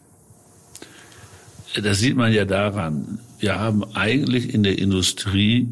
Das 1.81 1.99
sieht 1.99 2.17
man 2.17 2.33
ja 2.33 2.43
daran, 2.43 3.19
wir 3.39 3.57
haben 3.57 3.85
eigentlich 3.95 4.53
in 4.53 4.63
der 4.63 4.77
Industrie 4.77 5.69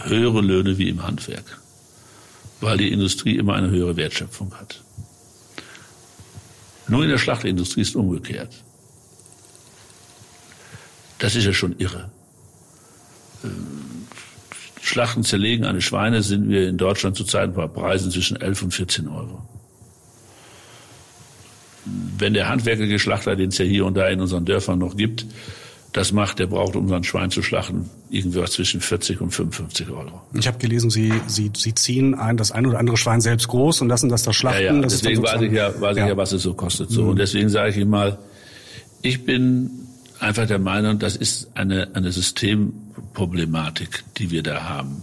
höhere 0.00 0.40
Löhne 0.40 0.78
wie 0.78 0.88
im 0.88 1.02
Handwerk, 1.02 1.60
weil 2.62 2.78
die 2.78 2.90
Industrie 2.90 3.36
immer 3.36 3.52
eine 3.52 3.68
höhere 3.68 3.96
Wertschöpfung 3.96 4.54
hat. 4.54 4.82
Nur 6.88 7.02
in 7.02 7.10
der 7.10 7.18
Schlachtindustrie 7.18 7.82
ist 7.82 7.96
umgekehrt. 7.96 8.63
Das 11.18 11.36
ist 11.36 11.44
ja 11.44 11.52
schon 11.52 11.76
irre. 11.78 12.10
Ähm, 13.44 14.06
Schlachten 14.84 15.24
zerlegen 15.24 15.64
eines 15.64 15.84
Schweines 15.84 16.28
sind 16.28 16.48
wir 16.48 16.68
in 16.68 16.76
Deutschland 16.76 17.16
zurzeit 17.16 17.54
bei 17.54 17.66
Preisen 17.66 18.10
zwischen 18.10 18.36
11 18.36 18.62
und 18.62 18.74
14 18.74 19.08
Euro. 19.08 19.42
Wenn 22.18 22.34
der 22.34 22.48
handwerkliche 22.48 22.98
Schlachter, 22.98 23.34
den 23.36 23.48
es 23.48 23.58
ja 23.58 23.64
hier 23.64 23.86
und 23.86 23.94
da 23.94 24.08
in 24.08 24.20
unseren 24.20 24.44
Dörfern 24.44 24.78
noch 24.78 24.96
gibt, 24.96 25.26
das 25.94 26.12
macht, 26.12 26.40
der 26.40 26.48
braucht, 26.48 26.74
um 26.76 26.88
sein 26.88 27.04
Schwein 27.04 27.30
zu 27.30 27.40
schlachten, 27.40 27.88
irgendwas 28.10 28.52
zwischen 28.52 28.80
40 28.80 29.20
und 29.20 29.30
55 29.30 29.88
Euro. 29.90 30.20
Ich 30.34 30.46
habe 30.48 30.58
gelesen, 30.58 30.90
Sie, 30.90 31.12
Sie, 31.28 31.50
Sie 31.56 31.74
ziehen 31.74 32.14
ein, 32.14 32.36
das 32.36 32.50
ein 32.50 32.66
oder 32.66 32.78
andere 32.78 32.96
Schwein 32.96 33.20
selbst 33.20 33.46
groß 33.48 33.80
und 33.80 33.88
lassen 33.88 34.08
das 34.08 34.24
da 34.24 34.32
schlachten. 34.32 34.64
Ja, 34.64 34.74
ja. 34.74 34.80
deswegen 34.80 35.22
weiß 35.22 35.40
ich 35.42 35.52
ja, 35.52 35.80
weiß 35.80 35.96
ja. 35.96 36.04
ich 36.04 36.08
ja, 36.10 36.16
was 36.16 36.32
es 36.32 36.42
so 36.42 36.52
kostet. 36.52 36.90
So. 36.90 37.02
Mhm. 37.02 37.08
Und 37.10 37.18
deswegen 37.20 37.48
sage 37.48 37.70
ich 37.70 37.76
Ihnen 37.76 37.90
mal, 37.90 38.18
ich 39.02 39.24
bin 39.24 39.70
einfach 40.20 40.46
der 40.46 40.58
Meinung, 40.58 40.98
das 40.98 41.16
ist 41.16 41.48
eine, 41.54 41.88
eine 41.94 42.12
Systemproblematik, 42.12 44.04
die 44.18 44.30
wir 44.30 44.42
da 44.42 44.64
haben. 44.64 45.02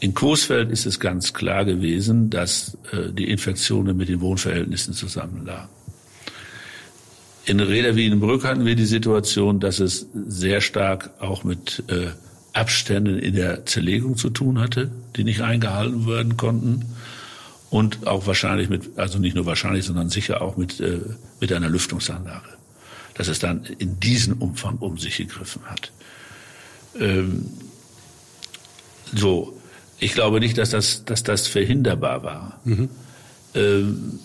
In 0.00 0.14
Coesfeld 0.14 0.70
ist 0.70 0.86
es 0.86 1.00
ganz 1.00 1.32
klar 1.32 1.64
gewesen, 1.64 2.28
dass 2.30 2.76
äh, 2.92 3.10
die 3.12 3.30
Infektionen 3.30 3.96
mit 3.96 4.08
den 4.08 4.20
Wohnverhältnissen 4.20 4.92
zusammenlagen. 4.92 5.70
In 7.46 7.60
Reda 7.60 7.94
wie 7.94 8.06
in 8.06 8.20
Brück 8.20 8.44
hatten 8.44 8.64
wir 8.64 8.74
die 8.74 8.86
Situation, 8.86 9.60
dass 9.60 9.78
es 9.78 10.06
sehr 10.26 10.60
stark 10.60 11.10
auch 11.20 11.44
mit 11.44 11.82
äh, 11.88 12.08
Abständen 12.54 13.18
in 13.18 13.34
der 13.34 13.66
Zerlegung 13.66 14.16
zu 14.16 14.30
tun 14.30 14.58
hatte, 14.58 14.90
die 15.16 15.24
nicht 15.24 15.42
eingehalten 15.42 16.06
werden 16.06 16.36
konnten. 16.36 16.84
Und 17.70 18.06
auch 18.06 18.26
wahrscheinlich 18.26 18.68
mit, 18.68 18.98
also 18.98 19.18
nicht 19.18 19.34
nur 19.34 19.46
wahrscheinlich, 19.46 19.84
sondern 19.84 20.08
sicher 20.08 20.40
auch 20.40 20.56
mit, 20.56 20.80
äh, 20.80 21.00
mit 21.40 21.52
einer 21.52 21.68
Lüftungsanlage. 21.68 22.53
Dass 23.14 23.28
es 23.28 23.38
dann 23.38 23.64
in 23.64 24.00
diesem 24.00 24.34
Umfang 24.40 24.76
um 24.78 24.98
sich 24.98 25.16
gegriffen 25.16 25.62
hat. 25.66 25.92
Ähm, 26.98 27.46
so, 29.14 29.56
ich 29.98 30.12
glaube 30.12 30.40
nicht, 30.40 30.58
dass 30.58 30.70
das, 30.70 31.04
dass 31.04 31.22
das 31.22 31.46
verhinderbar 31.46 32.22
war. 32.22 32.60
Mhm. 32.64 32.88
Ähm, 33.54 34.18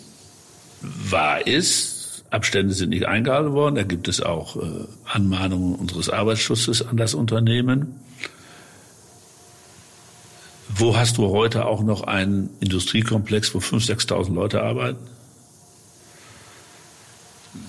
war 0.81 1.45
ist, 1.45 2.23
Abstände 2.29 2.73
sind 2.73 2.89
nicht 2.89 3.05
eingehalten 3.05 3.53
worden. 3.53 3.75
Da 3.75 3.83
gibt 3.83 4.07
es 4.07 4.21
auch 4.21 4.55
äh, 4.55 4.85
Anmahnungen 5.05 5.75
unseres 5.75 6.09
Arbeitsschutzes 6.09 6.81
an 6.81 6.97
das 6.97 7.13
Unternehmen. 7.13 7.99
Wo 10.69 10.95
hast 10.95 11.17
du 11.17 11.27
heute 11.29 11.65
auch 11.65 11.81
noch 11.81 12.03
einen 12.03 12.51
Industriekomplex, 12.59 13.55
wo 13.55 13.59
5.000, 13.59 14.07
6.000 14.07 14.33
Leute 14.33 14.61
arbeiten? 14.61 15.07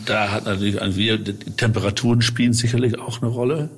Da 0.05 0.31
hat 0.31 0.45
natürlich 0.45 0.81
ein 0.81 0.97
Virus, 0.97 1.20
Temperaturen 1.57 2.22
spielen 2.22 2.53
sicherlich 2.53 2.99
auch 2.99 3.22
eine 3.22 3.31
Rolle, 3.31 3.70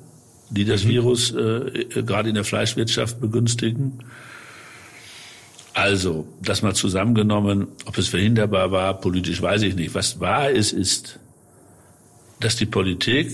die 0.49 0.65
das 0.65 0.83
mhm. 0.83 0.89
Virus 0.89 1.31
äh, 1.31 1.85
gerade 2.05 2.29
in 2.29 2.35
der 2.35 2.43
Fleischwirtschaft 2.43 3.19
begünstigen. 3.21 3.99
Also, 5.73 6.27
das 6.41 6.61
mal 6.61 6.75
zusammengenommen, 6.75 7.67
ob 7.85 7.97
es 7.97 8.07
verhinderbar 8.07 8.71
war, 8.71 8.99
politisch 8.99 9.41
weiß 9.41 9.63
ich 9.63 9.75
nicht. 9.75 9.95
Was 9.95 10.19
wahr 10.19 10.51
ist, 10.51 10.71
ist, 10.71 11.19
dass 12.39 12.55
die 12.55 12.67
Politik 12.67 13.31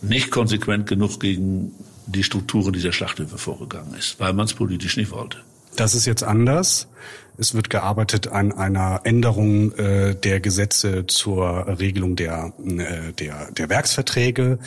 nicht 0.00 0.30
konsequent 0.30 0.86
genug 0.86 1.18
gegen 1.18 1.72
die 2.06 2.22
Strukturen 2.22 2.72
dieser 2.72 2.92
Schlachthöfe 2.92 3.38
vorgegangen 3.38 3.94
ist, 3.94 4.20
weil 4.20 4.32
man 4.32 4.44
es 4.44 4.54
politisch 4.54 4.96
nicht 4.96 5.10
wollte. 5.10 5.38
Das 5.76 5.94
ist 5.94 6.04
jetzt 6.04 6.22
anders. 6.22 6.86
Es 7.36 7.54
wird 7.54 7.68
gearbeitet 7.68 8.28
an 8.28 8.52
einer 8.52 9.00
Änderung 9.04 9.72
äh, 9.72 10.14
der 10.14 10.40
Gesetze 10.40 11.06
zur 11.06 11.78
Regelung 11.80 12.16
der, 12.16 12.52
äh, 12.64 13.12
der, 13.12 13.50
der 13.52 13.68
Werksverträge. 13.68 14.58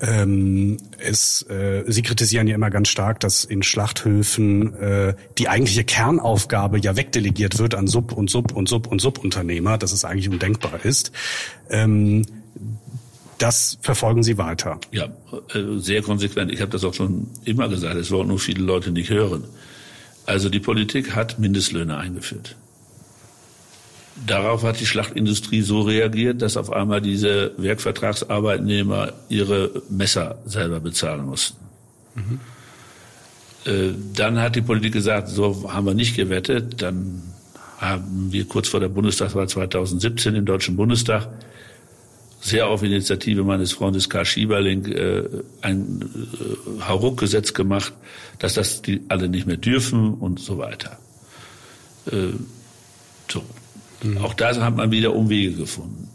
Ähm, 0.00 0.78
es, 0.98 1.42
äh, 1.50 1.84
Sie 1.86 2.02
kritisieren 2.02 2.48
ja 2.48 2.54
immer 2.54 2.70
ganz 2.70 2.88
stark, 2.88 3.20
dass 3.20 3.44
in 3.44 3.62
Schlachthöfen 3.62 4.74
äh, 4.74 5.14
die 5.38 5.48
eigentliche 5.48 5.84
Kernaufgabe 5.84 6.78
ja 6.80 6.96
wegdelegiert 6.96 7.58
wird 7.58 7.74
an 7.74 7.86
Sub- 7.86 8.12
und 8.12 8.30
Sub- 8.30 8.56
und 8.56 8.68
Sub- 8.68 8.88
und 8.88 9.00
Subunternehmer, 9.00 9.78
dass 9.78 9.92
es 9.92 10.04
eigentlich 10.04 10.28
undenkbar 10.28 10.84
ist. 10.84 11.12
Ähm, 11.68 12.24
das 13.38 13.78
verfolgen 13.82 14.22
Sie 14.22 14.36
weiter. 14.36 14.80
Ja, 14.90 15.06
äh, 15.54 15.78
sehr 15.78 16.02
konsequent. 16.02 16.50
Ich 16.50 16.60
habe 16.60 16.70
das 16.70 16.82
auch 16.82 16.94
schon 16.94 17.28
immer 17.44 17.68
gesagt. 17.68 17.96
Es 17.96 18.10
wollen 18.10 18.28
nur 18.28 18.38
viele 18.38 18.62
Leute 18.64 18.90
nicht 18.90 19.10
hören. 19.10 19.44
Also 20.30 20.48
die 20.48 20.60
Politik 20.60 21.16
hat 21.16 21.40
Mindestlöhne 21.40 21.96
eingeführt. 21.96 22.54
Darauf 24.28 24.62
hat 24.62 24.78
die 24.78 24.86
Schlachtindustrie 24.86 25.60
so 25.60 25.80
reagiert, 25.80 26.40
dass 26.40 26.56
auf 26.56 26.70
einmal 26.72 27.00
diese 27.00 27.50
Werkvertragsarbeitnehmer 27.56 29.12
ihre 29.28 29.82
Messer 29.88 30.38
selber 30.46 30.78
bezahlen 30.78 31.24
mussten. 31.26 31.58
Mhm. 32.14 32.40
Äh, 33.64 33.92
dann 34.14 34.38
hat 34.38 34.54
die 34.54 34.62
Politik 34.62 34.92
gesagt, 34.92 35.28
so 35.28 35.72
haben 35.72 35.86
wir 35.86 35.94
nicht 35.94 36.14
gewettet. 36.14 36.80
Dann 36.80 37.22
haben 37.78 38.28
wir 38.30 38.44
kurz 38.46 38.68
vor 38.68 38.78
der 38.78 38.88
Bundestagswahl 38.88 39.48
2017 39.48 40.36
im 40.36 40.44
Deutschen 40.44 40.76
Bundestag 40.76 41.26
sehr 42.40 42.68
auf 42.68 42.82
Initiative 42.82 43.44
meines 43.44 43.72
Freundes 43.72 44.08
Karl 44.08 44.24
Schieberling 44.24 44.86
äh, 44.86 45.24
ein 45.60 46.00
äh, 46.02 46.82
Hauruck-Gesetz 46.82 47.52
gemacht, 47.52 47.92
dass 48.38 48.54
das 48.54 48.82
die 48.82 49.02
alle 49.08 49.28
nicht 49.28 49.46
mehr 49.46 49.58
dürfen 49.58 50.14
und 50.14 50.40
so 50.40 50.58
weiter. 50.58 50.98
Äh, 52.10 52.32
so. 53.30 53.42
Mhm. 54.02 54.18
Auch 54.18 54.34
da 54.34 54.56
hat 54.56 54.76
man 54.76 54.90
wieder 54.90 55.14
Umwege 55.14 55.52
gefunden. 55.52 56.08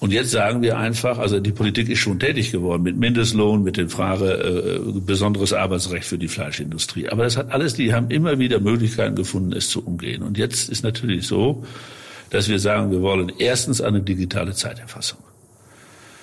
Und 0.00 0.12
jetzt 0.12 0.30
sagen 0.30 0.60
wir 0.60 0.76
einfach, 0.76 1.18
also 1.18 1.40
die 1.40 1.52
Politik 1.52 1.88
ist 1.88 1.98
schon 1.98 2.20
tätig 2.20 2.52
geworden 2.52 2.82
mit 2.82 2.96
Mindestlohn, 2.96 3.62
mit 3.62 3.78
den 3.78 3.88
Frage 3.88 4.32
äh, 4.34 5.00
besonderes 5.00 5.52
Arbeitsrecht 5.54 6.04
für 6.04 6.18
die 6.18 6.28
Fleischindustrie. 6.28 7.08
Aber 7.08 7.24
das 7.24 7.38
hat 7.38 7.50
alles, 7.50 7.74
die 7.74 7.94
haben 7.94 8.10
immer 8.10 8.38
wieder 8.38 8.60
Möglichkeiten 8.60 9.16
gefunden, 9.16 9.52
es 9.52 9.70
zu 9.70 9.84
umgehen. 9.84 10.22
Und 10.22 10.36
jetzt 10.36 10.68
ist 10.68 10.84
natürlich 10.84 11.26
so, 11.26 11.64
dass 12.34 12.48
wir 12.48 12.58
sagen, 12.58 12.90
wir 12.90 13.00
wollen 13.00 13.30
erstens 13.38 13.80
eine 13.80 14.02
digitale 14.02 14.54
Zeiterfassung. 14.54 15.20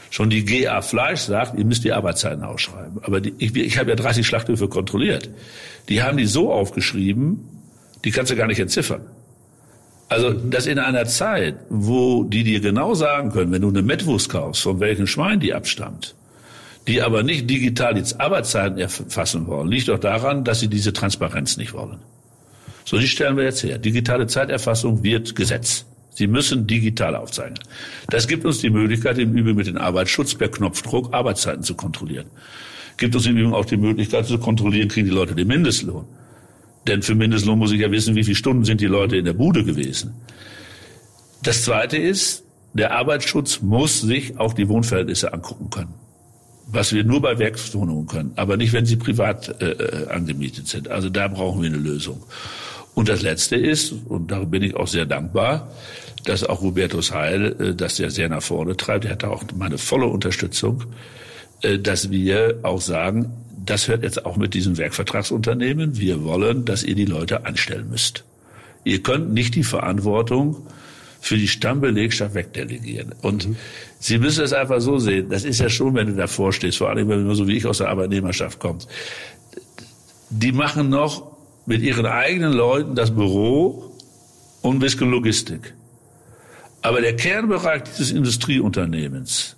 Schon 0.09 0.29
die 0.29 0.43
GA 0.43 0.81
Fleisch 0.81 1.21
sagt, 1.21 1.57
ihr 1.57 1.63
müsst 1.63 1.85
die 1.85 1.93
Arbeitszeiten 1.93 2.43
ausschreiben. 2.43 2.99
Aber 3.03 3.21
die, 3.21 3.33
ich, 3.37 3.55
ich 3.55 3.77
habe 3.77 3.91
ja 3.91 3.95
30 3.95 4.27
Schlachthöfe 4.27 4.67
kontrolliert. 4.67 5.29
Die 5.87 6.03
haben 6.03 6.17
die 6.17 6.25
so 6.25 6.51
aufgeschrieben, 6.51 7.47
die 8.03 8.11
kannst 8.11 8.29
du 8.29 8.35
gar 8.35 8.47
nicht 8.47 8.59
entziffern. 8.59 9.05
Also 10.09 10.33
das 10.33 10.65
in 10.65 10.79
einer 10.79 11.05
Zeit, 11.05 11.55
wo 11.69 12.23
die 12.23 12.43
dir 12.43 12.59
genau 12.59 12.93
sagen 12.93 13.31
können, 13.31 13.53
wenn 13.53 13.61
du 13.61 13.69
eine 13.69 13.81
Mettwurst 13.81 14.27
kaufst, 14.27 14.63
von 14.63 14.81
welchem 14.81 15.07
Schwein 15.07 15.39
die 15.39 15.53
abstammt, 15.53 16.13
die 16.87 17.01
aber 17.01 17.23
nicht 17.23 17.49
digital 17.49 17.95
jetzt 17.95 18.19
Arbeitszeiten 18.19 18.77
erfassen 18.77 19.47
wollen, 19.47 19.69
liegt 19.69 19.87
doch 19.87 19.99
daran, 19.99 20.43
dass 20.43 20.59
sie 20.59 20.67
diese 20.67 20.91
Transparenz 20.91 21.55
nicht 21.55 21.73
wollen. 21.73 21.99
So, 22.83 22.97
die 22.97 23.07
stellen 23.07 23.37
wir 23.37 23.45
jetzt 23.45 23.63
her. 23.63 23.77
Digitale 23.77 24.27
Zeiterfassung 24.27 25.03
wird 25.03 25.37
Gesetz. 25.37 25.85
Sie 26.13 26.27
müssen 26.27 26.67
digital 26.67 27.15
aufzeichnen. 27.15 27.59
Das 28.09 28.27
gibt 28.27 28.45
uns 28.45 28.59
die 28.59 28.69
Möglichkeit, 28.69 29.17
im 29.17 29.35
Übrigen 29.35 29.57
mit 29.57 29.67
dem 29.67 29.77
Arbeitsschutz 29.77 30.35
per 30.35 30.49
Knopfdruck 30.49 31.13
Arbeitszeiten 31.13 31.63
zu 31.63 31.75
kontrollieren. 31.75 32.27
Gibt 32.97 33.15
uns 33.15 33.25
im 33.25 33.37
Übrigen 33.37 33.53
auch 33.53 33.65
die 33.65 33.77
Möglichkeit 33.77 34.27
zu 34.27 34.37
kontrollieren, 34.37 34.89
kriegen 34.89 35.07
die 35.07 35.13
Leute 35.13 35.35
den 35.35 35.47
Mindestlohn. 35.47 36.05
Denn 36.87 37.01
für 37.01 37.15
Mindestlohn 37.15 37.57
muss 37.57 37.71
ich 37.71 37.79
ja 37.79 37.91
wissen, 37.91 38.15
wie 38.15 38.23
viele 38.23 38.35
Stunden 38.35 38.65
sind 38.65 38.81
die 38.81 38.87
Leute 38.87 39.15
in 39.15 39.25
der 39.25 39.33
Bude 39.33 39.63
gewesen. 39.63 40.13
Das 41.43 41.63
Zweite 41.63 41.97
ist, 41.97 42.43
der 42.73 42.93
Arbeitsschutz 42.93 43.61
muss 43.61 44.01
sich 44.01 44.39
auch 44.39 44.53
die 44.53 44.67
Wohnverhältnisse 44.67 45.33
angucken 45.33 45.69
können. 45.69 45.93
Was 46.67 46.93
wir 46.93 47.03
nur 47.03 47.21
bei 47.21 47.37
Werkswohnungen 47.37 48.05
können, 48.05 48.31
aber 48.35 48.55
nicht, 48.55 48.71
wenn 48.71 48.85
sie 48.85 48.95
privat 48.95 49.61
äh, 49.61 49.71
äh 49.71 50.07
angemietet 50.09 50.67
sind. 50.67 50.87
Also 50.87 51.09
da 51.09 51.27
brauchen 51.27 51.61
wir 51.61 51.69
eine 51.69 51.77
Lösung. 51.77 52.23
Und 52.93 53.09
das 53.09 53.21
Letzte 53.21 53.55
ist, 53.55 53.93
und 54.07 54.31
darum 54.31 54.49
bin 54.49 54.63
ich 54.63 54.75
auch 54.75 54.87
sehr 54.87 55.05
dankbar, 55.05 55.71
dass 56.25 56.43
auch 56.43 56.61
Hubertus 56.61 57.11
Heil 57.11 57.55
äh, 57.59 57.75
das 57.75 57.97
ja 57.97 58.09
sehr 58.09 58.29
nach 58.29 58.43
vorne 58.43 58.77
treibt. 58.77 59.05
Er 59.05 59.11
hat 59.11 59.23
auch 59.23 59.43
meine 59.55 59.77
volle 59.77 60.07
Unterstützung, 60.07 60.83
äh, 61.61 61.79
dass 61.79 62.11
wir 62.11 62.59
auch 62.63 62.81
sagen, 62.81 63.31
das 63.63 63.87
hört 63.87 64.03
jetzt 64.03 64.25
auch 64.25 64.37
mit 64.37 64.53
diesem 64.53 64.77
Werkvertragsunternehmen. 64.77 65.97
Wir 65.97 66.23
wollen, 66.23 66.65
dass 66.65 66.83
ihr 66.83 66.95
die 66.95 67.05
Leute 67.05 67.45
anstellen 67.45 67.89
müsst. 67.89 68.23
Ihr 68.83 69.03
könnt 69.03 69.33
nicht 69.33 69.55
die 69.55 69.63
Verantwortung 69.63 70.67
für 71.19 71.37
die 71.37 71.47
Stammbelegschaft 71.47 72.33
wegdelegieren. 72.33 73.13
Und 73.21 73.49
mhm. 73.49 73.55
Sie 73.99 74.17
müssen 74.17 74.43
es 74.43 74.53
einfach 74.53 74.81
so 74.81 74.97
sehen, 74.97 75.29
das 75.29 75.43
ist 75.43 75.59
ja 75.59 75.69
schon, 75.69 75.93
wenn 75.93 76.07
du 76.07 76.15
davor 76.15 76.51
stehst, 76.51 76.79
vor 76.79 76.89
allem 76.89 77.07
wenn 77.07 77.27
du 77.27 77.35
so 77.35 77.47
wie 77.47 77.57
ich 77.57 77.67
aus 77.67 77.77
der 77.77 77.89
Arbeitnehmerschaft 77.89 78.57
kommst. 78.57 78.89
Die 80.31 80.51
machen 80.51 80.89
noch 80.89 81.30
mit 81.71 81.83
ihren 81.83 82.05
eigenen 82.05 82.51
Leuten 82.51 82.95
das 82.95 83.11
Büro 83.11 83.95
und 84.61 84.75
ein 84.75 84.79
bisschen 84.79 85.09
Logistik. 85.09 85.73
Aber 86.81 86.99
der 86.99 87.15
Kernbereich 87.15 87.83
dieses 87.83 88.11
Industrieunternehmens, 88.11 89.55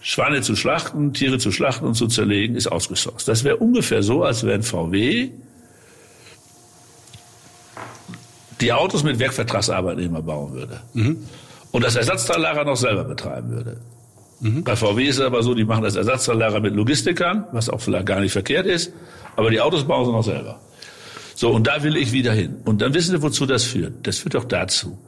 Schweine 0.00 0.40
zu 0.40 0.56
schlachten, 0.56 1.12
Tiere 1.12 1.36
zu 1.36 1.52
schlachten 1.52 1.84
und 1.84 1.94
zu 1.94 2.06
zerlegen, 2.06 2.56
ist 2.56 2.68
ausgesourced. 2.68 3.28
Das 3.28 3.44
wäre 3.44 3.58
ungefähr 3.58 4.02
so, 4.02 4.24
als 4.24 4.46
wenn 4.46 4.62
VW 4.62 5.28
die 8.62 8.72
Autos 8.72 9.04
mit 9.04 9.18
Werkvertragsarbeitnehmer 9.18 10.22
bauen 10.22 10.54
würde. 10.54 10.80
Mhm. 10.94 11.18
Und 11.70 11.84
das 11.84 11.96
Ersatzteillager 11.96 12.64
noch 12.64 12.76
selber 12.76 13.04
betreiben 13.04 13.50
würde. 13.50 13.76
Mhm. 14.40 14.64
Bei 14.64 14.74
VW 14.74 15.04
ist 15.04 15.18
es 15.18 15.26
aber 15.26 15.42
so, 15.42 15.52
die 15.52 15.66
machen 15.66 15.82
das 15.82 15.96
Ersatzteillager 15.96 16.60
mit 16.60 16.74
Logistikern, 16.74 17.44
was 17.52 17.68
auch 17.68 17.82
vielleicht 17.82 18.06
gar 18.06 18.20
nicht 18.20 18.32
verkehrt 18.32 18.64
ist, 18.64 18.94
aber 19.36 19.50
die 19.50 19.60
Autos 19.60 19.84
bauen 19.84 20.06
sie 20.06 20.12
noch 20.12 20.24
selber. 20.24 20.58
So, 21.40 21.48
und 21.48 21.66
da 21.66 21.82
will 21.82 21.96
ich 21.96 22.12
wieder 22.12 22.34
hin. 22.34 22.56
Und 22.66 22.82
dann 22.82 22.92
wissen 22.92 23.12
Sie, 23.12 23.22
wozu 23.22 23.46
das 23.46 23.64
führt. 23.64 24.06
Das 24.06 24.18
führt 24.18 24.36
auch 24.36 24.44
dazu, 24.44 24.98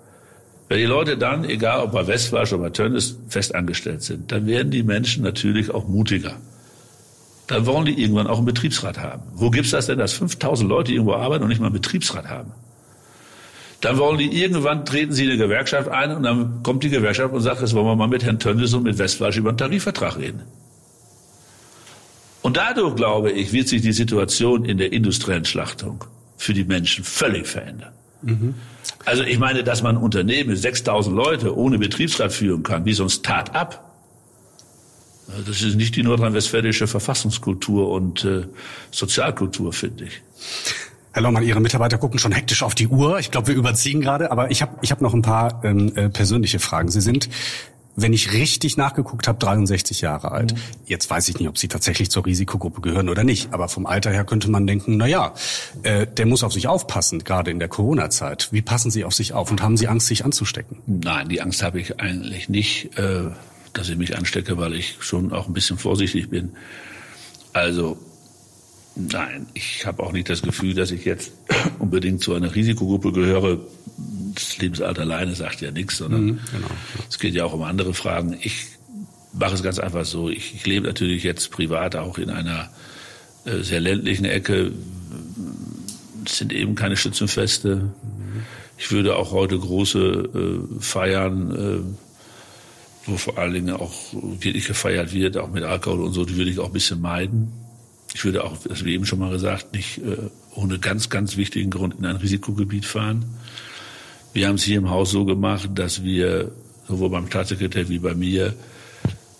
wenn 0.71 0.79
die 0.79 0.87
Leute 0.87 1.19
dann, 1.19 1.45
egal 1.45 1.83
ob 1.83 1.93
bei 1.93 2.07
Westwasch 2.07 2.55
oder 2.55 2.63
bei 2.63 2.71
Tönnies, 2.71 3.19
fest 3.29 3.55
angestellt 3.55 4.01
sind, 4.01 4.33
dann 4.33 4.47
werden 4.47 4.71
die 4.71 4.83
Menschen 4.83 5.25
natürlich 5.25 5.71
auch 5.71 5.87
mutiger. 5.87 6.39
Dann 7.49 7.67
wollen 7.67 7.85
die 7.85 8.01
irgendwann 8.01 8.29
auch 8.29 8.39
einen 8.39 8.47
Betriebsrat 8.47 8.99
haben. 8.99 9.25
Wo 9.35 9.51
gibt's 9.51 9.73
das 9.73 9.89
denn, 9.89 9.99
dass 9.99 10.15
5000 10.15 10.71
Leute 10.71 10.93
irgendwo 10.93 11.13
arbeiten 11.13 11.43
und 11.43 11.51
nicht 11.51 11.61
mal 11.61 11.67
einen 11.67 11.75
Betriebsrat 11.75 12.27
haben? 12.31 12.53
Dann 13.83 13.99
wollen 13.99 14.17
die 14.17 14.35
irgendwann 14.35 14.87
treten 14.87 15.13
sie 15.13 15.25
in 15.25 15.33
eine 15.33 15.39
Gewerkschaft 15.39 15.91
ein 15.91 16.17
und 16.17 16.23
dann 16.23 16.63
kommt 16.63 16.83
die 16.83 16.89
Gewerkschaft 16.89 17.35
und 17.35 17.43
sagt, 17.43 17.61
jetzt 17.61 17.75
wollen 17.75 17.85
wir 17.85 17.95
mal 17.95 18.09
mit 18.09 18.25
Herrn 18.25 18.39
Tönnies 18.39 18.73
und 18.73 18.85
mit 18.85 18.97
Westfleisch 18.97 19.37
über 19.37 19.51
einen 19.51 19.59
Tarifvertrag 19.59 20.17
reden. 20.17 20.41
Und 22.41 22.57
dadurch, 22.57 22.97
glaube 22.97 23.33
ich, 23.33 23.53
wird 23.53 23.69
sich 23.69 23.83
die 23.83 23.93
Situation 23.93 24.65
in 24.65 24.79
der 24.79 24.95
industriellen 24.95 25.45
Schlachtung 25.45 26.07
für 26.43 26.55
die 26.55 26.65
Menschen 26.65 27.05
völlig 27.05 27.47
verändern. 27.47 27.93
Mhm. 28.23 28.55
Also 29.05 29.23
ich 29.23 29.39
meine, 29.39 29.63
dass 29.63 29.81
man 29.83 29.97
Unternehmen 29.97 30.51
mit 30.51 30.59
6000 30.59 31.15
Leute 31.15 31.57
ohne 31.57 31.79
Betriebsrat 31.79 32.33
führen 32.33 32.65
kann, 32.65 32.85
wie 32.85 32.95
so 32.95 33.05
ein 33.05 33.11
Start-up, 33.11 33.89
das 35.47 35.63
ist 35.63 35.77
nicht 35.77 35.95
die 35.95 36.03
nordrhein-westfälische 36.03 36.89
Verfassungskultur 36.89 37.91
und 37.91 38.25
äh, 38.25 38.43
Sozialkultur, 38.91 39.73
finde 39.73 40.05
ich. 40.05 40.21
Herr 41.13 41.23
Lohmann, 41.23 41.45
Ihre 41.45 41.61
Mitarbeiter 41.61 41.97
gucken 41.97 42.19
schon 42.19 42.33
hektisch 42.33 42.65
auf 42.65 42.75
die 42.75 42.89
Uhr. 42.89 43.21
Ich 43.21 43.31
glaube, 43.31 43.47
wir 43.47 43.55
überziehen 43.55 44.01
gerade, 44.01 44.33
aber 44.33 44.51
ich 44.51 44.63
habe 44.63 44.79
ich 44.83 44.91
hab 44.91 45.01
noch 45.01 45.15
ein 45.15 45.23
paar 45.23 45.65
ähm, 45.65 45.93
äh, 45.95 46.09
persönliche 46.09 46.59
Fragen. 46.59 46.91
Sie 46.91 47.01
sind, 47.01 47.29
wenn 47.95 48.13
ich 48.13 48.33
richtig 48.33 48.77
nachgeguckt 48.77 49.29
habe, 49.29 49.39
63 49.39 50.01
Jahre 50.01 50.33
alt. 50.33 50.55
Mhm. 50.55 50.59
Jetzt 50.87 51.11
weiß 51.11 51.29
ich 51.29 51.39
nicht, 51.39 51.49
ob 51.49 51.59
Sie 51.59 51.69
tatsächlich 51.69 52.11
zur 52.11 52.25
Risikogruppe 52.25 52.81
gehören 52.81 53.09
oder 53.09 53.25
nicht, 53.25 53.53
aber 53.53 53.69
vom 53.69 53.87
Alter 53.87 54.11
her 54.11 54.25
könnte 54.25 54.51
man 54.51 54.67
denken, 54.67 54.97
na 54.97 55.07
ja, 55.07 55.35
äh, 55.83 56.07
der 56.07 56.27
muss 56.27 56.43
auf 56.43 56.53
sich 56.53 56.69
aufpassen, 56.69 57.25
gerade 57.25 57.51
in 57.51 57.59
der 57.59 57.69
Corona-Zeit. 57.69 58.49
Wie 58.51 58.63
passen 58.63 58.91
Sie 58.91 59.05
auf 59.05 59.15
sich 59.15 59.33
auf 59.35 59.51
und 59.51 59.63
haben 59.63 59.77
Sie 59.77 59.89
Angst, 59.89 60.07
sich 60.07 60.25
anzustecken? 60.25 60.79
Nein, 60.87 61.29
die 61.29 61.41
Angst 61.41 61.63
habe 61.63 61.81
ich 61.81 62.01
eigentlich 62.01 62.49
nicht, 62.49 62.97
äh, 62.99 63.31
dass 63.73 63.89
ich 63.89 63.97
mich 63.97 64.17
anstecke, 64.17 64.59
weil 64.59 64.75
ich 64.75 64.97
schon 65.01 65.33
auch 65.33 65.47
ein 65.47 65.53
bisschen 65.53 65.79
vorsichtig 65.79 66.31
bin. 66.31 66.53
Also 67.53 67.99
Nein, 68.95 69.47
ich 69.55 69.87
habe 69.87 70.03
auch 70.03 70.13
nicht 70.13 70.29
das 70.29 70.43
Gefühl, 70.43 70.75
dass 70.75 70.91
ich 70.91 71.05
jetzt 71.05 71.33
unbedingt 71.79 72.21
zu 72.21 72.35
einer 72.35 72.55
Risikogruppe 72.55 73.13
gehöre. 73.13 73.61
Das 74.35 74.59
Lebensalter 74.59 75.03
alleine 75.03 75.35
sagt 75.35 75.61
ja 75.61 75.71
nichts, 75.71 75.99
sondern 75.99 76.25
mhm, 76.25 76.41
genau. 76.51 76.69
es 77.09 77.19
geht 77.19 77.35
ja 77.35 77.45
auch 77.45 77.53
um 77.53 77.63
andere 77.63 77.95
Fragen. 77.95 78.37
Ich 78.41 78.67
mache 79.33 79.55
es 79.55 79.63
ganz 79.63 79.79
einfach 79.79 80.05
so. 80.05 80.29
Ich, 80.29 80.55
ich 80.55 80.67
lebe 80.67 80.87
natürlich 80.87 81.23
jetzt 81.23 81.51
privat 81.51 81.97
auch 81.97 82.19
in 82.19 82.31
einer 82.31 82.71
äh, 83.45 83.63
sehr 83.63 83.81
ländlichen 83.81 84.25
Ecke. 84.25 84.73
Es 86.25 86.39
sind 86.39 86.53
eben 86.53 86.75
keine 86.75 86.97
Schützenfeste. 86.97 87.77
Mhm. 87.77 87.93
Ich 88.79 88.91
würde 88.91 89.17
auch 89.17 89.33
heute 89.33 89.59
große 89.59 89.99
äh, 89.99 90.81
Feiern, 90.81 91.55
äh, 91.55 93.09
wo 93.09 93.17
vor 93.17 93.39
allen 93.39 93.53
Dingen 93.53 93.75
auch 93.75 93.93
wirklich 94.13 94.67
gefeiert 94.67 95.13
wird, 95.13 95.37
auch 95.37 95.51
mit 95.51 95.65
Alkohol 95.65 96.03
und 96.03 96.13
so, 96.13 96.25
die 96.25 96.37
würde 96.37 96.51
ich 96.51 96.59
auch 96.59 96.67
ein 96.67 96.73
bisschen 96.73 97.01
meiden 97.01 97.53
ich 98.15 98.25
würde 98.25 98.45
auch, 98.45 98.57
das 98.59 98.85
wie 98.85 98.95
eben 98.95 99.07
schon 99.07 99.19
mal 99.19 99.31
gesagt, 99.31 99.73
nicht 99.73 99.99
äh, 99.99 100.17
ohne 100.55 100.79
ganz, 100.79 101.09
ganz 101.09 101.37
wichtigen 101.37 101.71
Grund 101.71 101.95
in 101.99 102.05
ein 102.05 102.17
Risikogebiet 102.17 102.85
fahren. 102.85 103.25
Wir 104.33 104.49
haben 104.49 104.55
es 104.55 104.63
hier 104.63 104.79
im 104.79 104.91
Haus 104.91 105.11
so 105.11 105.25
gemacht, 105.25 105.71
dass 105.75 106.03
wir 106.03 106.53
sowohl 106.89 107.11
beim 107.11 107.27
Staatssekretär 107.27 107.89
wie 107.89 107.99
bei 107.99 108.15
mir 108.15 108.55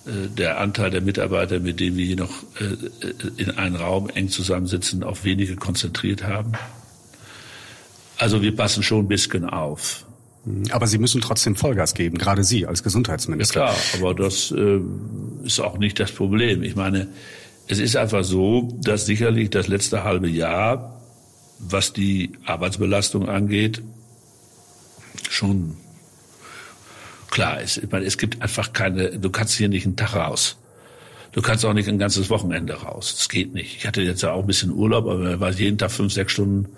äh, 0.07 0.29
der 0.37 0.61
Anteil 0.61 0.91
der 0.91 1.01
Mitarbeiter, 1.01 1.61
mit 1.61 1.81
denen 1.81 1.97
wir 1.97 2.05
hier 2.05 2.17
noch 2.17 2.43
äh, 2.61 3.43
in 3.43 3.51
einem 3.53 3.77
Raum 3.77 4.09
eng 4.11 4.29
zusammensitzen, 4.29 5.03
auf 5.03 5.25
wenige 5.25 5.57
konzentriert 5.57 6.25
haben. 6.25 6.53
Also 8.19 8.43
wir 8.43 8.55
passen 8.55 8.83
schon 8.83 9.07
ein 9.07 9.09
bisschen 9.09 9.45
auf. 9.45 10.05
Aber 10.71 10.87
Sie 10.89 10.99
müssen 10.99 11.21
trotzdem 11.21 11.55
Vollgas 11.55 11.95
geben, 11.95 12.19
gerade 12.19 12.43
Sie 12.43 12.67
als 12.67 12.83
Gesundheitsminister. 12.83 13.61
Ja 13.61 13.67
klar, 13.67 13.77
aber 13.99 14.15
das 14.15 14.51
äh, 14.51 14.81
ist 15.45 15.61
auch 15.61 15.79
nicht 15.79 16.01
das 16.01 16.11
Problem. 16.11 16.63
Ich 16.65 16.75
meine, 16.75 17.09
es 17.69 17.79
ist 17.79 17.97
einfach 17.97 18.25
so, 18.25 18.77
dass 18.83 19.07
sicherlich 19.07 19.51
das 19.51 19.69
letzte 19.69 20.03
halbe 20.03 20.29
Jahr, 20.29 21.01
was 21.61 21.93
die 21.93 22.33
Arbeitsbelastung 22.45 23.29
angeht, 23.29 23.83
schon 25.33 25.77
klar 27.31 27.61
ist. 27.61 27.79
Ich 27.79 27.91
meine, 27.91 28.05
es 28.05 28.19
gibt 28.19 28.43
einfach 28.43 28.73
keine, 28.73 29.19
du 29.19 29.31
kannst 29.31 29.55
hier 29.55 29.69
nicht 29.69 29.87
einen 29.87 29.97
Tag 29.97 30.15
raus. 30.15 30.57
Du 31.33 31.41
kannst 31.41 31.65
auch 31.65 31.73
nicht 31.73 31.89
ein 31.89 31.99
ganzes 31.99 32.29
Wochenende 32.29 32.75
raus. 32.75 33.15
Das 33.17 33.29
geht 33.29 33.55
nicht. 33.55 33.77
Ich 33.79 33.87
hatte 33.87 34.03
jetzt 34.03 34.23
ja 34.23 34.33
auch 34.33 34.41
ein 34.41 34.47
bisschen 34.47 34.71
Urlaub, 34.71 35.07
aber 35.07 35.41
war 35.41 35.51
jeden 35.51 35.79
Tag 35.79 35.91
fünf, 35.91 36.13
sechs 36.13 36.33
Stunden 36.33 36.69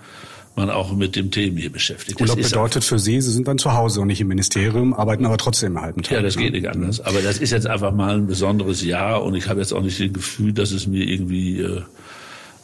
man 0.57 0.71
auch 0.71 0.93
mit 0.93 1.17
dem 1.17 1.31
Themen 1.31 1.57
hier 1.57 1.73
beschäftigt. 1.73 2.21
Urlaub 2.21 2.41
bedeutet 2.41 2.85
für 2.85 2.99
Sie, 2.99 3.21
Sie 3.21 3.33
sind 3.33 3.49
dann 3.49 3.59
zu 3.59 3.75
Hause 3.75 4.01
und 4.01 4.07
nicht 4.07 4.21
im 4.21 4.29
Ministerium, 4.29 4.95
arbeiten 4.95 5.27
aber 5.27 5.37
trotzdem 5.37 5.77
einen 5.77 5.85
halben 5.85 6.03
Tag. 6.03 6.13
Ja, 6.13 6.23
das 6.23 6.37
ne? 6.37 6.43
geht 6.43 6.53
nicht 6.53 6.69
anders. 6.69 7.01
Aber 7.01 7.21
das 7.23 7.39
ist 7.39 7.51
jetzt 7.51 7.67
einfach 7.67 7.93
mal 7.93 8.15
ein 8.15 8.27
besonderes 8.27 8.83
Jahr 8.85 9.23
und 9.25 9.35
ich 9.35 9.49
habe 9.49 9.61
jetzt 9.61 9.73
auch 9.73 9.83
nicht 9.83 10.01
das 10.01 10.13
Gefühl, 10.13 10.53
dass 10.53 10.71
es 10.71 10.87
mir 10.87 11.05
irgendwie 11.05 11.61
äh, 11.61 11.83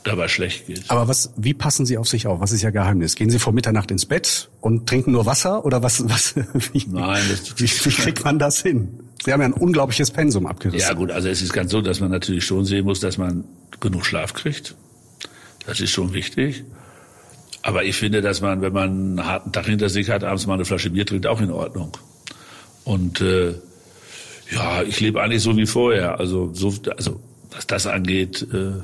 dabei 0.05 0.29
schlecht 0.29 0.67
geht. 0.67 0.85
Aber 0.89 1.09
was, 1.09 1.33
wie 1.37 1.55
passen 1.55 1.87
Sie 1.87 1.99
auf 1.99 2.09
sich 2.09 2.27
auf? 2.27 2.41
Was 2.41 2.53
ist 2.53 2.63
Ihr 2.63 2.73
Geheimnis? 2.73 3.17
Gehen 3.17 3.31
Sie 3.31 3.39
vor 3.39 3.53
Mitternacht 3.53 3.91
ins 3.91 4.07
Bett 4.07 4.49
und 4.61 4.89
trinken 4.89 5.13
nur 5.13 5.27
Wasser 5.27 5.65
oder 5.65 5.83
was? 5.83 6.09
was 6.09 6.35
wie, 6.73 6.85
Nein, 6.89 7.23
wie, 7.57 7.65
wie 7.65 7.91
kriegt 7.91 8.25
man 8.25 8.39
das 8.39 8.63
hin? 8.63 9.01
Sie 9.23 9.33
haben 9.33 9.41
ja 9.41 9.47
ein 9.47 9.53
unglaubliches 9.53 10.11
Pensum 10.11 10.47
abgerissen. 10.47 10.89
Ja 10.89 10.95
gut, 10.95 11.11
also 11.11 11.29
es 11.29 11.43
ist 11.43 11.53
ganz 11.53 11.71
so, 11.71 11.83
dass 11.83 12.01
man 12.01 12.11
natürlich 12.11 12.45
schon 12.45 12.65
sehen 12.65 12.85
muss, 12.87 13.01
dass 13.01 13.19
man 13.19 13.45
genug 13.81 14.07
Schlaf 14.07 14.33
kriegt. 14.33 14.75
Das 15.67 15.81
ist 15.81 15.91
schon 15.91 16.15
wichtig. 16.15 16.65
Aber 17.63 17.85
ich 17.85 17.97
finde, 17.97 18.23
dass 18.23 18.41
man, 18.41 18.63
wenn 18.63 18.73
man 18.73 18.89
einen 18.91 19.27
harten 19.27 19.53
Tag 19.53 19.67
hinter 19.67 19.91
sich 19.91 20.09
hat, 20.09 20.25
abends 20.25 20.47
mal 20.47 20.55
eine 20.55 20.65
Flasche 20.65 20.91
Bier 20.91 21.05
trinkt, 21.05 21.27
auch 21.27 21.43
in 21.43 21.51
Ordnung. 21.51 21.93
Und 22.85 23.21
äh, 23.21 23.55
ja, 24.51 24.83
ich 24.83 25.01
lebe 25.01 25.21
eigentlich 25.23 25.43
so 25.43 25.57
wie 25.57 25.67
vorher. 25.67 26.19
Also, 26.19 26.55
so, 26.55 26.73
also 26.97 27.21
was 27.51 27.67
das 27.67 27.87
angeht, 27.87 28.47
äh, 28.55 28.81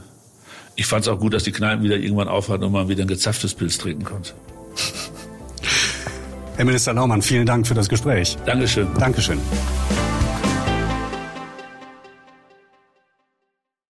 ich 0.76 0.86
fand 0.86 1.02
es 1.02 1.08
auch 1.08 1.18
gut, 1.18 1.32
dass 1.32 1.44
die 1.44 1.52
Kneipen 1.52 1.82
wieder 1.82 1.96
irgendwann 1.96 2.28
aufhatten 2.28 2.64
und 2.64 2.72
man 2.72 2.88
wieder 2.88 3.02
ein 3.02 3.08
gezapftes 3.08 3.54
Pilz 3.54 3.78
trinken 3.78 4.04
konnte. 4.04 4.32
Herr 6.56 6.64
Minister 6.64 6.94
Laumann, 6.94 7.22
vielen 7.22 7.46
Dank 7.46 7.66
für 7.66 7.74
das 7.74 7.88
Gespräch. 7.88 8.36
Dankeschön. 8.46 8.86
Dankeschön. 8.98 9.38